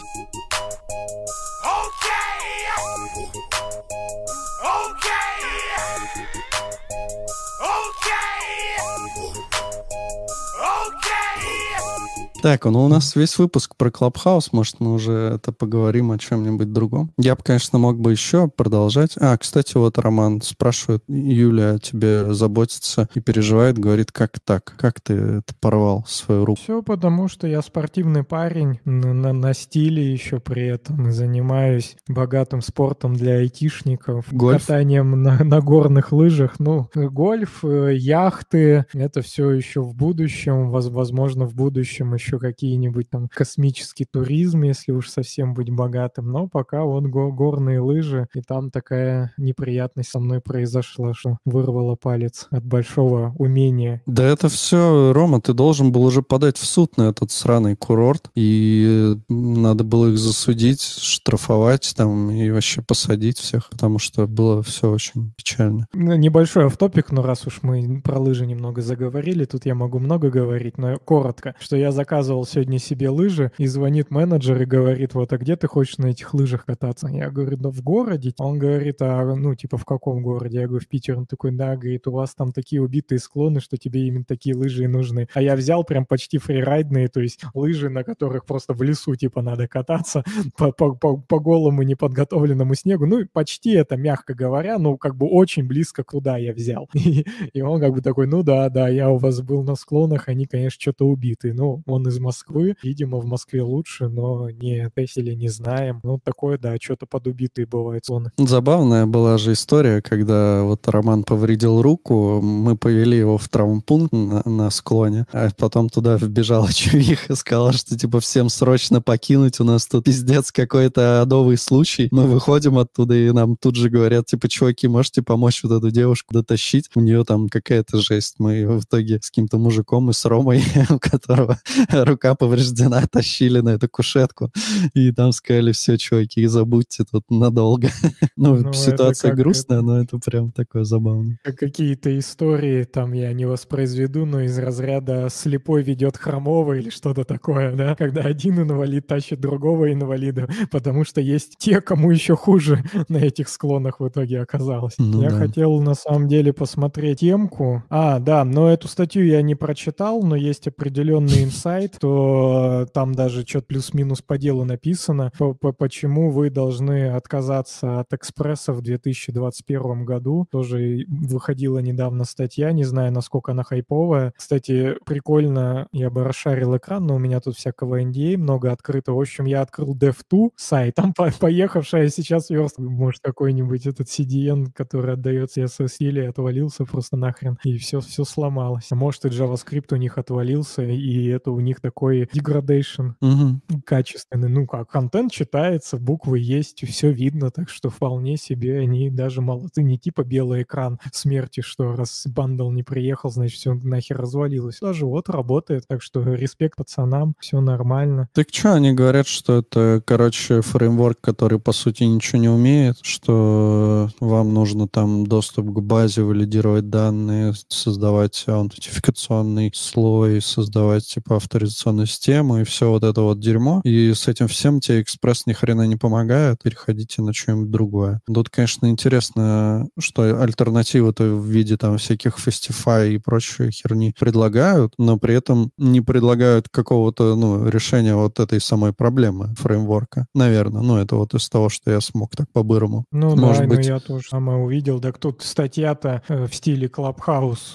Так, 12.43 12.65
ну 12.65 12.85
у 12.85 12.89
нас 12.89 13.17
весь 13.17 13.39
выпуск 13.39 13.77
про 13.77 13.91
Клабхаус, 13.91 14.53
может, 14.53 14.81
мы 14.81 14.95
уже 14.95 15.13
это 15.35 15.53
поговорим 15.53 16.11
о 16.11 16.17
чем-нибудь 16.17 16.73
другом. 16.73 17.13
Я 17.19 17.37
бы, 17.37 17.43
конечно, 17.43 17.79
мог 17.79 18.01
бы 18.01 18.13
еще 18.13 18.49
продолжать. 18.49 19.13
А, 19.21 19.37
кстати, 19.37 19.77
вот 19.77 19.99
Роман 19.99 20.41
спрашивает, 20.41 21.05
Юля 21.07 21.79
тебе 21.79 22.33
заботится 22.33 23.11
и 23.15 23.21
переживает, 23.21 23.79
говорит, 23.79 24.11
как 24.11 24.41
так? 24.41 24.75
Как 24.79 25.03
ты 25.03 25.15
это 25.15 25.55
порвал 25.61 26.07
свою 26.09 26.47
руку? 26.47 26.61
Все 26.63 26.83
потому, 26.83 27.29
что 27.29 27.47
я 27.47 27.61
спортивный 27.61 28.25
парень, 28.25 28.81
на, 28.87 29.13
на, 29.13 29.33
на 29.35 29.53
стиле 29.53 30.11
еще 30.11 30.41
при 30.41 30.67
этом, 30.67 31.13
занимаюсь 31.13 31.97
богатым 32.09 32.63
спортом 32.63 33.17
для 33.17 33.35
айтишников, 33.35 34.33
гольф? 34.33 34.63
катанием 34.63 35.23
на, 35.23 35.45
на 35.45 35.61
горных 35.61 36.11
лыжах. 36.11 36.59
Ну, 36.59 36.89
гольф, 36.95 37.63
э, 37.65 37.97
яхты, 37.97 38.87
это 38.95 39.21
все 39.21 39.51
еще 39.51 39.83
в 39.83 39.95
будущем, 39.95 40.71
возможно, 40.71 41.45
в 41.45 41.55
будущем 41.55 42.15
еще 42.15 42.30
еще 42.31 42.39
какие-нибудь 42.39 43.11
там 43.11 43.29
космический 43.29 44.05
туризм, 44.05 44.63
если 44.63 44.93
уж 44.93 45.09
совсем 45.09 45.55
быть 45.55 45.71
богатым. 45.71 46.31
Но 46.31 46.47
пока 46.47 46.85
вот 46.85 47.05
го 47.05 47.33
горные 47.33 47.81
лыжи, 47.81 48.29
и 48.35 48.41
там 48.41 48.71
такая 48.71 49.33
неприятность 49.37 50.11
со 50.11 50.21
мной 50.21 50.41
произошла, 50.41 51.13
что 51.13 51.39
вырвала 51.45 51.97
палец 51.97 52.47
от 52.51 52.65
большого 52.65 53.35
умения. 53.39 54.03
Да 54.07 54.25
это 54.25 54.49
все, 54.49 55.13
Рома, 55.13 55.41
ты 55.41 55.55
должен 55.55 55.91
был 55.91 56.05
уже 56.05 56.23
подать 56.23 56.57
в 56.57 56.65
суд 56.65 56.97
на 56.97 57.09
этот 57.09 57.33
сраный 57.33 57.75
курорт, 57.75 58.31
и 58.35 59.17
надо 59.29 59.83
было 59.83 60.11
их 60.11 60.19
засудить, 60.19 60.83
штрафовать 60.83 61.93
там 61.97 62.31
и 62.31 62.51
вообще 62.51 62.83
посадить 62.83 63.39
всех, 63.39 63.71
потому 63.71 63.99
что 63.99 64.27
было 64.29 64.63
все 64.63 64.91
очень 64.91 65.33
печально. 65.37 65.87
Ну, 65.93 66.15
небольшой 66.15 66.67
автопик, 66.67 67.11
но 67.11 67.23
раз 67.23 67.47
уж 67.47 67.61
мы 67.63 68.01
про 68.03 68.19
лыжи 68.19 68.47
немного 68.47 68.83
заговорили, 68.83 69.45
тут 69.45 69.67
я 69.67 69.75
могу 69.75 69.99
много 69.99 70.31
говорить, 70.31 70.79
но 70.79 70.97
коротко, 70.99 71.55
что 71.59 71.77
я 71.77 71.91
заказывал 71.91 72.20
заказывал 72.21 72.45
сегодня 72.45 72.79
себе 72.79 73.09
лыжи, 73.09 73.51
и 73.57 73.67
звонит 73.67 74.11
менеджер 74.11 74.61
и 74.61 74.67
говорит, 74.67 75.15
вот, 75.15 75.33
а 75.33 75.39
где 75.39 75.57
ты 75.57 75.67
хочешь 75.67 75.97
на 75.99 76.07
этих 76.07 76.35
лыжах 76.35 76.67
кататься? 76.67 77.09
Я 77.09 77.31
говорю, 77.31 77.57
да 77.57 77.71
в 77.71 77.83
городе. 77.83 78.35
Он 78.39 78.59
говорит, 78.59 79.01
а, 79.01 79.25
ну, 79.35 79.55
типа, 79.55 79.79
в 79.79 79.85
каком 79.85 80.23
городе? 80.23 80.61
Я 80.61 80.67
говорю, 80.67 80.85
в 80.85 80.89
Питер. 80.89 81.19
Он 81.19 81.27
такой, 81.27 81.53
да, 81.53 81.77
говорит, 81.77 82.07
у 82.07 82.13
вас 82.13 82.35
там 82.35 82.53
такие 82.53 82.83
убитые 82.83 83.19
склоны, 83.19 83.61
что 83.61 83.79
тебе 83.79 84.07
именно 84.07 84.25
такие 84.25 84.55
лыжи 84.55 84.85
и 84.85 84.87
нужны. 84.87 85.29
А 85.33 85.41
я 85.41 85.57
взял 85.57 85.83
прям 85.83 86.05
почти 86.05 86.39
фрирайдные, 86.39 87.09
то 87.09 87.21
есть 87.21 87.43
лыжи, 87.55 87.89
на 87.89 88.05
которых 88.05 88.45
просто 88.45 88.75
в 88.75 88.83
лесу, 88.83 89.17
типа, 89.17 89.41
надо 89.41 89.67
кататься 89.67 90.23
по, 90.59 90.73
по, 90.73 90.95
по, 90.95 91.17
по 91.17 91.41
голому 91.41 91.83
неподготовленному 91.83 92.75
снегу. 92.75 93.07
Ну, 93.07 93.27
почти 93.33 93.73
это, 93.73 93.97
мягко 93.97 94.35
говоря, 94.35 94.79
ну, 94.79 94.99
как 94.99 95.17
бы 95.17 95.27
очень 95.27 95.67
близко 95.67 96.05
куда 96.05 96.37
я 96.37 96.53
взял. 96.53 96.89
И, 96.95 97.25
и 97.55 97.63
он 97.63 97.81
как 97.81 97.93
бы 97.95 98.03
такой, 98.03 98.27
ну 98.27 98.43
да, 98.43 98.69
да, 98.69 98.89
я 98.89 99.09
у 99.09 99.17
вас 99.17 99.41
был 99.41 99.63
на 99.65 99.75
склонах, 99.75 100.29
они, 100.29 100.47
конечно, 100.47 100.79
что-то 100.81 101.07
убитые. 101.07 101.55
Ну, 101.55 101.83
он 101.87 102.10
из 102.11 102.19
Москвы. 102.19 102.77
Видимо, 102.83 103.19
в 103.19 103.25
Москве 103.25 103.63
лучше, 103.63 104.09
но 104.09 104.51
не 104.51 104.91
тестили, 104.95 105.35
не 105.35 105.49
знаем. 105.49 106.01
Ну, 106.03 106.21
такое, 106.23 106.59
да, 106.59 106.77
что-то 106.81 107.07
подубитые 107.07 107.67
бывают 107.67 108.05
зоны. 108.05 108.31
Забавная 108.37 109.07
была 109.07 109.39
же 109.39 109.53
история, 109.53 110.03
когда 110.03 110.63
вот 110.63 110.87
Роман 110.87 111.25
повредил 111.25 111.81
руку, 111.83 112.41
мы 112.43 112.77
повели 112.77 113.17
его 113.17 113.39
в 113.39 113.49
травмпункт 113.49 114.13
на, 114.13 114.43
на 114.45 114.71
склоне, 114.71 115.27
а 115.33 115.49
потом 115.57 115.89
туда 115.89 116.17
вбежала 116.17 116.73
чувиха, 116.73 117.35
сказала, 117.37 117.73
что 117.73 117.97
типа 117.97 118.21
всем 118.21 118.49
срочно 118.49 119.01
покинуть, 119.01 119.61
у 119.61 119.65
нас 119.65 119.87
тут 119.87 120.05
пиздец 120.05 120.53
какой-то 120.53 121.23
адовый 121.23 121.57
случай. 121.57 122.09
Мы 122.11 122.27
выходим 122.27 122.79
оттуда, 122.79 123.15
и 123.15 123.31
нам 123.31 123.57
тут 123.57 123.77
же 123.77 123.89
говорят, 123.89 124.27
типа, 124.27 124.49
чуваки, 124.49 124.89
можете 124.89 125.23
помочь 125.23 125.63
вот 125.63 125.73
эту 125.73 125.91
девушку 125.91 126.35
дотащить? 126.35 126.91
У 126.95 127.01
нее 127.01 127.25
там 127.25 127.49
какая-то 127.49 127.99
жесть. 127.99 128.35
Мы 128.39 128.67
в 128.67 128.85
итоге 128.85 129.21
с 129.23 129.31
каким-то 129.31 129.59
мужиком 129.59 130.11
и 130.11 130.13
с 130.13 130.25
Ромой, 130.25 130.63
у 130.91 130.99
которого 130.99 131.61
рука 132.05 132.35
повреждена, 132.35 133.03
тащили 133.11 133.61
на 133.61 133.71
эту 133.71 133.89
кушетку. 133.89 134.51
И 134.95 135.13
там 135.13 135.33
сказали, 135.33 135.73
все, 135.73 135.97
чуваки, 135.99 136.47
забудьте 136.47 137.05
тут 137.11 137.25
надолго. 137.31 137.89
Ну, 138.37 138.57
Ну, 138.57 138.73
ситуация 138.73 139.35
грустная, 139.35 139.79
это- 139.79 139.87
но 139.87 140.01
это 140.03 140.19
прям 140.19 140.51
такое 140.51 140.85
забавно. 140.85 141.39
Как 141.45 141.57
Какие-то 141.57 142.19
истории, 142.19 142.85
там 142.85 143.13
я 143.13 143.33
не 143.33 143.45
воспроизведу, 143.45 144.25
но 144.27 144.41
из 144.41 144.59
разряда 144.59 145.29
слепой 145.31 145.83
ведет 145.83 146.17
хромого 146.17 146.73
или 146.73 146.91
что-то 146.91 147.25
такое, 147.25 147.75
да, 147.77 147.95
когда 147.95 148.23
один 148.23 148.61
инвалид 148.61 149.07
тащит 149.07 149.41
другого 149.41 149.93
инвалида, 149.93 150.49
потому 150.71 151.05
что 151.05 151.21
есть 151.21 151.57
те, 151.59 151.81
кому 151.81 152.11
еще 152.11 152.35
хуже 152.35 152.83
на 153.09 153.19
этих 153.19 153.49
склонах 153.49 154.01
в 154.01 154.09
итоге 154.09 154.41
оказалось. 154.41 154.95
Ну 154.99 155.23
я 155.23 155.31
да. 155.31 155.37
хотел 155.37 155.81
на 155.81 155.95
самом 155.95 156.29
деле 156.29 156.53
посмотреть 156.53 157.21
темку. 157.21 157.85
А, 157.91 158.19
да, 158.19 158.45
но 158.45 158.71
эту 158.73 158.89
статью 158.89 159.27
я 159.27 159.43
не 159.43 159.55
прочитал, 159.55 160.23
но 160.23 160.35
есть 160.35 160.67
определенный 160.67 161.45
инсайт, 161.45 161.90
то 161.99 162.87
там 162.93 163.15
даже 163.15 163.43
что-то 163.47 163.67
плюс-минус 163.67 164.23
по 164.23 164.39
делу 164.39 164.65
написано, 164.65 165.33
по- 165.39 165.55
по- 165.55 165.73
почему 165.73 166.31
вы 166.31 166.51
должны 166.51 167.09
отказаться 167.11 168.01
от 168.01 168.13
экспресса 168.13 168.73
в 168.73 168.83
2021 168.83 170.05
году. 170.05 170.47
Тоже 170.51 171.05
выходила 171.09 171.79
недавно 171.79 172.25
статья, 172.25 172.73
не 172.73 172.85
знаю, 172.85 173.13
насколько 173.13 173.53
она 173.53 173.63
хайповая. 173.63 174.33
Кстати, 174.37 174.95
прикольно, 175.05 175.87
я 175.93 176.11
бы 176.11 176.25
расшарил 176.25 176.77
экран, 176.77 177.07
но 177.07 177.17
у 177.17 177.19
меня 177.19 177.41
тут 177.41 177.57
всякого 177.57 178.01
NDA 178.03 178.37
много 178.37 178.73
открыто. 178.73 179.13
В 179.13 179.21
общем, 179.21 179.45
я 179.45 179.63
открыл 179.63 179.97
dev.to 179.97 180.51
сайт, 180.57 180.95
там 180.97 181.13
по- 181.15 181.31
поехавшая 181.39 182.09
сейчас 182.09 182.51
верстка, 182.51 182.83
может, 182.83 183.21
какой-нибудь 183.23 183.87
этот 183.87 184.09
CDN, 184.09 184.67
который 184.75 185.15
отдает 185.15 185.51
CSS 185.57 185.97
или 186.01 186.21
отвалился 186.21 186.85
просто 186.85 187.17
нахрен, 187.17 187.59
и 187.65 187.79
все, 187.79 188.01
все 188.01 188.25
сломалось. 188.25 188.87
А 188.91 188.95
может, 188.95 189.25
и 189.25 189.29
JavaScript 189.29 189.93
у 189.93 189.97
них 189.97 190.19
отвалился, 190.19 190.83
и 190.83 191.27
это 191.27 191.51
у 191.51 191.61
них 191.61 191.70
такой 191.79 192.23
degradation 192.25 193.13
Мгм. 193.21 193.63
качественный. 193.85 194.49
Ну 194.49 194.67
как, 194.67 194.89
контент 194.91 195.31
читается, 195.31 195.99
буквы 195.99 196.39
есть, 196.39 196.87
все 196.89 197.13
видно, 197.13 197.51
так 197.51 197.69
что 197.69 197.91
вполне 197.91 198.37
себе 198.37 198.79
они 198.81 199.11
даже 199.11 199.43
молодцы. 199.43 199.83
Не 199.83 199.99
типа 199.99 200.25
белый 200.25 200.63
экран 200.63 200.99
смерти, 201.13 201.61
что 201.61 201.95
раз 201.95 202.27
бандл 202.27 202.71
не 202.71 202.83
приехал, 202.83 203.31
значит 203.31 203.59
все 203.59 203.75
нахер 203.75 204.17
развалилось. 204.17 204.79
Даже 204.81 205.07
вот 205.07 205.29
работает, 205.29 205.85
так 205.87 206.03
что 206.03 206.23
респект 206.35 206.77
пацанам, 206.77 207.35
все 207.39 207.61
нормально. 207.61 208.29
Так 208.33 208.49
что, 208.51 208.75
они 208.75 208.93
говорят, 208.93 209.27
что 209.27 209.59
это, 209.59 210.03
короче, 210.07 210.63
фреймворк, 210.63 211.21
который, 211.21 211.59
по 211.61 211.73
сути, 211.73 212.05
ничего 212.05 212.41
не 212.41 212.49
умеет, 212.49 212.99
что 213.03 214.09
вам 214.21 214.55
нужно 214.55 214.89
там 214.89 215.27
доступ 215.27 215.67
к 215.67 215.81
базе, 215.81 216.23
валидировать 216.23 216.89
данные, 216.91 217.53
создавать 217.69 218.45
аутентификационный 218.47 219.71
слой, 219.75 220.41
создавать, 220.41 221.07
типа, 221.07 221.39
авторизационную 221.61 222.07
систему 222.07 222.59
и 222.59 222.65
все 222.65 222.91
вот 222.91 223.05
это 223.05 223.21
вот 223.23 223.39
дерьмо. 223.39 223.81
И 223.85 224.13
с 224.15 224.29
этим 224.29 224.49
всем 224.49 224.81
тебе 224.81 225.03
экспресс 225.03 225.47
ни 225.47 225.53
хрена 225.53 225.87
не 225.87 225.97
помогает, 225.97 226.63
переходите 226.63 227.23
на 227.23 227.33
что-нибудь 227.33 227.71
другое. 227.71 228.21
Тут, 228.33 228.49
конечно, 228.49 228.87
интересно, 228.87 229.89
что 229.99 230.43
альтернативы-то 230.43 231.25
в 231.25 231.45
виде 231.45 231.77
там 231.77 231.99
всяких 231.99 232.37
Festify 232.39 233.13
и 233.13 233.19
прочей 233.19 233.71
херни 233.71 234.15
предлагают, 234.19 234.95
но 234.99 235.19
при 235.19 235.35
этом 235.35 235.71
не 235.77 236.01
предлагают 236.01 236.69
какого-то, 236.71 237.37
ну, 237.37 237.69
решения 237.69 238.15
вот 238.15 238.41
этой 238.41 238.61
самой 238.61 238.93
проблемы 238.93 239.55
фреймворка. 239.59 240.27
Наверное. 240.35 240.83
Ну, 240.83 240.97
это 240.97 241.17
вот 241.17 241.35
из 241.35 241.49
того, 241.49 241.69
что 241.69 241.91
я 241.91 242.01
смог 242.01 242.35
так 242.37 242.47
по-бырому. 242.53 243.05
Ну 243.13 243.37
Может 243.37 243.63
да, 243.63 243.69
быть. 243.69 243.79
но 243.89 243.95
я 243.95 244.01
тоже 244.01 244.29
самое 244.29 244.59
увидел. 244.59 245.01
Так 245.01 245.19
тут 245.19 245.43
статья-то 245.43 246.23
э, 246.29 246.47
в 246.47 246.55
стиле 246.55 246.89
Клабхаус, 246.89 247.75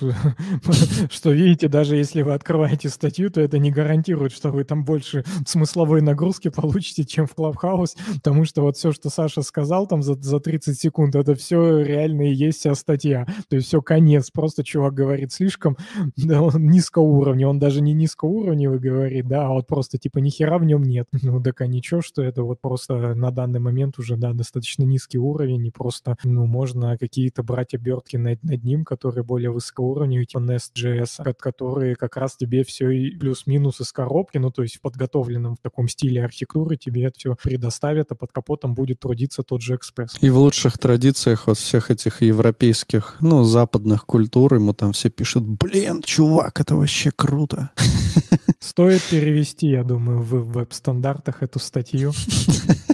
что 1.12 1.32
видите, 1.32 1.68
даже 1.68 1.96
если 1.96 2.24
вы 2.24 2.34
открываете 2.34 2.90
статью, 2.90 3.30
то 3.30 3.42
это 3.42 3.60
не 3.60 3.72
гарантирует, 3.76 4.32
что 4.32 4.50
вы 4.50 4.64
там 4.64 4.86
больше 4.86 5.24
смысловой 5.46 6.02
нагрузки 6.02 6.50
получите, 6.50 7.04
чем 7.04 7.28
в 7.28 7.36
Клабхаус, 7.36 7.96
потому 8.16 8.46
что 8.46 8.62
вот 8.62 8.78
все, 8.78 8.92
что 8.92 9.10
Саша 9.10 9.42
сказал 9.42 9.88
там 9.88 10.02
за, 10.02 10.16
за 10.16 10.40
30 10.40 10.80
секунд, 10.80 11.16
это 11.16 11.36
все 11.36 11.82
реально 11.82 12.30
и 12.30 12.34
есть 12.34 12.60
вся 12.60 12.74
статья. 12.76 13.28
То 13.50 13.58
есть 13.58 13.68
все 13.68 13.82
конец. 13.82 14.32
Просто 14.32 14.64
чувак 14.64 14.94
говорит 14.94 15.32
слишком 15.32 15.78
да, 16.18 16.42
он 16.42 16.68
низкоуровневый. 16.68 17.52
Он 17.52 17.60
даже 17.60 17.82
не 17.82 17.94
низкоуровневый 17.94 18.80
говорит, 18.80 19.28
да, 19.28 19.48
а 19.48 19.50
вот 19.50 19.68
просто 19.68 19.98
типа 19.98 20.20
ни 20.20 20.30
хера 20.30 20.58
в 20.58 20.66
нем 20.66 20.84
нет. 20.84 21.08
Ну 21.26 21.42
так 21.42 21.60
а 21.62 21.68
ничего, 21.68 22.02
что 22.02 22.22
это 22.22 22.44
вот 22.44 22.62
просто 22.62 23.16
на 23.16 23.32
данный 23.32 23.60
момент 23.60 24.00
уже, 24.00 24.16
да, 24.16 24.34
достаточно 24.34 24.84
низкий 24.84 25.18
уровень, 25.18 25.66
и 25.66 25.72
просто, 25.72 26.16
ну, 26.24 26.46
можно 26.46 26.98
какие-то 26.98 27.44
брать 27.44 27.74
обертки 27.74 28.16
над, 28.16 28.44
над 28.44 28.64
ним, 28.64 28.86
которые 28.86 29.24
более 29.24 29.50
высокоуровневые, 29.50 30.28
типа 30.28 30.40
Nest.js, 30.40 31.24
ко- 31.24 31.34
которые 31.34 31.96
как 31.96 32.16
раз 32.16 32.38
тебе 32.38 32.64
все 32.64 32.90
и 32.92 33.18
плюс-минус 33.18 33.65
из 33.80 33.92
коробки, 33.92 34.38
ну, 34.38 34.52
то 34.52 34.62
есть 34.64 34.78
в 34.78 34.82
подготовленном 34.82 35.56
в 35.56 35.60
таком 35.62 35.88
стиле 35.88 36.24
архитектуры 36.24 36.78
тебе 36.78 37.06
это 37.06 37.14
все 37.18 37.36
предоставят, 37.42 38.12
а 38.12 38.16
под 38.16 38.32
капотом 38.32 38.74
будет 38.74 39.00
трудиться 39.00 39.44
тот 39.44 39.62
же 39.62 39.76
экспресс. 39.76 40.16
И 40.22 40.30
в 40.30 40.38
лучших 40.38 40.78
традициях 40.78 41.48
вот 41.48 41.58
всех 41.58 41.92
этих 41.92 42.22
европейских, 42.22 43.18
ну, 43.22 43.44
западных 43.44 44.06
культур, 44.06 44.56
ему 44.56 44.74
там 44.74 44.92
все 44.94 45.10
пишут, 45.10 45.44
блин, 45.46 46.02
чувак, 46.04 46.60
это 46.60 46.76
вообще 46.76 47.12
круто. 47.16 47.72
Стоит 48.60 49.04
перевести, 49.04 49.68
я 49.68 49.84
думаю, 49.84 50.20
в 50.22 50.52
веб-стандартах 50.52 51.44
эту 51.44 51.60
статью 51.60 52.14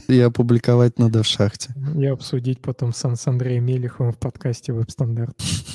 И 0.07 0.19
опубликовать 0.19 0.99
надо 0.99 1.23
в 1.23 1.27
шахте. 1.27 1.73
и 1.97 2.05
обсудить 2.05 2.59
потом 2.61 2.93
с, 2.93 3.05
Ан- 3.05 3.15
с 3.15 3.25
Андреем 3.27 3.65
Мелиховым 3.65 4.11
в 4.11 4.17
подкасте 4.17 4.73
«Веб-стандарт». 4.73 5.33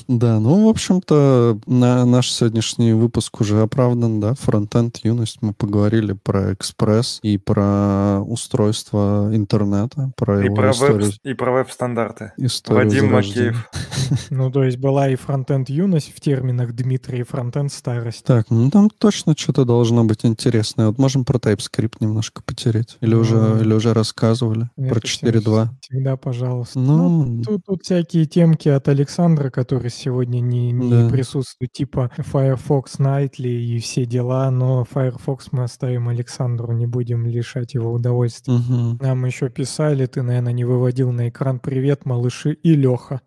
Да, 0.08 0.38
ну, 0.38 0.66
в 0.66 0.68
общем-то, 0.68 1.58
на 1.66 2.04
наш 2.04 2.30
сегодняшний 2.30 2.92
выпуск 2.92 3.40
уже 3.40 3.60
оправдан, 3.62 4.20
да, 4.20 4.34
фронтенд, 4.34 4.85
юность. 5.02 5.38
Мы 5.42 5.52
поговорили 5.52 6.12
про 6.12 6.52
экспресс 6.52 7.18
и 7.22 7.38
про 7.38 8.20
устройство 8.20 9.28
интернета, 9.32 10.12
про 10.16 10.40
И 10.40 10.44
его 10.46 10.54
про, 10.56 10.70
историю. 10.70 11.06
веб, 11.06 11.14
и 11.24 11.34
про 11.34 11.52
веб-стандарты. 11.52 12.32
историю 12.36 12.84
Вадим. 12.86 13.12
Макеев. 13.12 13.70
Ну, 14.30 14.52
то 14.52 14.62
есть 14.62 14.78
была 14.78 15.08
и 15.08 15.16
фронтенд 15.16 15.68
юность 15.68 16.12
в 16.14 16.20
терминах 16.20 16.72
Дмитрия, 16.74 17.20
и 17.20 17.22
фронтенд 17.24 17.72
старость. 17.72 18.24
Так, 18.24 18.46
ну 18.50 18.70
там 18.70 18.88
точно 18.88 19.34
что-то 19.36 19.64
должно 19.64 20.04
быть 20.04 20.24
интересное. 20.24 20.86
Вот 20.88 20.98
можем 20.98 21.24
про 21.24 21.38
TypeScript 21.38 21.94
немножко 22.00 22.40
потереть. 22.44 22.98
Или, 23.00 23.14
Ну, 23.14 23.20
уже, 23.20 23.58
или 23.62 23.72
уже 23.74 23.94
рассказывали 23.94 24.68
Это 24.76 24.88
про 24.94 25.00
всё- 25.00 25.26
4.2. 25.26 25.68
Всегда, 25.80 26.16
пожалуйста. 26.16 26.78
Ну, 26.78 27.42
Тут, 27.44 27.62
тут 27.66 27.82
всякие 27.82 28.26
темки 28.26 28.68
от 28.68 28.86
Александра, 28.88 29.50
который 29.50 29.90
сегодня 29.90 30.38
не, 30.40 30.70
не 30.70 30.90
Да. 30.90 31.08
присутствует, 31.08 31.72
типа 31.72 32.10
Firefox 32.16 32.98
Nightly 32.98 33.48
и 33.48 33.78
все 33.80 34.04
дела, 34.06 34.50
но 34.52 34.75
Firefox 34.84 35.48
мы 35.52 35.64
оставим 35.64 36.08
Александру, 36.08 36.72
не 36.72 36.86
будем 36.86 37.26
лишать 37.26 37.74
его 37.74 37.92
удовольствия. 37.92 38.54
мгм. 38.54 38.98
Нам 39.00 39.24
еще 39.24 39.48
писали, 39.48 40.06
ты, 40.06 40.22
наверное, 40.22 40.52
не 40.52 40.64
выводил 40.64 41.12
на 41.12 41.28
экран 41.28 41.58
«Привет, 41.58 42.04
малыши» 42.04 42.52
и 42.62 42.74
Леха. 42.74 43.20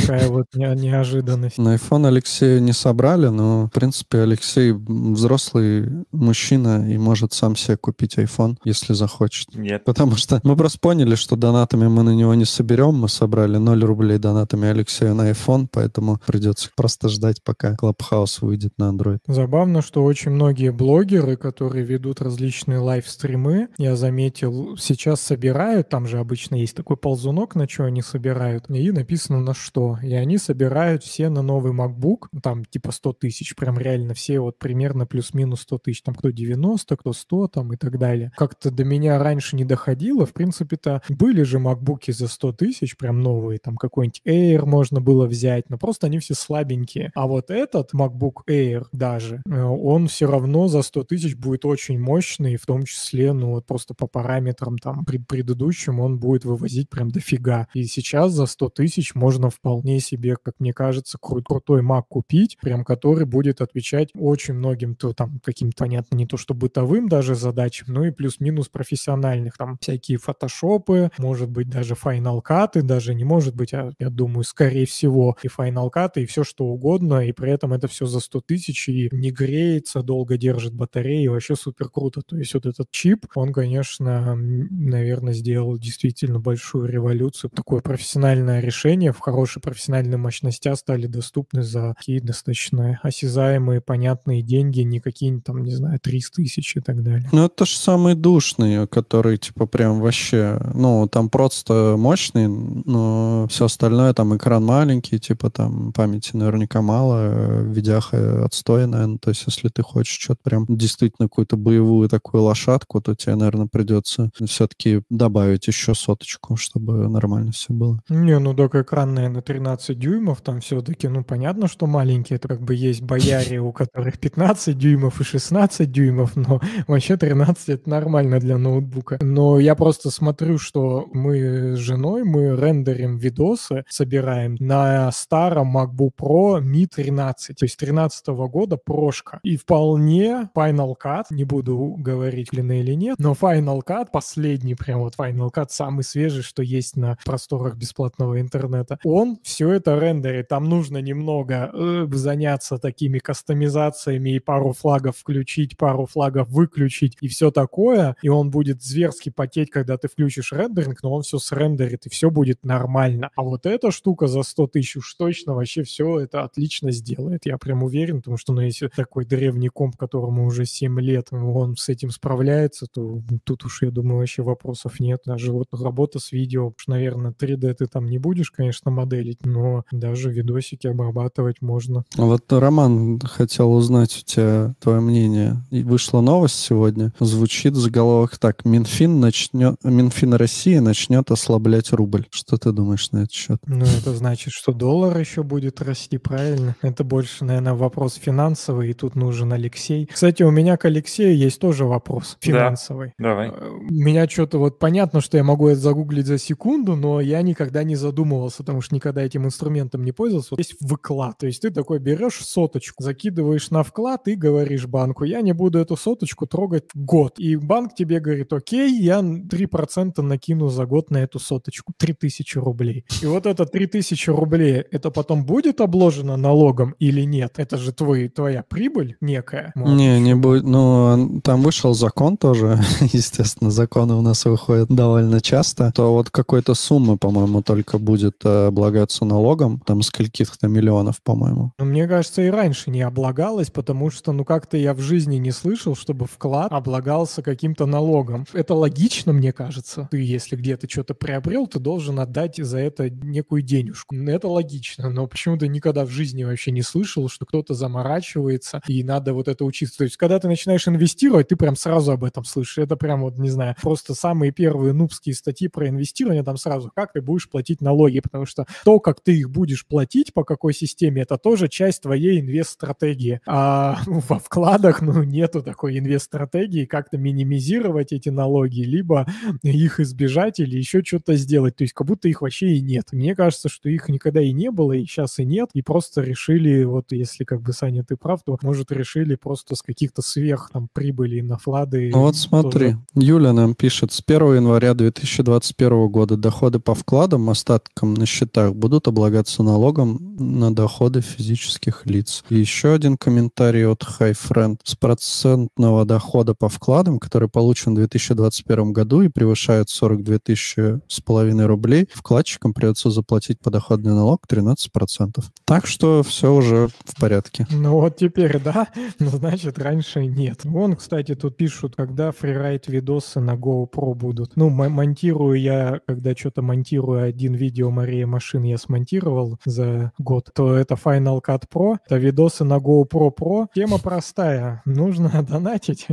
Такая 0.00 0.28
вот 0.28 0.46
не- 0.54 0.74
неожиданность. 0.80 1.58
На 1.58 1.74
iPhone 1.76 2.06
Алексея 2.06 2.60
не 2.60 2.72
собрали, 2.72 3.28
но, 3.28 3.66
в 3.66 3.70
принципе, 3.70 4.20
Алексей 4.20 4.72
взрослый 4.72 5.88
мужчина 6.12 6.90
и 6.90 6.98
может 6.98 7.32
сам 7.32 7.56
себе 7.56 7.76
купить 7.76 8.16
iPhone, 8.18 8.56
если 8.64 8.92
захочет. 8.94 9.54
Нет. 9.54 9.84
Потому 9.84 10.16
что 10.16 10.40
мы 10.44 10.56
просто 10.56 10.78
поняли, 10.80 11.14
что 11.14 11.36
донатами 11.36 11.86
мы 11.88 12.02
на 12.02 12.14
него 12.14 12.34
не 12.34 12.44
соберем. 12.44 12.94
Мы 12.94 13.08
собрали 13.08 13.56
0 13.58 13.84
рублей 13.84 14.18
донатами 14.18 14.68
Алексею 14.68 15.14
на 15.14 15.30
iPhone, 15.30 15.68
поэтому 15.70 16.18
придется 16.26 16.68
просто 16.76 17.08
ждать, 17.08 17.42
пока 17.44 17.74
Clubhouse 17.80 18.38
выйдет 18.40 18.72
на 18.78 18.90
Android. 18.90 19.18
Забавно, 19.26 19.82
что 19.82 20.04
очень 20.04 20.32
многие 20.32 20.70
блогеры, 20.92 21.36
которые 21.36 21.84
ведут 21.84 22.20
различные 22.20 22.78
лайв-стримы, 22.78 23.68
я 23.78 23.96
заметил, 23.96 24.76
сейчас 24.76 25.20
собирают, 25.20 25.88
там 25.88 26.06
же 26.06 26.18
обычно 26.18 26.56
есть 26.56 26.76
такой 26.76 26.96
ползунок, 26.96 27.54
на 27.54 27.68
что 27.68 27.84
они 27.84 28.02
собирают, 28.02 28.68
и 28.70 28.90
написано 28.92 29.40
на 29.40 29.54
что. 29.54 29.72
100, 29.72 29.98
и 30.02 30.14
они 30.14 30.38
собирают 30.38 31.02
все 31.02 31.28
на 31.30 31.42
новый 31.42 31.72
MacBook, 31.72 32.28
там 32.42 32.64
типа 32.64 32.92
100 32.92 33.12
тысяч, 33.14 33.56
прям 33.56 33.78
реально 33.78 34.12
все 34.14 34.38
вот 34.40 34.58
примерно 34.58 35.06
плюс-минус 35.06 35.62
100 35.62 35.78
тысяч, 35.78 36.02
там 36.02 36.14
кто 36.14 36.30
90, 36.30 36.96
кто 36.96 37.12
100 37.12 37.48
там 37.48 37.72
и 37.72 37.76
так 37.76 37.98
далее. 37.98 38.32
Как-то 38.36 38.70
до 38.70 38.84
меня 38.84 39.18
раньше 39.18 39.56
не 39.56 39.64
доходило, 39.64 40.26
в 40.26 40.32
принципе-то 40.32 41.02
были 41.08 41.42
же 41.42 41.58
MacBook'и 41.58 42.12
за 42.12 42.28
100 42.28 42.52
тысяч, 42.52 42.96
прям 42.96 43.20
новые, 43.22 43.58
там 43.58 43.76
какой-нибудь 43.76 44.20
Air 44.26 44.66
можно 44.66 45.00
было 45.00 45.26
взять, 45.26 45.70
но 45.70 45.78
просто 45.78 46.06
они 46.06 46.18
все 46.18 46.34
слабенькие. 46.34 47.10
А 47.14 47.26
вот 47.26 47.50
этот 47.50 47.94
MacBook 47.94 48.42
Air 48.48 48.84
даже, 48.92 49.42
э, 49.48 49.62
он 49.62 50.08
все 50.08 50.26
равно 50.26 50.68
за 50.68 50.81
100 50.82 51.04
тысяч 51.04 51.36
будет 51.36 51.64
очень 51.64 51.98
мощный, 51.98 52.56
в 52.56 52.66
том 52.66 52.84
числе, 52.84 53.32
ну 53.32 53.50
вот 53.50 53.66
просто 53.66 53.94
по 53.94 54.06
параметрам 54.06 54.78
там 54.78 55.04
пред 55.04 55.26
предыдущим 55.26 56.00
он 56.00 56.18
будет 56.18 56.44
вывозить 56.44 56.88
прям 56.90 57.10
дофига. 57.10 57.68
И 57.74 57.84
сейчас 57.84 58.32
за 58.32 58.46
100 58.46 58.70
тысяч 58.70 59.14
можно 59.14 59.50
вполне 59.50 60.00
себе, 60.00 60.36
как 60.42 60.54
мне 60.58 60.72
кажется, 60.72 61.18
кру 61.20 61.42
крутой 61.42 61.82
Mac 61.82 62.04
купить, 62.08 62.58
прям 62.60 62.84
который 62.84 63.26
будет 63.26 63.60
отвечать 63.60 64.10
очень 64.14 64.54
многим 64.54 64.94
то 64.94 65.12
там 65.12 65.40
каким-то, 65.44 65.84
понятно, 65.84 66.16
не 66.16 66.26
то 66.26 66.36
что 66.36 66.54
бытовым 66.54 67.08
даже 67.08 67.34
задачам, 67.34 67.88
но 67.90 68.06
и 68.06 68.10
плюс-минус 68.10 68.68
профессиональных. 68.68 69.56
Там 69.56 69.78
всякие 69.80 70.18
фотошопы, 70.18 71.10
может 71.18 71.50
быть, 71.50 71.68
даже 71.68 71.94
Final 71.94 72.40
Cut, 72.46 72.80
даже 72.82 73.14
не 73.14 73.24
может 73.24 73.54
быть, 73.54 73.74
а 73.74 73.92
я 73.98 74.10
думаю, 74.10 74.44
скорее 74.44 74.86
всего, 74.86 75.36
и 75.42 75.48
Final 75.48 75.90
Cut, 75.94 76.12
и 76.16 76.26
все 76.26 76.44
что 76.44 76.64
угодно, 76.66 77.26
и 77.26 77.32
при 77.32 77.50
этом 77.50 77.72
это 77.72 77.88
все 77.88 78.06
за 78.06 78.20
100 78.20 78.40
тысяч, 78.42 78.88
и 78.88 79.08
не 79.12 79.30
греется, 79.30 80.02
долго 80.02 80.36
держит 80.36 80.71
батареи, 80.72 81.26
вообще 81.28 81.56
супер 81.56 81.88
круто. 81.88 82.22
То 82.22 82.36
есть 82.36 82.54
вот 82.54 82.66
этот 82.66 82.90
чип, 82.90 83.26
он, 83.34 83.52
конечно, 83.52 84.34
наверное, 84.36 85.32
сделал 85.32 85.78
действительно 85.78 86.40
большую 86.40 86.88
революцию. 86.88 87.50
Такое 87.54 87.80
профессиональное 87.80 88.60
решение 88.60 89.12
в 89.12 89.20
хорошей 89.20 89.62
профессиональной 89.62 90.18
мощности 90.18 90.72
стали 90.74 91.06
доступны 91.06 91.62
за 91.62 91.94
такие 91.96 92.20
достаточно 92.20 92.98
осязаемые, 93.02 93.80
понятные 93.80 94.42
деньги, 94.42 94.80
не 94.80 95.00
какие-нибудь 95.00 95.44
там, 95.44 95.62
не 95.62 95.74
знаю, 95.74 95.98
300 96.00 96.42
тысяч 96.42 96.76
и 96.76 96.80
так 96.80 97.02
далее. 97.02 97.28
Ну, 97.32 97.44
это 97.44 97.66
же 97.66 97.76
самый 97.76 98.14
душный, 98.14 98.86
который, 98.88 99.38
типа, 99.38 99.66
прям 99.66 100.00
вообще, 100.00 100.60
ну, 100.74 101.06
там 101.08 101.28
просто 101.30 101.96
мощный, 101.98 102.48
но 102.48 103.46
все 103.48 103.66
остальное, 103.66 104.12
там, 104.14 104.36
экран 104.36 104.64
маленький, 104.64 105.18
типа, 105.18 105.50
там, 105.50 105.92
памяти 105.92 106.36
наверняка 106.36 106.82
мало, 106.82 107.62
видяха 107.62 108.44
отстойная, 108.44 109.06
ну, 109.06 109.18
то 109.18 109.30
есть, 109.30 109.44
если 109.46 109.68
ты 109.68 109.82
хочешь 109.82 110.18
что-то 110.18 110.40
прям 110.52 110.66
действительно 110.68 111.28
какую-то 111.28 111.56
боевую 111.56 112.10
такую 112.10 112.42
лошадку, 112.42 113.00
то 113.00 113.14
тебе, 113.14 113.36
наверное, 113.36 113.68
придется 113.68 114.30
все-таки 114.44 115.00
добавить 115.08 115.66
еще 115.66 115.94
соточку, 115.94 116.56
чтобы 116.56 117.08
нормально 117.08 117.52
все 117.52 117.72
было. 117.72 118.02
Не, 118.10 118.38
ну 118.38 118.52
так 118.54 118.74
экран, 118.74 119.14
наверное, 119.14 119.40
13 119.40 119.98
дюймов, 119.98 120.42
там 120.42 120.60
все-таки, 120.60 121.08
ну, 121.08 121.24
понятно, 121.24 121.68
что 121.68 121.86
маленькие, 121.86 122.36
это 122.36 122.48
как 122.48 122.60
бы 122.60 122.74
есть 122.74 123.00
бояре, 123.00 123.60
у 123.60 123.72
которых 123.72 124.18
15 124.18 124.76
дюймов 124.76 125.22
и 125.22 125.24
16 125.24 125.90
дюймов, 125.90 126.36
но 126.36 126.60
вообще 126.86 127.16
13 127.16 127.68
это 127.70 127.88
нормально 127.88 128.38
для 128.38 128.58
ноутбука. 128.58 129.18
Но 129.22 129.58
я 129.58 129.74
просто 129.74 130.10
смотрю, 130.10 130.58
что 130.58 131.08
мы 131.14 131.76
с 131.76 131.78
женой, 131.78 132.24
мы 132.24 132.54
рендерим 132.54 133.16
видосы, 133.16 133.84
собираем 133.88 134.56
на 134.60 135.10
старом 135.12 135.78
MacBook 135.78 136.10
Pro 136.20 136.60
Mi 136.60 136.86
13, 136.86 137.56
то 137.56 137.64
есть 137.64 137.78
13 137.78 138.26
года 138.26 138.76
прошка. 138.76 139.40
И 139.42 139.56
вполне 139.56 140.41
Final 140.54 140.94
Cut, 141.02 141.24
не 141.30 141.44
буду 141.44 141.96
говорить, 141.98 142.48
длины 142.50 142.80
или 142.80 142.92
нет, 142.94 143.16
но 143.18 143.32
Final 143.32 143.80
Cut, 143.86 144.08
последний 144.12 144.74
прям 144.74 145.00
вот 145.00 145.14
Final 145.16 145.50
Cut, 145.52 145.66
самый 145.70 146.04
свежий, 146.04 146.42
что 146.42 146.62
есть 146.62 146.96
на 146.96 147.18
просторах 147.24 147.76
бесплатного 147.76 148.40
интернета, 148.40 148.98
он 149.04 149.38
все 149.42 149.70
это 149.72 149.98
рендерит. 149.98 150.48
Там 150.48 150.68
нужно 150.68 150.98
немного 150.98 151.70
э, 151.72 152.06
заняться 152.12 152.78
такими 152.78 153.18
кастомизациями 153.18 154.36
и 154.36 154.38
пару 154.38 154.72
флагов 154.72 155.16
включить, 155.16 155.76
пару 155.76 156.06
флагов 156.06 156.48
выключить 156.48 157.16
и 157.20 157.28
все 157.28 157.50
такое. 157.50 158.16
И 158.22 158.28
он 158.28 158.50
будет 158.50 158.82
зверски 158.82 159.30
потеть, 159.30 159.70
когда 159.70 159.96
ты 159.96 160.08
включишь 160.08 160.52
рендеринг, 160.52 161.02
но 161.02 161.12
он 161.12 161.22
все 161.22 161.38
срендерит, 161.38 162.06
и 162.06 162.10
все 162.10 162.30
будет 162.30 162.64
нормально. 162.64 163.30
А 163.36 163.42
вот 163.42 163.66
эта 163.66 163.90
штука 163.90 164.26
за 164.26 164.42
100 164.42 164.66
тысяч 164.68 164.96
уж 164.96 165.14
точно 165.14 165.54
вообще 165.54 165.82
все 165.82 166.20
это 166.20 166.42
отлично 166.42 166.90
сделает. 166.90 167.46
Я 167.46 167.58
прям 167.58 167.82
уверен, 167.82 168.18
потому 168.18 168.36
что, 168.36 168.52
ну, 168.52 168.60
если 168.60 168.88
такой 168.88 169.24
древний 169.24 169.68
комп, 169.68 169.96
которому 169.96 170.31
уже 170.40 170.66
7 170.66 171.00
лет, 171.00 171.28
он 171.30 171.76
с 171.76 171.88
этим 171.88 172.10
справляется, 172.10 172.86
то 172.92 173.20
тут 173.44 173.64
уж, 173.64 173.82
я 173.82 173.90
думаю, 173.90 174.18
вообще 174.18 174.42
вопросов 174.42 175.00
нет. 175.00 175.20
Даже 175.26 175.52
вот 175.52 175.66
работа 175.72 176.18
с 176.18 176.32
видео, 176.32 176.68
уж, 176.68 176.86
наверное, 176.86 177.32
3D 177.32 177.74
ты 177.74 177.86
там 177.86 178.06
не 178.06 178.18
будешь, 178.18 178.50
конечно, 178.50 178.90
моделить, 178.90 179.44
но 179.44 179.84
даже 179.90 180.30
видосики 180.32 180.86
обрабатывать 180.86 181.60
можно. 181.60 182.04
Вот, 182.16 182.52
Роман, 182.52 183.20
хотел 183.20 183.72
узнать 183.72 184.18
у 184.18 184.24
тебя 184.24 184.74
твое 184.80 185.00
мнение. 185.00 185.62
И 185.70 185.82
вышла 185.82 186.20
новость 186.20 186.56
сегодня. 186.56 187.12
Звучит 187.20 187.74
заголовок 187.74 188.38
так. 188.38 188.64
Минфин, 188.64 189.20
начнет, 189.20 189.76
Минфин 189.84 190.34
России 190.34 190.78
начнет 190.78 191.30
ослаблять 191.30 191.92
рубль. 191.92 192.26
Что 192.30 192.56
ты 192.56 192.72
думаешь 192.72 193.10
на 193.12 193.18
этот 193.18 193.32
счет? 193.32 193.58
Ну, 193.66 193.84
это 193.84 194.14
значит, 194.14 194.52
что 194.52 194.72
доллар 194.72 195.18
еще 195.18 195.42
будет 195.42 195.80
расти, 195.80 196.18
правильно? 196.18 196.76
Это 196.82 197.04
больше, 197.04 197.44
наверное, 197.44 197.74
вопрос 197.74 198.14
финансовый, 198.14 198.90
и 198.90 198.94
тут 198.94 199.14
нужен 199.14 199.52
Алексей. 199.52 200.08
Кстати, 200.22 200.44
у 200.44 200.52
меня 200.52 200.76
к 200.76 200.84
Алексею 200.84 201.36
есть 201.36 201.58
тоже 201.58 201.84
вопрос 201.84 202.36
финансовый. 202.40 203.08
Да, 203.18 203.30
давай. 203.30 203.48
Э, 203.48 203.70
У 203.90 203.92
меня 203.92 204.28
что-то 204.28 204.58
вот 204.58 204.78
понятно, 204.78 205.20
что 205.20 205.36
я 205.36 205.42
могу 205.42 205.66
это 205.66 205.80
загуглить 205.80 206.26
за 206.26 206.38
секунду, 206.38 206.94
но 206.94 207.20
я 207.20 207.42
никогда 207.42 207.82
не 207.82 207.96
задумывался, 207.96 208.58
потому 208.58 208.82
что 208.82 208.94
никогда 208.94 209.24
этим 209.24 209.46
инструментом 209.46 210.04
не 210.04 210.12
пользовался. 210.12 210.50
Вот 210.52 210.60
есть 210.60 210.76
выклад, 210.80 211.38
то 211.38 211.46
есть 211.46 211.62
ты 211.62 211.70
такой 211.70 211.98
берешь 211.98 212.36
соточку, 212.36 213.02
закидываешь 213.02 213.72
на 213.72 213.82
вклад 213.82 214.28
и 214.28 214.36
говоришь 214.36 214.86
банку, 214.86 215.24
я 215.24 215.40
не 215.40 215.54
буду 215.54 215.80
эту 215.80 215.96
соточку 215.96 216.46
трогать 216.46 216.84
год. 216.94 217.40
И 217.40 217.56
банк 217.56 217.96
тебе 217.96 218.20
говорит, 218.20 218.52
окей, 218.52 218.96
я 219.02 219.18
3% 219.18 220.22
накину 220.22 220.68
за 220.68 220.86
год 220.86 221.10
на 221.10 221.16
эту 221.16 221.40
соточку, 221.40 221.94
3000 221.98 222.58
рублей. 222.58 223.06
И 223.22 223.26
вот 223.26 223.46
это 223.46 223.66
3000 223.66 224.30
рублей, 224.30 224.84
это 224.88 225.10
потом 225.10 225.44
будет 225.44 225.80
обложено 225.80 226.36
налогом 226.36 226.94
или 227.00 227.22
нет? 227.22 227.54
Это 227.56 227.76
же 227.76 227.92
твой, 227.92 228.28
твоя 228.28 228.62
прибыль 228.62 229.16
некая. 229.20 229.72
может, 229.74 230.11
Не, 230.18 230.34
будет. 230.34 230.64
Ну, 230.64 231.40
там 231.42 231.62
вышел 231.62 231.94
закон 231.94 232.36
тоже. 232.36 232.80
Естественно, 233.12 233.70
законы 233.70 234.14
у 234.14 234.22
нас 234.22 234.44
выходят 234.44 234.88
довольно 234.88 235.40
часто. 235.40 235.92
То 235.92 236.12
вот 236.12 236.30
какой-то 236.30 236.74
суммы, 236.74 237.16
по-моему, 237.16 237.62
только 237.62 237.98
будет 237.98 238.44
э, 238.44 238.66
облагаться 238.66 239.24
налогом. 239.24 239.80
Там 239.86 240.02
скольких-то 240.02 240.68
миллионов, 240.68 241.22
по-моему. 241.22 241.72
Ну, 241.78 241.84
мне 241.84 242.06
кажется, 242.06 242.42
и 242.42 242.48
раньше 242.48 242.90
не 242.90 243.02
облагалось, 243.02 243.70
потому 243.70 244.10
что, 244.10 244.32
ну, 244.32 244.44
как-то 244.44 244.76
я 244.76 244.94
в 244.94 245.00
жизни 245.00 245.36
не 245.36 245.50
слышал, 245.50 245.94
чтобы 245.94 246.26
вклад 246.26 246.72
облагался 246.72 247.42
каким-то 247.42 247.86
налогом. 247.86 248.46
Это 248.52 248.74
логично, 248.74 249.32
мне 249.32 249.52
кажется. 249.52 250.08
Ты, 250.10 250.22
если 250.22 250.56
где-то 250.56 250.88
что-то 250.88 251.14
приобрел, 251.14 251.66
ты 251.66 251.78
должен 251.78 252.18
отдать 252.20 252.56
за 252.56 252.78
это 252.78 253.10
некую 253.10 253.62
денежку. 253.62 254.14
Это 254.14 254.48
логично, 254.48 255.10
но 255.10 255.26
почему-то 255.26 255.68
никогда 255.68 256.04
в 256.04 256.10
жизни 256.10 256.44
вообще 256.44 256.70
не 256.70 256.82
слышал, 256.82 257.28
что 257.28 257.46
кто-то 257.46 257.74
заморачивается, 257.74 258.80
и 258.86 259.02
надо 259.04 259.34
вот 259.34 259.48
это 259.48 259.64
учиться. 259.64 260.01
То 260.02 260.06
есть, 260.06 260.16
когда 260.16 260.40
ты 260.40 260.48
начинаешь 260.48 260.88
инвестировать, 260.88 261.46
ты 261.46 261.54
прям 261.54 261.76
сразу 261.76 262.10
об 262.10 262.24
этом 262.24 262.44
слышишь. 262.44 262.78
Это 262.78 262.96
прям 262.96 263.20
вот, 263.20 263.38
не 263.38 263.50
знаю, 263.50 263.76
просто 263.80 264.14
самые 264.14 264.50
первые 264.50 264.92
нубские 264.92 265.32
статьи 265.36 265.68
про 265.68 265.88
инвестирование, 265.88 266.42
там 266.42 266.56
сразу, 266.56 266.90
как 266.92 267.12
ты 267.12 267.22
будешь 267.22 267.48
платить 267.48 267.80
налоги, 267.80 268.18
потому 268.18 268.44
что 268.44 268.66
то, 268.84 268.98
как 268.98 269.20
ты 269.20 269.38
их 269.38 269.48
будешь 269.48 269.86
платить, 269.86 270.34
по 270.34 270.42
какой 270.42 270.74
системе, 270.74 271.22
это 271.22 271.38
тоже 271.38 271.68
часть 271.68 272.02
твоей 272.02 272.40
инвест-стратегии. 272.40 273.42
А 273.46 274.00
во 274.06 274.40
вкладах, 274.40 275.02
ну, 275.02 275.22
нету 275.22 275.62
такой 275.62 275.96
инвест-стратегии, 276.00 276.84
как-то 276.84 277.16
минимизировать 277.16 278.12
эти 278.12 278.28
налоги, 278.28 278.80
либо 278.80 279.24
их 279.62 280.00
избежать 280.00 280.58
или 280.58 280.78
еще 280.78 281.04
что-то 281.04 281.36
сделать. 281.36 281.76
То 281.76 281.84
есть 281.84 281.94
как 281.94 282.08
будто 282.08 282.26
их 282.26 282.42
вообще 282.42 282.72
и 282.72 282.80
нет. 282.80 283.12
Мне 283.12 283.36
кажется, 283.36 283.68
что 283.68 283.88
их 283.88 284.08
никогда 284.08 284.42
и 284.42 284.52
не 284.52 284.72
было, 284.72 284.94
и 284.94 285.04
сейчас 285.04 285.38
и 285.38 285.44
нет, 285.44 285.70
и 285.74 285.82
просто 285.82 286.22
решили, 286.22 286.82
вот 286.82 287.12
если 287.12 287.44
как 287.44 287.62
бы, 287.62 287.72
Саня, 287.72 288.02
ты 288.02 288.16
прав, 288.16 288.42
то, 288.42 288.58
может, 288.62 288.90
решили 288.90 289.36
просто 289.36 289.76
с 289.76 289.82
каких-то 289.92 290.22
сверх 290.22 290.70
там 290.72 290.88
прибыли 290.92 291.40
на 291.40 291.58
вклады. 291.58 292.10
Ну 292.12 292.20
вот 292.20 292.36
смотри, 292.36 292.92
тоже. 292.92 292.98
Юля 293.14 293.52
нам 293.52 293.74
пишет, 293.74 294.12
с 294.12 294.22
1 294.26 294.56
января 294.56 294.94
2021 294.94 296.08
года 296.08 296.36
доходы 296.36 296.78
по 296.78 296.94
вкладам, 296.94 297.50
остаткам 297.50 298.14
на 298.14 298.26
счетах 298.26 298.74
будут 298.74 299.08
облагаться 299.08 299.62
налогом 299.62 300.36
на 300.38 300.74
доходы 300.74 301.20
физических 301.20 302.06
лиц. 302.06 302.44
И 302.48 302.56
еще 302.56 302.94
один 302.94 303.16
комментарий 303.16 303.86
от 303.86 304.02
High 304.02 304.36
Friend. 304.36 304.76
С 304.82 304.94
процентного 304.94 306.04
дохода 306.04 306.54
по 306.54 306.68
вкладам, 306.68 307.18
который 307.18 307.48
получен 307.48 307.92
в 307.92 307.96
2021 307.96 308.92
году 308.92 309.22
и 309.22 309.28
превышает 309.28 309.90
42 309.90 310.38
тысячи 310.38 311.00
с 311.08 311.20
половиной 311.20 311.66
рублей, 311.66 312.08
вкладчикам 312.14 312.72
придется 312.72 313.10
заплатить 313.10 313.60
подоходный 313.60 314.12
налог 314.12 314.40
13%. 314.48 315.44
Так 315.64 315.86
что 315.86 316.22
все 316.22 316.52
уже 316.52 316.88
в 317.04 317.20
порядке. 317.20 317.66
Ну 317.70 317.92
вот 317.92 318.16
теперь 318.16 318.58
да, 318.58 318.88
но 319.18 319.30
значит 319.30 319.78
раньше 319.82 320.24
нет. 320.26 320.64
Вон, 320.64 320.96
кстати, 320.96 321.34
тут 321.34 321.56
пишут, 321.56 321.96
когда 321.96 322.32
фрирайт 322.32 322.88
видосы 322.88 323.40
на 323.40 323.54
GoPro 323.54 324.14
будут. 324.14 324.56
Ну, 324.56 324.70
монтирую 324.70 325.60
я, 325.60 326.00
когда 326.06 326.34
что-то 326.34 326.62
монтирую 326.62 327.22
один 327.22 327.54
видео 327.54 327.90
Мария 327.90 328.26
машин, 328.26 328.62
я 328.62 328.78
смонтировал 328.78 329.58
за 329.64 330.12
год, 330.18 330.50
то 330.54 330.74
это 330.74 330.94
Final 330.94 331.40
Cut 331.46 331.64
Pro, 331.72 331.96
это 332.06 332.16
видосы 332.16 332.64
на 332.64 332.78
GoPro 332.78 333.30
Pro. 333.36 333.66
Тема 333.74 333.98
простая. 333.98 334.82
Нужно 334.84 335.42
донатить 335.48 336.06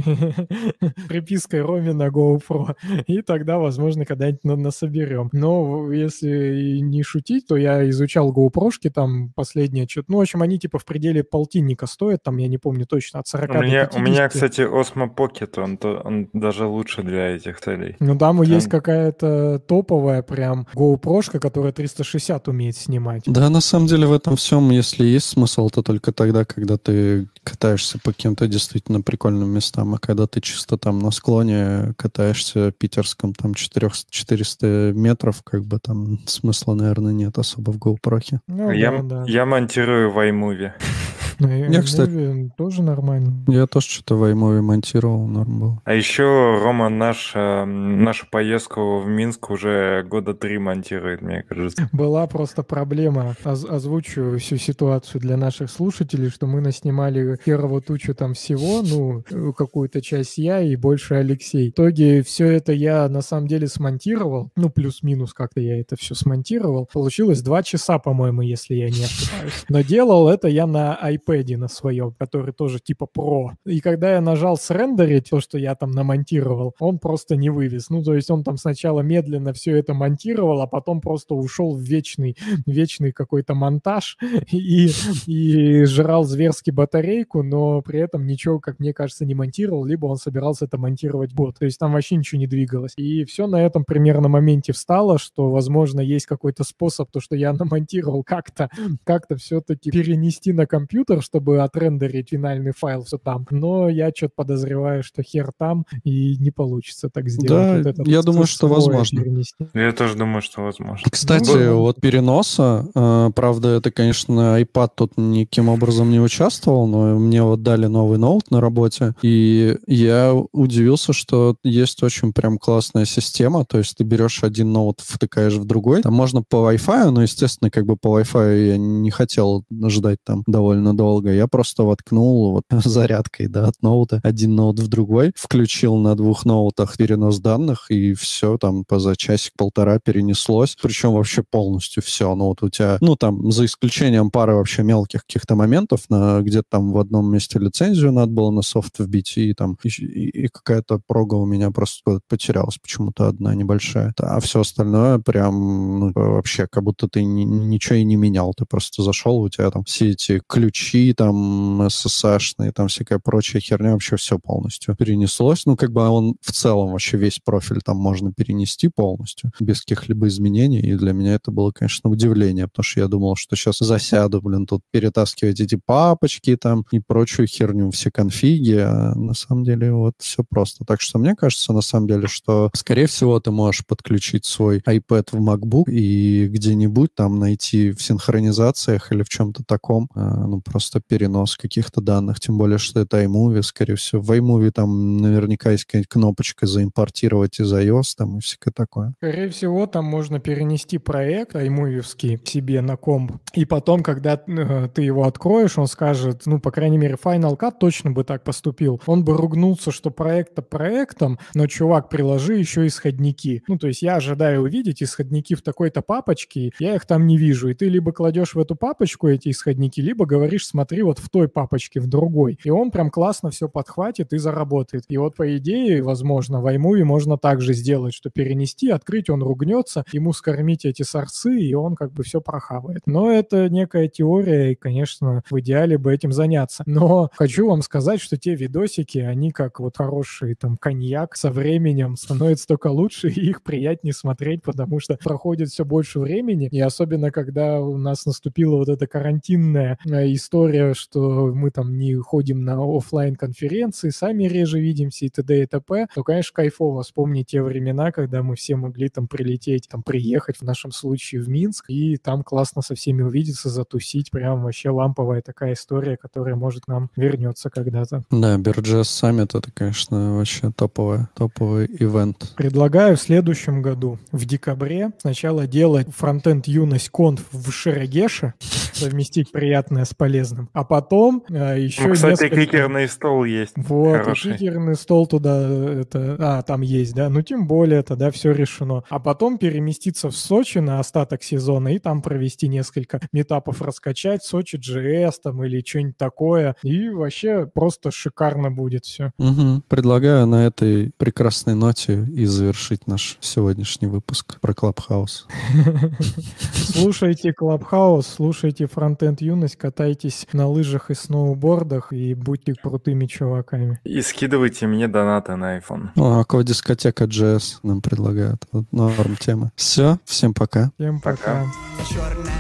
припиской 1.08 1.62
Роме 1.62 1.94
на 1.94 2.08
GoPro. 2.08 2.76
И 3.08 3.22
тогда, 3.22 3.60
возможно, 3.60 4.06
когда-нибудь 4.06 4.44
на- 4.44 4.56
насоберем. 4.56 5.30
Но 5.32 5.92
если 5.92 6.80
не 6.80 7.04
шутить, 7.04 7.48
то 7.48 7.58
я 7.58 7.88
изучал 7.90 8.34
GoPro-шки, 8.34 8.90
там 8.90 9.32
последние 9.34 9.88
что-то... 9.88 10.12
Ну, 10.12 10.18
в 10.18 10.22
общем, 10.22 10.42
они 10.42 10.60
типа 10.60 10.80
в 10.80 10.86
пределе 10.86 11.24
полтинника 11.24 11.88
стоят, 11.88 12.24
там, 12.24 12.38
я 12.38 12.48
не 12.48 12.58
помню 12.58 12.86
точно, 12.86 13.20
от 13.20 13.28
40 13.28 13.49
У 13.50 13.54
до 13.54 13.60
меня, 13.66 13.90
у 13.94 14.00
меня, 14.00 14.28
50. 14.30 14.32
кстати, 14.34 14.62
Osmo 14.62 15.14
Pocket, 15.14 15.60
он, 15.62 15.78
то- 15.78 16.02
он 16.06 16.30
даже 16.34 16.66
лучше 16.66 17.04
для 17.04 17.36
этих 17.36 17.60
целей. 17.60 17.96
Ну, 18.00 18.18
там 18.18 18.42
есть 18.42 18.70
Там- 18.70 18.80
какая-то 18.80 19.60
топовая 19.60 20.22
прям 20.22 20.68
GoPro-шка, 20.76 21.40
которая 21.40 21.72
360 21.72 22.48
умеет 22.48 22.76
снимать. 22.76 23.24
Да, 23.26 23.50
на 23.50 23.62
самом 23.62 23.88
деле 23.88 24.06
в 24.08 24.14
этом 24.14 24.36
всем, 24.36 24.70
если 24.70 25.04
есть 25.06 25.28
смысл, 25.28 25.70
то 25.70 25.82
только 25.82 26.12
тогда, 26.12 26.46
когда 26.46 26.78
ты 26.78 27.28
катаешься 27.44 27.98
по 28.04 28.12
каким-то 28.12 28.48
действительно 28.48 29.02
прикольным 29.02 29.50
местам, 29.50 29.96
а 29.96 29.98
когда 29.98 30.28
ты 30.28 30.42
чисто 30.42 30.78
там 30.78 31.00
на 31.00 31.12
склоне 31.12 31.94
катаешься 31.98 32.72
питерском 32.72 33.34
там 33.34 33.54
400, 33.56 34.12
400 34.12 34.92
метров, 34.96 35.42
как 35.44 35.64
бы 35.64 35.80
там 35.80 36.20
смысла, 36.28 36.76
наверное, 36.76 37.14
нет 37.14 37.38
особо 37.38 37.72
в 37.72 37.78
GoPro. 37.78 38.20
Ну, 38.48 38.72
я, 38.72 38.92
да, 38.92 39.02
да. 39.02 39.24
я 39.28 39.46
монтирую 39.46 40.12
в 40.12 40.18
iMovie. 40.20 40.72
И 41.40 41.72
Я, 41.72 41.82
кстати- 41.82 42.52
тоже 42.58 42.84
нормально. 42.84 43.44
Я 43.48 43.66
тоже 43.68 43.88
что-то 43.88 44.16
в 44.16 44.24
iMovie 44.30 44.62
монтировал, 44.62 45.26
норм 45.26 45.60
был. 45.60 45.80
А 45.86 45.94
еще 45.94 46.60
Рома 46.62 46.90
наш, 46.90 47.32
э, 47.36 47.64
нашу 47.66 48.28
поездку 48.30 49.00
в 49.00 49.08
Минск 49.08 49.50
уже 49.50 50.04
года 50.04 50.34
три 50.34 50.58
монтирует, 50.58 51.22
мне 51.22 51.44
кажется. 51.48 51.90
Была 51.94 52.28
просто 52.28 52.64
проблема. 52.64 53.36
Оз- 53.46 53.66
озвучу 53.66 54.38
всю 54.38 54.58
ситуацию 54.58 55.22
для 55.22 55.38
наших 55.38 55.70
слушателей, 55.72 56.30
что 56.30 56.46
мы 56.48 56.60
наснимали 56.62 57.38
херово 57.46 57.82
тучу 57.82 58.14
там 58.14 58.34
всего, 58.34 58.82
ну, 58.82 59.54
какую-то 59.54 60.02
часть 60.02 60.38
я 60.38 60.60
и 60.62 60.76
больше 60.76 61.16
Алексей. 61.16 61.70
В 61.70 61.74
итоге 61.74 62.22
все 62.24 62.48
это 62.48 62.74
я 62.74 63.08
на 63.08 63.22
самом 63.22 63.48
деле 63.48 63.68
смонтировал, 63.68 64.52
ну, 64.58 64.70
плюс-минус 64.70 65.34
как-то 65.34 65.62
я 65.62 65.80
это 65.80 65.96
все 65.96 66.16
смонтировал. 66.16 66.88
Получилось 66.92 67.42
два 67.42 67.64
часа, 67.64 67.98
по-моему, 68.00 68.42
если 68.42 68.76
я 68.76 68.90
не 68.90 69.06
ошибаюсь. 69.06 69.66
Но 69.70 69.82
делал 69.82 70.28
это 70.28 70.48
я 70.48 70.68
на 70.68 70.98
iPad 71.02 71.29
на 71.30 71.68
своем, 71.68 72.16
который 72.18 72.54
тоже 72.54 72.80
типа 72.80 73.08
Pro. 73.16 73.52
И 73.66 73.82
когда 73.82 74.14
я 74.14 74.22
нажал 74.22 74.58
срендерить 74.58 75.30
то, 75.30 75.40
что 75.40 75.60
я 75.60 75.76
там 75.76 75.92
намонтировал, 75.92 76.74
он 76.80 76.98
просто 76.98 77.36
не 77.36 77.52
вывез. 77.52 77.90
Ну, 77.90 78.04
то 78.04 78.16
есть 78.16 78.32
он 78.32 78.44
там 78.44 78.58
сначала 78.58 79.02
медленно 79.02 79.54
все 79.54 79.78
это 79.78 79.94
монтировал, 79.94 80.62
а 80.62 80.68
потом 80.68 81.02
просто 81.02 81.36
ушел 81.36 81.76
в 81.76 81.82
вечный, 81.82 82.36
вечный 82.66 83.12
какой-то 83.12 83.54
монтаж 83.54 84.18
и, 84.52 84.90
и 85.28 85.86
жрал 85.86 86.24
зверски 86.24 86.72
батарейку, 86.72 87.44
но 87.44 87.82
при 87.82 88.00
этом 88.00 88.26
ничего, 88.26 88.60
как 88.60 88.80
мне 88.80 88.92
кажется, 88.92 89.26
не 89.26 89.36
монтировал, 89.36 89.86
либо 89.86 90.08
он 90.08 90.18
собирался 90.18 90.66
это 90.66 90.80
монтировать 90.80 91.34
бот. 91.34 91.60
То 91.60 91.66
есть 91.66 91.78
там 91.78 91.94
вообще 91.94 92.16
ничего 92.16 92.40
не 92.40 92.48
двигалось. 92.48 92.94
И 92.98 93.24
все 93.26 93.46
на 93.46 93.64
этом 93.64 93.86
примерно 93.86 94.30
моменте 94.30 94.74
встало, 94.74 95.20
что, 95.20 95.52
возможно, 95.52 96.02
есть 96.02 96.26
какой-то 96.26 96.64
способ, 96.64 97.12
то, 97.12 97.20
что 97.20 97.36
я 97.36 97.54
намонтировал 97.60 98.24
как-то, 98.24 98.70
как-то 99.04 99.36
все-таки 99.36 99.92
перенести 99.92 100.54
на 100.54 100.66
компьютер, 100.66 101.19
чтобы 101.22 101.62
отрендерить 101.62 102.30
финальный 102.30 102.72
файл 102.72 103.04
все 103.04 103.18
там. 103.18 103.46
Но 103.50 103.90
я 103.90 104.12
что-то 104.16 104.34
подозреваю, 104.36 105.04
что 105.04 105.24
хер 105.24 105.52
там, 105.58 105.86
и 106.04 106.38
не 106.38 106.52
получится 106.52 107.10
так 107.10 107.30
сделать. 107.30 107.50
Да, 107.50 107.78
Вот 107.78 107.86
этот 107.88 108.08
я 108.08 108.22
думаю, 108.22 108.46
что 108.46 108.68
возможно. 108.68 109.22
перенести. 109.22 109.68
Я 109.74 109.92
тоже 109.92 110.16
думаю, 110.16 110.42
что 110.42 110.62
возможно. 110.62 111.06
Кстати, 111.10 111.50
Ну, 111.52 111.80
вот 111.80 112.02
переноса, 112.02 112.88
э, 112.94 113.32
правда, 113.36 113.70
это, 113.70 113.92
конечно, 113.92 114.60
iPad 114.62 114.90
тут 114.96 115.18
никаким 115.18 115.70
образом 115.70 116.10
не 116.10 116.20
участвовал, 116.20 116.88
но 116.88 117.20
мне 117.20 117.44
вот 117.44 117.64
дали 117.64 117.88
новый 117.88 118.18
ноут 118.18 118.52
на 118.52 118.62
работе, 118.62 119.14
и 119.22 119.78
я 119.88 120.34
удивился, 120.52 121.14
что 121.14 121.56
есть 121.64 122.04
очень 122.04 122.34
прям 122.34 122.58
классная 122.58 123.06
система, 123.06 123.66
то 123.66 123.78
есть 123.78 123.98
ты 123.98 124.04
берешь 124.04 124.44
один 124.44 124.72
ноут, 124.72 125.02
втыкаешь 125.02 125.56
в 125.56 125.66
другой, 125.66 126.02
там 126.02 126.14
можно 126.14 126.44
по 126.44 126.72
Wi-Fi, 126.72 127.10
но, 127.10 127.22
естественно, 127.24 127.70
как 127.72 127.86
бы 127.86 127.96
по 127.98 128.20
Wi-Fi 128.20 128.68
я 128.68 128.78
не 128.78 129.12
хотел 129.12 129.64
ждать 129.88 130.20
там 130.26 130.44
довольно 130.48 130.96
долго, 131.00 131.32
я 131.34 131.48
просто 131.48 131.84
воткнул 131.84 132.52
вот 132.52 132.64
зарядкой, 132.84 133.48
да, 133.48 133.68
от 133.68 133.82
ноута 133.82 134.20
один 134.24 134.56
ноут 134.56 134.80
в 134.80 134.88
другой, 134.90 135.32
включил 135.36 135.96
на 135.96 136.16
двух 136.16 136.46
ноутах 136.46 136.98
перенос 136.98 137.40
данных, 137.40 137.90
и 137.90 138.14
все 138.14 138.58
там 138.58 138.84
за 138.92 139.16
часик-полтора 139.16 140.00
перенеслось, 140.00 140.76
причем 140.82 141.14
вообще 141.14 141.42
полностью 141.50 142.04
все. 142.04 142.36
Ну 142.36 142.46
вот 142.48 142.64
у 142.64 142.70
тебя, 142.70 142.98
ну 143.02 143.16
там, 143.16 143.50
за 143.52 143.64
исключением 143.66 144.30
пары 144.30 144.56
вообще 144.56 144.84
мелких 144.84 145.22
каких-то 145.26 145.56
моментов, 145.56 146.02
на, 146.10 146.42
где-то 146.42 146.66
там 146.70 146.92
в 146.92 146.98
одном 146.98 147.32
месте 147.32 147.60
лицензию 147.60 148.12
надо 148.12 148.32
было 148.32 148.52
на 148.52 148.62
софт 148.62 149.00
вбить, 149.00 149.38
и 149.38 149.54
там 149.54 149.78
и, 149.84 149.88
и- 149.88 150.30
и 150.46 150.48
какая-то 150.48 151.00
прога 151.08 151.36
у 151.36 151.46
меня 151.46 151.72
просто 151.72 152.20
потерялась, 152.28 152.78
почему-то 152.82 153.28
одна 153.28 153.56
небольшая. 153.56 154.14
А 154.20 154.40
все 154.42 154.60
остальное 154.62 155.20
прям 155.20 156.00
ну, 156.00 156.12
вообще 156.14 156.68
как 156.70 156.84
будто 156.84 157.08
ты 157.08 157.24
ни- 157.24 157.46
ничего 157.46 157.96
и 157.96 158.04
не 158.04 158.18
менял. 158.18 158.54
Ты 158.58 158.66
просто 158.66 159.04
зашел, 159.04 159.38
у 159.40 159.50
тебя 159.50 159.70
там 159.72 159.84
все 159.86 160.10
эти 160.10 160.42
ключи, 160.48 160.89
там 161.16 161.82
SSH-ные, 161.84 162.72
там 162.72 162.88
всякая 162.88 163.20
прочая 163.20 163.62
херня, 163.62 163.94
вообще 163.94 164.16
все 164.16 164.40
полностью 164.40 164.96
перенеслось. 164.96 165.66
Ну, 165.66 165.76
как 165.76 165.92
бы 165.92 166.08
он 166.08 166.36
в 166.42 166.52
целом 166.52 166.92
вообще 166.92 167.18
весь 167.18 167.40
профиль 167.40 167.82
там 167.82 167.98
можно 167.98 168.32
перенести 168.34 168.88
полностью, 168.88 169.52
без 169.60 169.82
каких-либо 169.82 170.28
изменений. 170.28 170.80
И 170.80 170.96
для 170.96 171.14
меня 171.14 171.36
это 171.36 171.52
было, 171.52 171.72
конечно, 171.72 172.10
удивление, 172.10 172.68
потому 172.68 172.84
что 172.84 173.00
я 173.02 173.08
думал, 173.08 173.36
что 173.36 173.56
сейчас 173.56 173.78
засяду, 173.80 174.42
блин, 174.42 174.66
тут 174.66 174.82
перетаскивать 174.92 175.60
эти 175.60 175.76
папочки 175.76 176.56
там 176.56 176.86
и 176.92 177.00
прочую 177.00 177.48
херню, 177.48 177.92
все 177.92 178.12
конфиги, 178.12 178.76
а 178.76 179.14
на 179.16 179.34
самом 179.34 179.64
деле 179.64 179.94
вот 179.94 180.16
все 180.20 180.44
просто. 180.44 180.86
Так 180.86 181.02
что 181.02 181.20
мне 181.20 181.36
кажется, 181.36 181.74
на 181.74 181.82
самом 181.82 182.08
деле, 182.08 182.28
что, 182.28 182.70
скорее 182.74 183.08
всего, 183.08 183.40
ты 183.40 183.52
можешь 183.52 183.86
подключить 183.86 184.46
свой 184.46 184.80
iPad 184.80 185.30
в 185.32 185.50
MacBook 185.50 185.90
и 185.92 186.48
где-нибудь 186.48 187.14
там 187.16 187.40
найти 187.40 187.92
в 187.92 188.02
синхронизациях 188.02 189.12
или 189.12 189.24
в 189.24 189.30
чем-то 189.30 189.64
таком, 189.64 190.10
а, 190.16 190.48
ну, 190.48 190.62
просто 190.62 190.79
перенос 191.08 191.58
каких-то 191.58 192.02
данных, 192.02 192.40
тем 192.40 192.58
более, 192.58 192.78
что 192.78 193.00
это 193.00 193.24
iMovie, 193.24 193.62
скорее 193.64 193.96
всего. 193.96 194.22
В 194.22 194.32
iMovie 194.32 194.72
там 194.72 195.18
наверняка 195.18 195.72
есть 195.72 195.86
какая-нибудь 195.86 196.10
кнопочка 196.10 196.66
заимпортировать 196.68 197.60
из 197.60 197.74
iOS 197.74 198.16
там 198.18 198.38
и 198.38 198.42
всякое 198.42 198.72
такое. 198.72 199.14
Скорее 199.18 199.50
всего, 199.50 199.86
там 199.86 200.06
можно 200.06 200.40
перенести 200.40 200.98
проект 200.98 201.56
iMovie 201.56 202.04
себе 202.46 202.82
на 202.82 202.98
комп, 202.98 203.34
и 203.54 203.66
потом, 203.66 204.04
когда 204.04 204.42
э, 204.46 204.90
ты 204.94 205.02
его 205.02 205.26
откроешь, 205.26 205.78
он 205.78 205.88
скажет, 205.88 206.44
ну, 206.46 206.60
по 206.60 206.72
крайней 206.72 206.98
мере, 206.98 207.16
Final 207.22 207.58
Cut 207.58 207.74
точно 207.80 208.12
бы 208.12 208.24
так 208.24 208.44
поступил. 208.44 209.02
Он 209.06 209.24
бы 209.24 209.36
ругнулся, 209.36 209.92
что 209.92 210.12
проект-то 210.12 210.62
проектом, 210.62 211.40
но, 211.54 211.68
чувак, 211.68 212.10
приложи 212.10 212.56
еще 212.56 212.86
исходники. 212.88 213.64
Ну, 213.68 213.78
то 213.78 213.88
есть 213.88 214.02
я 214.02 214.16
ожидаю 214.16 214.62
увидеть 214.62 215.02
исходники 215.02 215.56
в 215.56 215.62
такой-то 215.62 216.02
папочке, 216.02 216.72
я 216.80 216.96
их 216.96 217.06
там 217.06 217.28
не 217.28 217.38
вижу, 217.38 217.70
и 217.70 217.74
ты 217.74 217.90
либо 217.90 218.12
кладешь 218.12 218.56
в 218.56 218.60
эту 218.60 218.76
папочку 218.76 219.28
эти 219.28 219.50
исходники, 219.50 220.00
либо 220.00 220.26
говоришь, 220.26 220.68
смотри, 220.70 221.02
вот 221.02 221.20
в 221.20 221.30
той 221.30 221.48
папочке, 221.48 222.00
в 222.00 222.08
другой. 222.08 222.58
И 222.64 222.70
он 222.70 222.92
прям 222.92 223.10
классно 223.10 223.50
все 223.50 223.68
подхватит 223.68 224.34
и 224.34 224.38
заработает. 224.38 225.04
И 225.10 225.18
вот, 225.18 225.36
по 225.36 225.58
идее, 225.58 226.02
возможно, 226.02 226.62
в 226.62 226.68
iMovie 226.68 227.04
можно 227.04 227.38
также 227.38 227.74
сделать, 227.74 228.14
что 228.14 228.30
перенести, 228.30 228.90
открыть, 228.90 229.30
он 229.30 229.44
ругнется, 229.44 230.06
ему 230.12 230.34
скормить 230.34 230.86
эти 230.86 231.04
сорсы, 231.04 231.60
и 231.60 231.74
он 231.74 231.96
как 231.96 232.14
бы 232.14 232.24
все 232.24 232.42
прохавает. 232.42 233.02
Но 233.06 233.32
это 233.32 233.70
некая 233.70 234.08
теория, 234.08 234.72
и, 234.72 234.76
конечно, 234.76 235.44
в 235.50 235.60
идеале 235.60 235.98
бы 235.98 236.14
этим 236.14 236.32
заняться. 236.32 236.84
Но 236.86 237.30
хочу 237.34 237.68
вам 237.68 237.82
сказать, 237.82 238.22
что 238.22 238.38
те 238.38 238.56
видосики, 238.56 239.20
они 239.20 239.52
как 239.52 239.80
вот 239.80 239.98
хороший 239.98 240.56
там 240.56 240.78
коньяк 240.78 241.36
со 241.36 241.52
временем 241.52 242.16
становятся 242.16 242.68
только 242.68 242.88
лучше, 242.88 243.30
и 243.30 243.50
их 243.50 243.64
приятнее 243.64 244.14
смотреть, 244.14 244.64
потому 244.64 245.00
что 245.00 245.18
проходит 245.18 245.70
все 245.70 245.86
больше 245.86 246.20
времени, 246.20 246.68
и 246.72 246.80
особенно 246.80 247.32
когда 247.32 247.82
у 247.82 247.98
нас 247.98 248.26
наступила 248.26 248.78
вот 248.78 248.90
эта 248.90 249.08
карантинная 249.08 249.98
э, 250.06 250.28
история, 250.60 250.94
что 250.94 251.54
мы 251.54 251.72
там 251.72 251.98
не 251.98 252.16
ходим 252.16 252.66
на 252.66 252.78
оффлайн 252.80 253.36
конференции 253.36 254.10
сами 254.10 254.44
реже 254.44 254.80
видимся 254.80 255.26
и 255.26 255.30
т.д. 255.30 255.64
и 255.64 255.66
т.п., 255.66 256.08
то, 256.14 256.24
конечно, 256.24 256.52
кайфово 256.54 257.04
вспомнить 257.04 257.48
те 257.48 257.62
времена, 257.62 258.12
когда 258.12 258.44
мы 258.44 258.56
все 258.56 258.76
могли 258.76 259.08
там 259.08 259.28
прилететь, 259.28 259.88
там 259.90 260.04
приехать, 260.04 260.58
в 260.58 260.64
нашем 260.64 260.92
случае, 260.92 261.42
в 261.42 261.48
Минск, 261.48 261.90
и 261.90 262.18
там 262.18 262.44
классно 262.44 262.82
со 262.82 262.96
всеми 262.96 263.22
увидеться, 263.22 263.70
затусить, 263.70 264.32
прям 264.32 264.64
вообще 264.64 264.90
ламповая 264.90 265.42
такая 265.42 265.74
история, 265.74 266.18
которая, 266.18 266.56
может, 266.56 266.88
нам 266.88 267.10
вернется 267.16 267.70
когда-то. 267.70 268.24
Да, 268.30 268.58
Бирджес 268.58 269.08
Summit 269.08 269.58
это, 269.58 269.72
конечно, 269.74 270.36
вообще 270.36 270.72
топовый, 270.76 271.28
топовый 271.36 271.86
ивент. 271.86 272.54
Предлагаю 272.58 273.16
в 273.16 273.22
следующем 273.22 273.82
году, 273.82 274.20
в 274.34 274.46
декабре, 274.46 275.12
сначала 275.20 275.68
делать 275.68 276.08
фронтенд 276.14 276.68
юность 276.68 277.10
конф 277.10 277.46
в 277.52 277.72
Шерегеше, 277.72 278.56
совместить 278.94 279.52
приятное 279.52 280.04
с 280.04 280.14
полезным. 280.14 280.49
А 280.74 280.84
потом 280.84 281.44
э, 281.50 281.80
еще 281.80 282.08
Ну, 282.08 282.14
кстати, 282.14 282.32
несколько... 282.32 282.56
кликерный 282.56 283.08
стол 283.08 283.44
есть. 283.44 283.74
Вот, 283.76 284.16
и 284.16 284.20
Хороший. 284.20 284.58
кликерный 284.58 284.96
стол 284.96 285.28
туда, 285.28 285.58
э, 285.62 286.02
это, 286.02 286.36
а, 286.40 286.62
там 286.62 286.82
есть, 286.82 287.14
да, 287.16 287.30
ну 287.30 287.42
тем 287.42 287.68
более, 287.68 288.04
тогда 288.04 288.32
все 288.32 288.52
решено. 288.52 289.04
А 289.10 289.20
потом 289.20 289.58
переместиться 289.58 290.30
в 290.30 290.36
Сочи 290.36 290.80
на 290.80 291.00
остаток 291.00 291.44
сезона 291.44 291.90
и 291.90 292.00
там 292.00 292.22
провести 292.22 292.68
несколько 292.68 293.20
метапов, 293.32 293.82
раскачать 293.82 294.44
Сочи 294.44 294.78
GS 294.78 295.34
там 295.44 295.64
или 295.64 295.84
что-нибудь 295.86 296.18
такое. 296.18 296.76
И 296.84 297.10
вообще 297.10 297.66
просто 297.66 298.12
шикарно 298.12 298.72
будет 298.72 299.06
все. 299.06 299.32
Мгм. 299.38 299.84
Предлагаю 299.88 300.48
на 300.48 300.66
этой 300.66 301.12
прекрасной 301.18 301.76
ноте 301.76 302.24
и 302.26 302.46
завершить 302.46 303.08
наш 303.08 303.38
сегодняшний 303.42 304.08
выпуск 304.08 304.60
про 304.60 304.74
Clubhouse. 304.74 305.48
Слушайте 306.74 307.54
Clubhouse, 307.54 308.28
слушайте 308.28 308.88
Фронтенд 308.88 309.42
Юность, 309.42 309.76
катайтесь 309.76 310.39
на 310.54 310.68
лыжах 310.68 311.12
и 311.12 311.14
сноубордах 311.14 312.14
и 312.14 312.34
будьте 312.34 312.74
крутыми 312.74 313.26
чуваками. 313.26 314.00
И 314.04 314.22
скидывайте 314.22 314.88
мне 314.88 315.08
донаты 315.08 315.56
на 315.56 315.78
iPhone. 315.78 316.10
Ну, 316.16 316.40
аквадискотека 316.40 317.26
JS 317.26 317.80
нам 317.84 318.02
предлагают. 318.02 318.66
Вот 318.72 318.86
Норм 318.92 319.36
тема. 319.38 319.72
Все, 319.76 320.18
всем 320.26 320.54
пока. 320.54 320.92
Всем 320.98 321.20
Пока. 321.20 321.66
пока. 321.98 322.59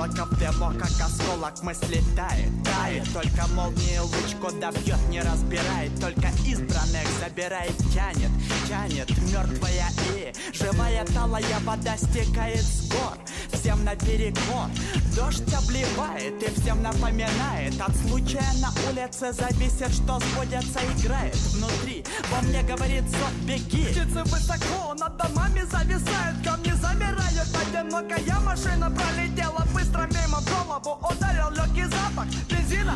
Черное 0.00 0.10
облако 0.14 0.24
в 0.24 0.38
демо, 0.38 0.72
как 0.78 1.06
осколок. 1.06 1.62
Мысли 1.62 2.02
тает, 2.16 2.50
тает. 2.64 3.12
Только 3.12 3.46
молнии 3.48 3.98
луч 3.98 4.34
куда 4.40 4.70
бьет, 4.72 4.98
не 5.08 5.20
разбирает. 5.20 6.00
Только 6.00 6.28
избранных 6.46 7.06
забирает, 7.20 7.76
тянет, 7.92 8.30
тянет. 8.66 9.10
Мертвая 9.30 9.90
и 10.16 10.32
живая 10.54 11.04
талая 11.06 11.60
вода 11.64 11.96
стекает 11.96 12.62
с 12.62 12.88
гор. 12.88 13.18
Всем 13.52 13.84
наперекор 13.84 14.68
Дождь 15.14 15.52
обливает 15.52 16.42
и 16.42 16.60
всем 16.60 16.82
напоминает. 16.82 17.78
От 17.80 17.94
случая 17.96 18.52
на 18.60 18.72
улице 18.88 19.32
зависит, 19.32 19.92
что 19.92 20.18
сбудется 20.20 20.80
играет. 20.96 21.36
Внутри 21.52 22.04
во 22.30 22.40
мне 22.42 22.62
говорит 22.62 23.08
зов, 23.10 23.32
беги. 23.42 23.84
Птицы 23.84 24.22
высоко 24.24 24.94
над 24.94 25.16
домами 25.16 25.62
зависают 25.70 26.36
Камни 26.44 26.72
замирают, 26.72 27.29
одинокая 27.56 28.40
машина 28.40 28.90
пролетела 28.90 29.64
Быстро 29.74 30.08
мимо 30.08 30.40
голову 30.42 30.98
ударил 31.10 31.50
легкий 31.50 31.84
запах 31.84 32.26
бензина. 32.48 32.94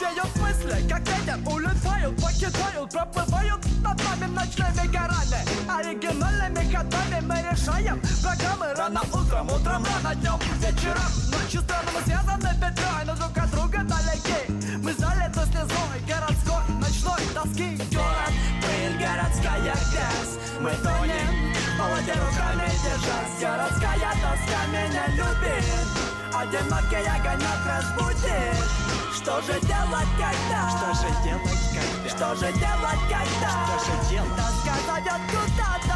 Ее 0.00 0.24
мысли, 0.40 0.88
как 0.88 1.00
ветер, 1.00 1.38
улетают, 1.46 2.16
покидают 2.16 2.90
Проплывают 2.90 3.64
над 3.82 4.02
нами 4.04 4.32
ночными 4.32 4.86
горами. 4.88 5.40
Оригинальными 5.68 6.72
ходами 6.72 7.20
мы 7.22 7.36
решаем 7.50 8.00
Программы 8.22 8.74
рано 8.74 9.02
утром, 9.12 9.48
утром 9.50 9.84
рано, 9.84 10.14
днем, 10.16 10.38
вечером. 10.58 11.10
Ночью 11.30 11.60
страны 11.62 11.90
мы 11.94 12.00
связаны 12.02 12.50
петлей, 12.60 13.04
но 13.06 13.14
друг 13.14 13.38
от 13.38 13.50
друга 13.50 13.84
далеки. 13.84 14.78
Мы 14.82 14.92
залиты 14.94 15.40
слезой 15.50 16.00
городской, 16.06 16.62
ночной 16.80 17.20
тоски. 17.34 17.78
Город, 17.94 18.32
пыль, 18.60 18.98
городская 18.98 19.74
грязь 19.92 20.34
Мы 20.60 20.70
тонем, 20.82 21.52
молодя 21.78 22.14
руками 22.14 22.61
Городская 23.52 24.12
тоска 24.12 24.64
меня 24.68 25.06
любит 25.08 25.64
Одинокий 26.32 27.06
огонек 27.06 27.66
разбудит 27.66 28.56
Что 29.14 29.42
же 29.42 29.60
делать, 29.60 30.08
когда? 30.16 30.70
Что 30.70 30.94
же 30.94 31.22
делать, 31.22 31.60
когда? 31.74 32.08
Что 32.08 32.34
же 32.34 32.52
делать, 32.54 33.02
когда? 33.10 33.50
Что 33.60 33.84
же 33.84 34.08
делать? 34.08 34.36
Тоска 34.36 34.74
зовет 34.86 35.20
куда-то 35.30 35.91